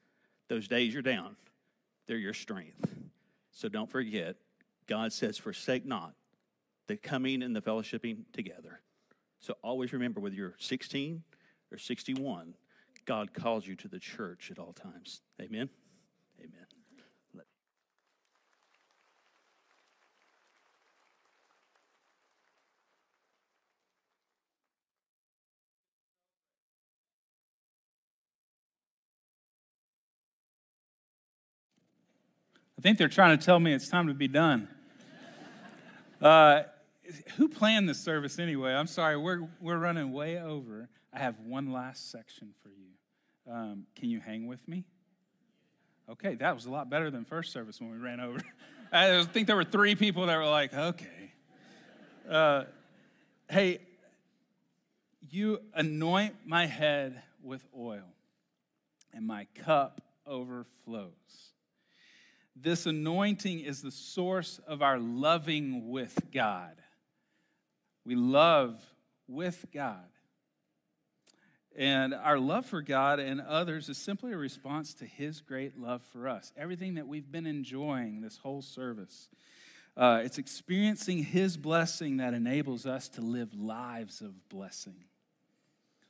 Those 0.50 0.68
days 0.68 0.94
you're 0.94 1.02
down, 1.02 1.38
they're 2.08 2.18
your 2.18 2.34
strength. 2.34 2.86
So 3.52 3.70
don't 3.70 3.90
forget, 3.90 4.36
God 4.88 5.14
says, 5.14 5.38
forsake 5.38 5.86
not 5.86 6.14
the 6.88 6.98
coming 6.98 7.42
and 7.44 7.56
the 7.56 7.62
fellowshipping 7.62 8.26
together. 8.34 8.82
So 9.40 9.56
always 9.64 9.94
remember 9.94 10.20
whether 10.20 10.36
you're 10.36 10.56
16 10.60 11.24
or 11.72 11.78
61, 11.78 12.54
God 13.06 13.34
calls 13.34 13.66
you 13.66 13.76
to 13.78 13.88
the 13.88 14.00
church 14.00 14.52
at 14.52 14.60
all 14.60 14.74
times. 14.74 15.22
Amen. 15.42 15.70
Amen. 16.40 16.71
I 32.82 32.84
think 32.84 32.98
they're 32.98 33.10
trying 33.10 33.38
to 33.38 33.46
tell 33.46 33.60
me 33.60 33.74
it's 33.74 33.90
time 33.90 34.08
to 34.08 34.16
be 34.16 34.28
done. 34.28 34.68
Uh, 36.20 36.64
who 37.36 37.50
planned 37.50 37.90
this 37.90 38.00
service 38.00 38.38
anyway? 38.38 38.74
I'm 38.74 38.86
sorry, 38.86 39.18
we're, 39.18 39.48
we're 39.60 39.80
running 39.80 40.12
way 40.12 40.40
over. 40.40 40.88
I 41.12 41.18
have 41.18 41.40
one 41.40 41.74
last 41.74 42.12
section 42.12 42.54
for 42.62 42.70
you. 42.70 43.52
Um, 43.52 43.88
can 43.96 44.12
you 44.12 44.20
hang 44.20 44.46
with 44.46 44.68
me? 44.68 44.86
Okay, 46.12 46.36
that 46.36 46.54
was 46.54 46.68
a 46.68 46.70
lot 46.70 46.92
better 46.92 47.10
than 47.10 47.26
first 47.26 47.52
service 47.52 47.82
when 47.82 47.90
we 47.90 47.98
ran 47.98 48.20
over. 48.20 48.40
I 48.92 49.24
think 49.24 49.48
there 49.48 49.56
were 49.56 49.64
three 49.64 49.96
people 49.96 50.28
that 50.28 50.38
were 50.38 50.46
like, 50.46 50.76
okay. 50.76 51.34
Uh, 52.30 52.66
hey, 53.50 53.80
you 55.32 55.60
anoint 55.74 56.36
my 56.46 56.68
head 56.68 57.20
with 57.42 57.66
oil, 57.76 58.14
and 59.12 59.26
my 59.26 59.48
cup 59.56 60.02
overflows. 60.28 61.51
This 62.56 62.86
anointing 62.86 63.62
is 63.62 63.82
the 63.82 63.91
source 63.91 64.60
of 64.68 64.82
our 64.82 64.99
loving 64.99 65.89
with 65.89 66.18
God. 66.34 66.76
We 68.06 68.16
love 68.16 68.80
with 69.28 69.66
God. 69.74 70.06
And 71.76 72.14
our 72.14 72.38
love 72.38 72.66
for 72.66 72.82
God 72.82 73.20
and 73.20 73.39
others 73.39 73.88
is 73.88 73.97
simply 73.97 74.34
a 74.34 74.38
response 74.38 74.93
to 74.95 75.06
His 75.06 75.39
great 75.39 75.80
love 75.80 76.02
for 76.12 76.28
us. 76.28 76.52
Everything 76.58 76.95
that 76.95 77.08
we've 77.08 77.32
been 77.32 77.47
enjoying 77.47 78.22
this 78.22 78.38
whole 78.38 78.62
service, 78.62 79.30
uh, 79.95 80.22
it's 80.24 80.38
experiencing 80.38 81.24
His 81.24 81.56
blessing 81.56 82.18
that 82.18 82.34
enables 82.34 82.86
us 82.86 83.08
to 83.10 83.22
live 83.22 83.54
lives 83.54 84.20
of 84.20 84.49
blessing. 84.49 85.06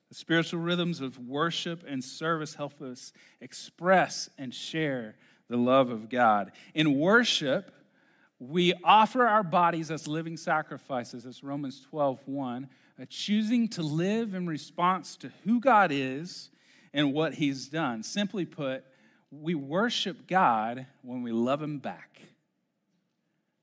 The 0.10 0.16
spiritual 0.16 0.60
rhythms 0.60 1.00
of 1.00 1.20
worship 1.20 1.84
and 1.88 2.04
service 2.04 2.56
help 2.56 2.82
us 2.82 3.14
express 3.40 4.30
and 4.38 4.54
share 4.54 5.16
the 5.52 5.58
love 5.58 5.90
of 5.90 6.10
God. 6.10 6.54
In 6.74 6.98
worship, 6.98 7.72
we 8.40 8.74
offer 8.86 9.28
our 9.28 9.44
bodies 9.44 9.92
as 9.92 10.08
living 10.08 10.38
sacrifices, 10.38 11.26
as 11.26 11.44
Romans 11.44 11.86
12, 11.90 12.22
1, 12.26 12.70
uh, 13.00 13.06
choosing 13.10 13.68
to 13.68 13.84
live 13.84 14.34
in 14.34 14.48
response 14.48 15.18
to 15.18 15.32
who 15.44 15.60
God 15.60 15.92
is 15.92 16.50
and 16.94 17.14
what 17.14 17.34
He's 17.34 17.68
done. 17.68 18.02
Simply 18.02 18.46
put, 18.46 18.86
we 19.30 19.54
worship 19.54 20.26
God 20.26 20.88
when 21.02 21.22
we 21.22 21.34
love 21.34 21.62
Him 21.62 21.80
back. 21.80 22.22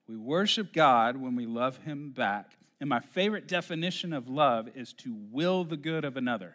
We 0.06 0.16
worship 0.16 0.74
God 0.74 1.16
when 1.16 1.36
we 1.36 1.46
love 1.46 1.78
Him 1.78 2.10
back. 2.10 2.52
And 2.80 2.88
my 2.90 3.00
favorite 3.00 3.48
definition 3.48 4.12
of 4.12 4.28
love 4.28 4.68
is 4.74 4.92
to 4.94 5.16
will 5.32 5.64
the 5.64 5.78
good 5.78 6.04
of 6.04 6.18
another. 6.18 6.54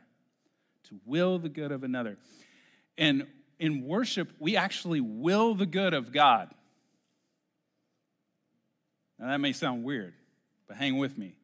To 0.90 1.00
will 1.08 1.40
the 1.40 1.50
good 1.50 1.72
of 1.72 1.84
another. 1.84 2.18
And 3.00 3.26
in 3.60 3.86
worship, 3.86 4.32
we 4.40 4.56
actually 4.56 5.02
will 5.02 5.56
the 5.56 5.66
good 5.66 5.94
of 5.94 6.12
God. 6.12 6.54
Now, 9.20 9.28
that 9.28 9.40
may 9.40 9.54
sound 9.54 9.84
weird, 9.84 10.14
but 10.68 10.78
hang 10.78 10.98
with 10.98 11.18
me. 11.18 11.36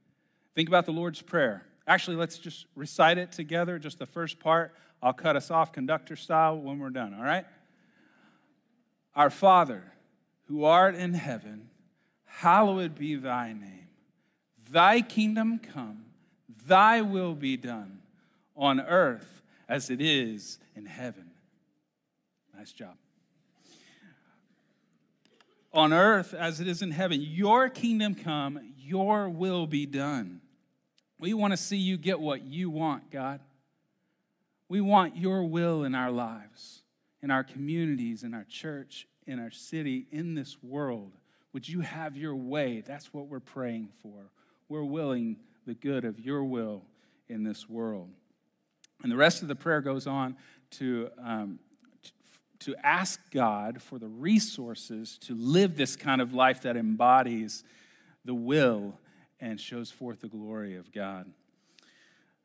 Think 0.56 0.68
about 0.68 0.86
the 0.86 0.92
Lord's 0.92 1.22
Prayer. 1.22 1.66
Actually, 1.88 2.18
let's 2.18 2.38
just 2.38 2.66
recite 2.76 3.18
it 3.18 3.32
together, 3.32 3.80
just 3.80 4.00
the 4.00 4.06
first 4.06 4.40
part. 4.40 4.76
I'll 5.02 5.14
cut 5.14 5.36
us 5.36 5.50
off 5.50 5.72
conductor 5.72 6.16
style 6.16 6.60
when 6.60 6.80
we're 6.80 6.90
done, 6.90 7.14
all 7.14 7.24
right? 7.24 7.46
Our 9.16 9.30
Father, 9.30 9.84
who 10.48 10.66
art 10.66 10.96
in 10.96 11.14
heaven, 11.14 11.70
hallowed 12.26 12.96
be 12.96 13.16
thy 13.16 13.54
name. 13.54 13.88
Thy 14.70 15.02
kingdom 15.02 15.60
come, 15.60 16.06
thy 16.68 17.02
will 17.02 17.34
be 17.34 17.58
done 17.58 18.00
on 18.56 18.80
earth 18.82 19.42
as 19.68 19.90
it 19.90 20.02
is 20.02 20.60
in 20.76 20.86
heaven. 20.86 21.29
Nice 22.60 22.74
job. 22.74 22.98
On 25.72 25.94
earth 25.94 26.34
as 26.34 26.60
it 26.60 26.68
is 26.68 26.82
in 26.82 26.92
heaven, 26.92 27.22
your 27.22 27.70
kingdom 27.70 28.16
come, 28.16 28.74
your 28.78 29.30
will 29.30 29.66
be 29.66 29.86
done. 29.86 30.42
We 31.22 31.34
want 31.34 31.54
to 31.54 31.58
see 31.58 31.78
you 31.78 31.96
get 31.96 32.20
what 32.20 32.44
you 32.44 32.70
want, 32.70 33.12
God. 33.12 33.40
We 34.68 34.82
want 34.82 35.16
your 35.16 35.46
will 35.46 35.86
in 35.86 35.96
our 35.96 36.12
lives, 36.12 36.82
in 37.24 37.32
our 37.32 37.46
communities, 37.46 38.24
in 38.24 38.34
our 38.34 38.44
church, 38.44 39.08
in 39.26 39.40
our 39.40 39.52
city, 39.52 40.08
in 40.12 40.36
this 40.36 40.62
world. 40.62 41.14
Would 41.54 41.70
you 41.70 41.80
have 41.80 42.18
your 42.18 42.36
way? 42.36 42.84
That's 42.86 43.14
what 43.14 43.28
we're 43.28 43.40
praying 43.40 43.88
for. 44.02 44.32
We're 44.68 44.84
willing 44.84 45.38
the 45.66 45.76
good 45.76 46.04
of 46.04 46.20
your 46.20 46.44
will 46.44 46.84
in 47.30 47.46
this 47.46 47.70
world. 47.70 48.10
And 49.02 49.10
the 49.10 49.16
rest 49.16 49.44
of 49.44 49.48
the 49.48 49.56
prayer 49.56 49.80
goes 49.80 50.08
on 50.08 50.36
to 50.72 51.10
um, 51.24 51.60
to 52.60 52.76
ask 52.84 53.20
God 53.32 53.82
for 53.82 54.00
the 54.00 54.08
resources 54.08 55.18
to 55.20 55.34
live 55.34 55.78
this 55.78 55.96
kind 55.96 56.22
of 56.22 56.34
life 56.34 56.62
that 56.64 56.76
embodies 56.76 57.64
the 58.26 58.34
will 58.34 59.00
and 59.40 59.60
shows 59.60 59.90
forth 59.90 60.20
the 60.20 60.28
glory 60.28 60.76
of 60.76 60.92
God. 60.92 61.32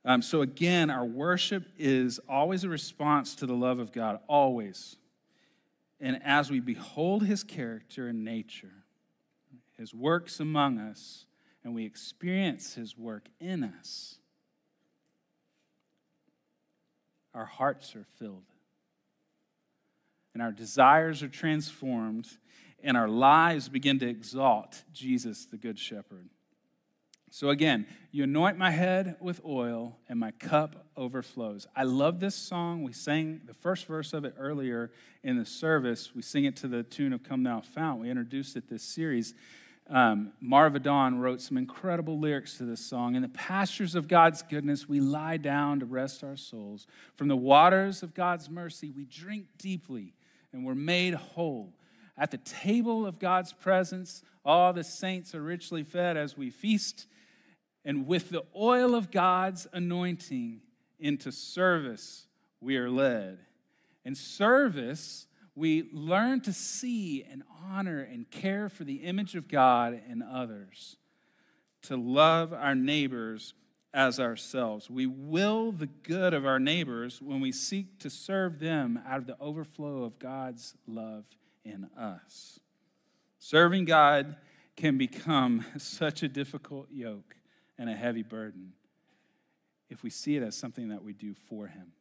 Um, 0.05 0.23
so, 0.23 0.43
again, 0.43 0.91
our 0.91 1.05
worship 1.05 1.65
is 1.79 2.21
always 2.29 2.63
a 2.63 2.69
response 2.69 3.35
to 3.37 3.47
the 3.47 3.55
love 3.55 3.79
of 3.79 3.91
God, 3.91 4.21
always. 4.29 4.97
And 5.99 6.21
as 6.23 6.51
we 6.51 6.61
behold 6.61 7.25
his 7.25 7.43
character 7.43 8.09
and 8.09 8.25
nature, 8.25 8.85
his 9.79 9.95
works 9.95 10.41
among 10.41 10.79
us, 10.79 11.25
and 11.65 11.75
we 11.75 11.87
experience 11.87 12.75
his 12.75 12.97
work 12.97 13.29
in 13.41 13.65
us, 13.65 14.17
our 17.33 17.47
hearts 17.47 17.97
are 17.97 18.05
filled 18.19 18.54
and 20.35 20.43
our 20.43 20.53
desires 20.53 21.23
are 21.23 21.29
transformed, 21.29 22.29
and 22.83 22.97
our 22.97 23.09
lives 23.09 23.69
begin 23.69 23.99
to 24.01 24.09
exalt 24.09 24.83
Jesus, 24.93 25.47
the 25.47 25.57
Good 25.57 25.79
Shepherd. 25.79 26.29
So 27.31 27.49
again, 27.49 27.87
you 28.13 28.25
anoint 28.25 28.59
my 28.59 28.71
head 28.71 29.17
with 29.21 29.41
oil, 29.45 29.97
and 30.09 30.21
my 30.21 30.33
cup 30.33 30.87
overflows. 30.97 31.67
I 31.75 31.85
love 31.85 32.21
this 32.21 32.35
song. 32.35 32.83
We 32.85 32.93
sang 32.93 33.41
the 33.47 33.55
first 33.55 33.87
verse 33.87 34.13
of 34.13 34.25
it 34.25 34.35
earlier 34.39 34.93
in 35.23 35.37
the 35.39 35.45
service. 35.45 36.15
We 36.15 36.23
sing 36.23 36.45
it 36.45 36.57
to 36.59 36.69
the 36.69 36.83
tune 36.83 37.13
of 37.13 37.25
Come 37.25 37.43
Thou 37.43 37.61
Fount. 37.61 38.01
We 38.01 38.11
introduced 38.11 38.57
it 38.57 38.69
this 38.69 38.85
series. 38.85 39.35
Um, 39.91 40.33
Marva 40.41 40.79
Dawn 40.79 41.19
wrote 41.19 41.41
some 41.41 41.57
incredible 41.57 42.19
lyrics 42.19 42.57
to 42.59 42.65
this 42.65 42.81
song. 42.81 43.17
In 43.17 43.23
the 43.23 43.29
pastures 43.29 43.95
of 43.95 44.09
God's 44.09 44.43
goodness, 44.43 44.89
we 44.89 45.01
lie 45.01 45.37
down 45.37 45.81
to 45.81 45.87
rest 45.87 46.25
our 46.25 46.37
souls. 46.37 46.87
From 47.17 47.29
the 47.29 47.37
waters 47.37 48.03
of 48.03 48.15
God's 48.15 48.49
mercy, 48.49 48.91
we 48.91 49.05
drink 49.05 49.47
deeply 49.59 50.14
and 50.55 50.65
we're 50.65 50.75
made 50.75 51.13
whole. 51.13 51.75
At 52.17 52.31
the 52.31 52.39
table 52.39 53.07
of 53.07 53.19
God's 53.19 53.53
presence, 53.53 54.23
All 54.45 54.73
the 54.75 54.85
saints 54.85 55.35
are 55.35 55.43
richly 55.43 55.83
fed 55.83 56.17
as 56.17 56.37
we 56.37 56.51
feast, 56.51 57.07
and 57.85 58.07
with 58.07 58.31
the 58.31 58.45
oil 58.55 58.95
of 58.95 59.11
God's 59.11 59.67
anointing 59.73 60.61
into 60.99 61.33
service 61.33 62.27
we 62.61 62.77
are 62.77 62.91
led. 62.91 63.39
In 64.05 64.15
service, 64.15 65.27
we 65.55 65.89
learn 65.93 66.41
to 66.43 66.53
see 66.53 67.25
and 67.25 67.43
honor 67.65 68.01
and 68.01 68.31
care 68.31 68.69
for 68.69 68.85
the 68.85 68.97
image 68.97 69.35
of 69.35 69.49
God 69.49 69.99
in 70.09 70.21
others, 70.21 70.97
to 71.83 71.97
love 71.97 72.53
our 72.53 72.75
neighbors 72.75 73.55
as 73.95 74.19
ourselves. 74.19 74.91
We 74.91 75.07
will 75.07 75.71
the 75.71 75.87
good 75.87 76.35
of 76.35 76.45
our 76.45 76.59
neighbors 76.59 77.23
when 77.23 77.41
we 77.41 77.53
seek 77.53 78.01
to 78.01 78.11
serve 78.11 78.59
them 78.59 79.01
out 79.07 79.19
of 79.19 79.27
the 79.27 79.39
overflow 79.41 80.03
of 80.03 80.19
God's 80.19 80.75
love 80.87 81.25
in 81.65 81.85
us. 81.97 82.59
Serving 83.39 83.85
God 83.85 84.37
can 84.77 84.99
become 84.99 85.65
such 85.79 86.25
a 86.25 86.29
difficult 86.29 86.89
yoke 86.91 87.37
and 87.79 87.89
a 87.89 87.95
heavy 87.95 88.23
burden 88.23 88.73
if 89.89 90.03
we 90.03 90.11
see 90.11 90.37
it 90.37 90.43
as 90.43 90.57
something 90.57 90.89
that 90.89 91.05
we 91.05 91.13
do 91.13 91.35
for 91.49 91.69
Him. 91.69 91.93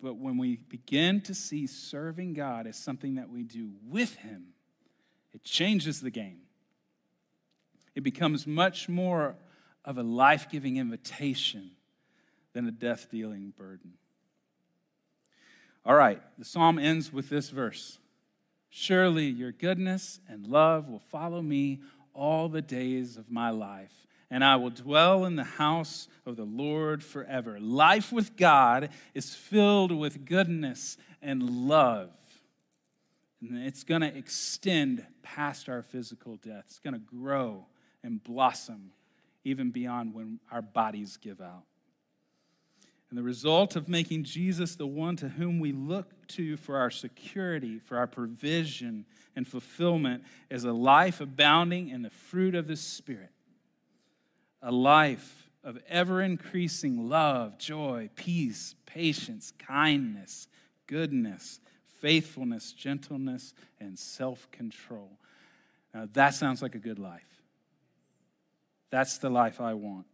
But 0.00 0.18
when 0.18 0.38
we 0.38 0.56
begin 0.56 1.20
to 1.22 1.34
see 1.34 1.66
serving 1.66 2.34
God 2.34 2.68
as 2.68 2.76
something 2.76 3.16
that 3.16 3.28
we 3.28 3.42
do 3.42 3.72
with 3.84 4.14
Him, 4.16 4.48
it 5.32 5.42
changes 5.42 6.00
the 6.00 6.10
game. 6.10 6.42
It 7.96 8.04
becomes 8.04 8.46
much 8.46 8.88
more 8.88 9.34
of 9.84 9.98
a 9.98 10.02
life 10.02 10.48
giving 10.50 10.76
invitation 10.76 11.70
than 12.52 12.66
a 12.66 12.70
death 12.70 13.10
dealing 13.10 13.52
burden. 13.56 13.94
All 15.84 15.94
right, 15.94 16.20
the 16.38 16.44
psalm 16.44 16.78
ends 16.78 17.12
with 17.12 17.28
this 17.28 17.50
verse 17.50 17.98
Surely 18.70 19.26
your 19.26 19.52
goodness 19.52 20.20
and 20.28 20.46
love 20.46 20.88
will 20.88 20.98
follow 20.98 21.40
me 21.40 21.80
all 22.12 22.48
the 22.48 22.60
days 22.60 23.16
of 23.16 23.30
my 23.30 23.50
life 23.50 24.06
and 24.30 24.44
I 24.44 24.56
will 24.56 24.70
dwell 24.70 25.24
in 25.24 25.36
the 25.36 25.44
house 25.44 26.06
of 26.26 26.36
the 26.36 26.44
Lord 26.44 27.02
forever. 27.02 27.58
Life 27.58 28.12
with 28.12 28.36
God 28.36 28.90
is 29.14 29.34
filled 29.34 29.90
with 29.90 30.26
goodness 30.26 30.98
and 31.22 31.68
love. 31.68 32.10
And 33.40 33.64
it's 33.64 33.84
going 33.84 34.02
to 34.02 34.14
extend 34.14 35.06
past 35.22 35.68
our 35.68 35.82
physical 35.82 36.36
death. 36.36 36.64
It's 36.66 36.78
going 36.78 36.94
to 36.94 37.00
grow 37.00 37.66
and 38.02 38.22
blossom 38.22 38.90
even 39.48 39.70
beyond 39.70 40.14
when 40.14 40.40
our 40.52 40.62
bodies 40.62 41.16
give 41.16 41.40
out. 41.40 41.64
And 43.10 43.18
the 43.18 43.22
result 43.22 43.74
of 43.74 43.88
making 43.88 44.24
Jesus 44.24 44.76
the 44.76 44.86
one 44.86 45.16
to 45.16 45.30
whom 45.30 45.60
we 45.60 45.72
look 45.72 46.26
to 46.28 46.58
for 46.58 46.76
our 46.76 46.90
security, 46.90 47.78
for 47.78 47.96
our 47.96 48.06
provision 48.06 49.06
and 49.34 49.48
fulfillment 49.48 50.24
is 50.50 50.64
a 50.64 50.72
life 50.72 51.20
abounding 51.20 51.88
in 51.88 52.02
the 52.02 52.10
fruit 52.10 52.54
of 52.54 52.66
the 52.66 52.76
Spirit 52.76 53.30
a 54.60 54.72
life 54.72 55.48
of 55.62 55.78
ever 55.88 56.20
increasing 56.20 57.08
love, 57.08 57.58
joy, 57.58 58.10
peace, 58.16 58.74
patience, 58.86 59.52
kindness, 59.58 60.48
goodness, 60.86 61.60
faithfulness, 62.00 62.72
gentleness, 62.72 63.54
and 63.80 63.98
self 63.98 64.50
control. 64.50 65.18
Now, 65.94 66.08
that 66.12 66.34
sounds 66.34 66.60
like 66.60 66.74
a 66.74 66.78
good 66.78 66.98
life. 66.98 67.37
That's 68.90 69.18
the 69.18 69.30
life 69.30 69.60
I 69.60 69.74
want. 69.74 70.06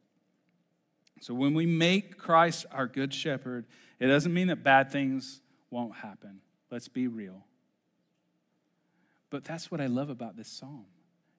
So, 1.20 1.32
when 1.32 1.54
we 1.54 1.64
make 1.64 2.18
Christ 2.18 2.66
our 2.72 2.86
good 2.86 3.14
shepherd, 3.14 3.66
it 4.00 4.08
doesn't 4.08 4.34
mean 4.34 4.48
that 4.48 4.62
bad 4.62 4.90
things 4.90 5.40
won't 5.70 5.96
happen. 5.96 6.40
Let's 6.70 6.88
be 6.88 7.06
real. 7.06 7.44
But 9.30 9.44
that's 9.44 9.70
what 9.70 9.80
I 9.80 9.86
love 9.86 10.10
about 10.10 10.36
this 10.36 10.48
psalm. 10.48 10.86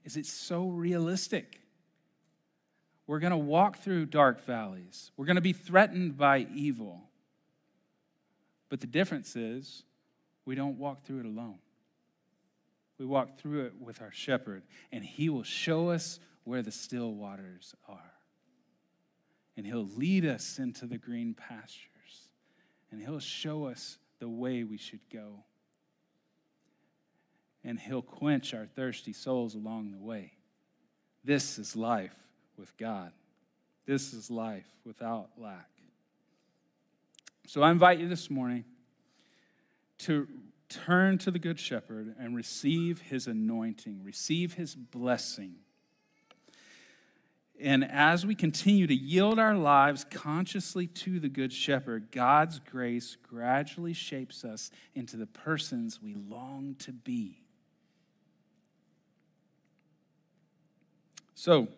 Is 0.04 0.18
it's 0.18 0.32
so 0.32 0.68
realistic. 0.68 1.62
We're 3.08 3.20
going 3.20 3.32
to 3.32 3.38
walk 3.38 3.78
through 3.78 4.08
dark 4.08 4.44
valleys. 4.46 5.12
We're 5.16 5.26
going 5.26 5.36
to 5.36 5.42
be 5.42 5.54
threatened 5.54 6.18
by 6.18 6.48
evil. 6.54 7.10
But 8.70 8.82
the 8.82 8.88
difference 8.88 9.36
is 9.36 9.84
we 10.46 10.56
don't 10.56 10.78
walk 10.78 11.06
through 11.06 11.20
it 11.20 11.26
alone. 11.26 11.60
We 12.98 13.06
walk 13.06 13.38
through 13.38 13.66
it 13.66 13.74
with 13.80 14.02
our 14.02 14.12
shepherd, 14.12 14.64
and 14.92 15.04
he 15.04 15.30
will 15.30 15.44
show 15.44 15.90
us 15.90 16.20
where 16.46 16.62
the 16.62 16.72
still 16.72 17.14
waters 17.14 17.76
are. 17.90 18.14
And 19.58 19.66
he'll 19.66 19.90
lead 19.98 20.26
us 20.26 20.58
into 20.58 20.86
the 20.86 20.98
green 20.98 21.34
pastures, 21.34 22.30
and 22.92 23.02
he'll 23.02 23.20
show 23.20 23.66
us 23.66 23.98
the 24.20 24.30
way 24.30 24.64
we 24.64 24.78
should 24.78 25.10
go. 25.12 25.44
And 27.64 27.80
he'll 27.80 28.02
quench 28.02 28.54
our 28.54 28.68
thirsty 28.68 29.12
souls 29.12 29.56
along 29.56 29.92
the 29.92 29.98
way. 29.98 30.34
This 31.24 31.58
is 31.58 31.76
life 31.76 32.16
with 32.58 32.76
God. 32.78 33.12
This 33.86 34.14
is 34.14 34.30
life 34.30 34.68
without 34.86 35.30
lack. 35.38 35.70
So 37.48 37.62
I 37.62 37.72
invite 37.72 38.00
you 38.00 38.08
this 38.08 38.30
morning 38.30 38.66
to 40.00 40.28
turn 40.70 41.18
to 41.20 41.32
the 41.32 41.40
Good 41.40 41.60
Shepherd 41.60 42.16
and 42.20 42.36
receive 42.36 43.02
his 43.02 43.28
anointing, 43.28 44.04
receive 44.04 44.54
his 44.54 44.76
blessing. 44.76 45.56
And 47.62 47.90
as 47.90 48.26
we 48.26 48.36
continue 48.36 48.86
to 48.86 48.94
yield 48.94 49.40
our 49.40 49.56
lives 49.56 50.06
consciously 50.10 50.88
to 50.88 51.20
the 51.20 51.30
Good 51.30 51.54
Shepherd, 51.54 52.12
God's 52.12 52.60
grace 52.60 53.16
gradually 53.24 53.94
shapes 53.94 54.44
us 54.44 54.72
into 54.94 55.16
the 55.16 55.26
persons 55.26 56.02
we 56.02 56.16
long 56.16 56.76
to 56.80 56.92
be. 56.92 57.42
So, 61.34 61.70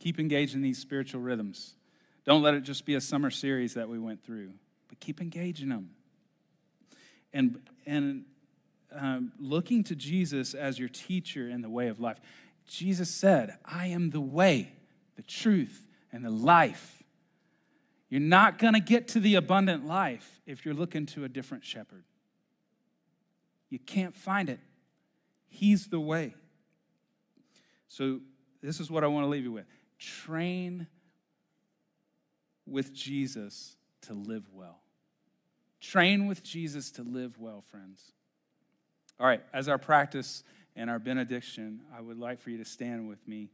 Keep 0.00 0.18
engaged 0.18 0.54
in 0.54 0.62
these 0.62 0.78
spiritual 0.78 1.20
rhythms. 1.20 1.74
Don't 2.24 2.42
let 2.42 2.54
it 2.54 2.62
just 2.62 2.86
be 2.86 2.94
a 2.94 3.00
summer 3.00 3.30
series 3.30 3.74
that 3.74 3.88
we 3.88 3.98
went 3.98 4.24
through, 4.24 4.52
but 4.88 4.98
keep 4.98 5.20
engaging 5.20 5.68
them. 5.68 5.90
And, 7.32 7.60
and 7.86 8.24
um, 8.92 9.32
looking 9.38 9.84
to 9.84 9.94
Jesus 9.94 10.54
as 10.54 10.78
your 10.78 10.88
teacher 10.88 11.48
in 11.48 11.60
the 11.60 11.68
way 11.68 11.88
of 11.88 12.00
life. 12.00 12.18
Jesus 12.66 13.10
said, 13.10 13.58
I 13.64 13.86
am 13.86 14.10
the 14.10 14.20
way, 14.20 14.72
the 15.20 15.26
truth, 15.26 15.86
and 16.12 16.24
the 16.24 16.30
life. 16.30 17.02
You're 18.08 18.20
not 18.20 18.58
going 18.58 18.72
to 18.72 18.80
get 18.80 19.08
to 19.08 19.20
the 19.20 19.34
abundant 19.34 19.86
life 19.86 20.40
if 20.46 20.64
you're 20.64 20.72
looking 20.72 21.04
to 21.06 21.24
a 21.24 21.28
different 21.28 21.62
shepherd. 21.62 22.04
You 23.68 23.78
can't 23.78 24.16
find 24.16 24.48
it. 24.48 24.60
He's 25.46 25.88
the 25.88 26.00
way. 26.00 26.34
So, 27.86 28.20
this 28.62 28.80
is 28.80 28.90
what 28.90 29.04
I 29.04 29.08
want 29.08 29.24
to 29.24 29.28
leave 29.28 29.44
you 29.44 29.52
with 29.52 29.66
train 29.98 30.86
with 32.66 32.94
Jesus 32.94 33.76
to 34.02 34.14
live 34.14 34.44
well. 34.54 34.80
Train 35.82 36.26
with 36.26 36.42
Jesus 36.42 36.90
to 36.92 37.02
live 37.02 37.38
well, 37.38 37.60
friends. 37.60 38.12
All 39.18 39.26
right, 39.26 39.42
as 39.52 39.68
our 39.68 39.76
practice 39.76 40.44
and 40.74 40.88
our 40.88 40.98
benediction, 40.98 41.82
I 41.94 42.00
would 42.00 42.18
like 42.18 42.40
for 42.40 42.48
you 42.48 42.56
to 42.56 42.64
stand 42.64 43.06
with 43.06 43.28
me. 43.28 43.50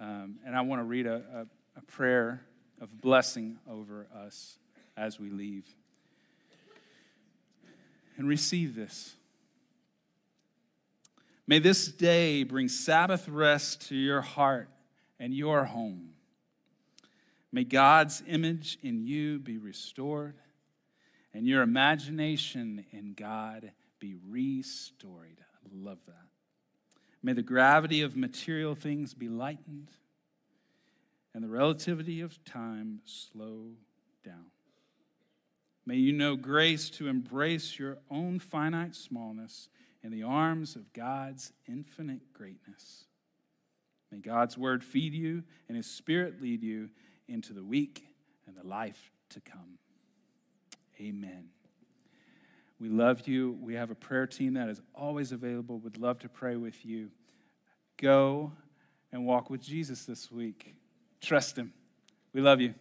Um, 0.00 0.36
and 0.44 0.56
I 0.56 0.62
want 0.62 0.80
to 0.80 0.84
read 0.84 1.06
a, 1.06 1.22
a, 1.34 1.46
a 1.78 1.82
prayer 1.82 2.42
of 2.80 3.00
blessing 3.00 3.58
over 3.70 4.06
us 4.14 4.58
as 4.96 5.18
we 5.18 5.30
leave. 5.30 5.66
And 8.16 8.28
receive 8.28 8.74
this. 8.74 9.16
May 11.46 11.58
this 11.58 11.88
day 11.88 12.42
bring 12.42 12.68
Sabbath 12.68 13.28
rest 13.28 13.88
to 13.88 13.96
your 13.96 14.20
heart 14.20 14.68
and 15.18 15.34
your 15.34 15.64
home. 15.64 16.10
May 17.52 17.64
God's 17.64 18.22
image 18.26 18.78
in 18.82 19.04
you 19.04 19.38
be 19.38 19.58
restored 19.58 20.36
and 21.32 21.46
your 21.46 21.62
imagination 21.62 22.84
in 22.92 23.14
God 23.14 23.72
be 23.98 24.14
restored. 24.28 25.38
I 25.64 25.68
love 25.72 25.98
that. 26.06 26.33
May 27.24 27.32
the 27.32 27.42
gravity 27.42 28.02
of 28.02 28.18
material 28.18 28.74
things 28.74 29.14
be 29.14 29.30
lightened 29.30 29.88
and 31.32 31.42
the 31.42 31.48
relativity 31.48 32.20
of 32.20 32.44
time 32.44 33.00
slow 33.06 33.70
down. 34.22 34.50
May 35.86 35.96
you 35.96 36.12
know 36.12 36.36
grace 36.36 36.90
to 36.90 37.08
embrace 37.08 37.78
your 37.78 37.96
own 38.10 38.40
finite 38.40 38.94
smallness 38.94 39.70
in 40.02 40.10
the 40.10 40.22
arms 40.22 40.76
of 40.76 40.92
God's 40.92 41.54
infinite 41.66 42.34
greatness. 42.34 43.06
May 44.12 44.18
God's 44.18 44.58
word 44.58 44.84
feed 44.84 45.14
you 45.14 45.44
and 45.66 45.78
his 45.78 45.86
spirit 45.86 46.42
lead 46.42 46.62
you 46.62 46.90
into 47.26 47.54
the 47.54 47.64
week 47.64 48.04
and 48.46 48.54
the 48.54 48.68
life 48.68 49.10
to 49.30 49.40
come. 49.40 49.78
Amen. 51.00 51.53
We 52.84 52.90
love 52.90 53.26
you. 53.26 53.56
We 53.62 53.76
have 53.76 53.90
a 53.90 53.94
prayer 53.94 54.26
team 54.26 54.52
that 54.54 54.68
is 54.68 54.82
always 54.94 55.32
available. 55.32 55.78
Would 55.78 55.96
love 55.96 56.18
to 56.18 56.28
pray 56.28 56.56
with 56.56 56.84
you. 56.84 57.08
Go 57.96 58.52
and 59.10 59.24
walk 59.24 59.48
with 59.48 59.62
Jesus 59.62 60.04
this 60.04 60.30
week. 60.30 60.74
Trust 61.18 61.56
him. 61.56 61.72
We 62.34 62.42
love 62.42 62.60
you. 62.60 62.74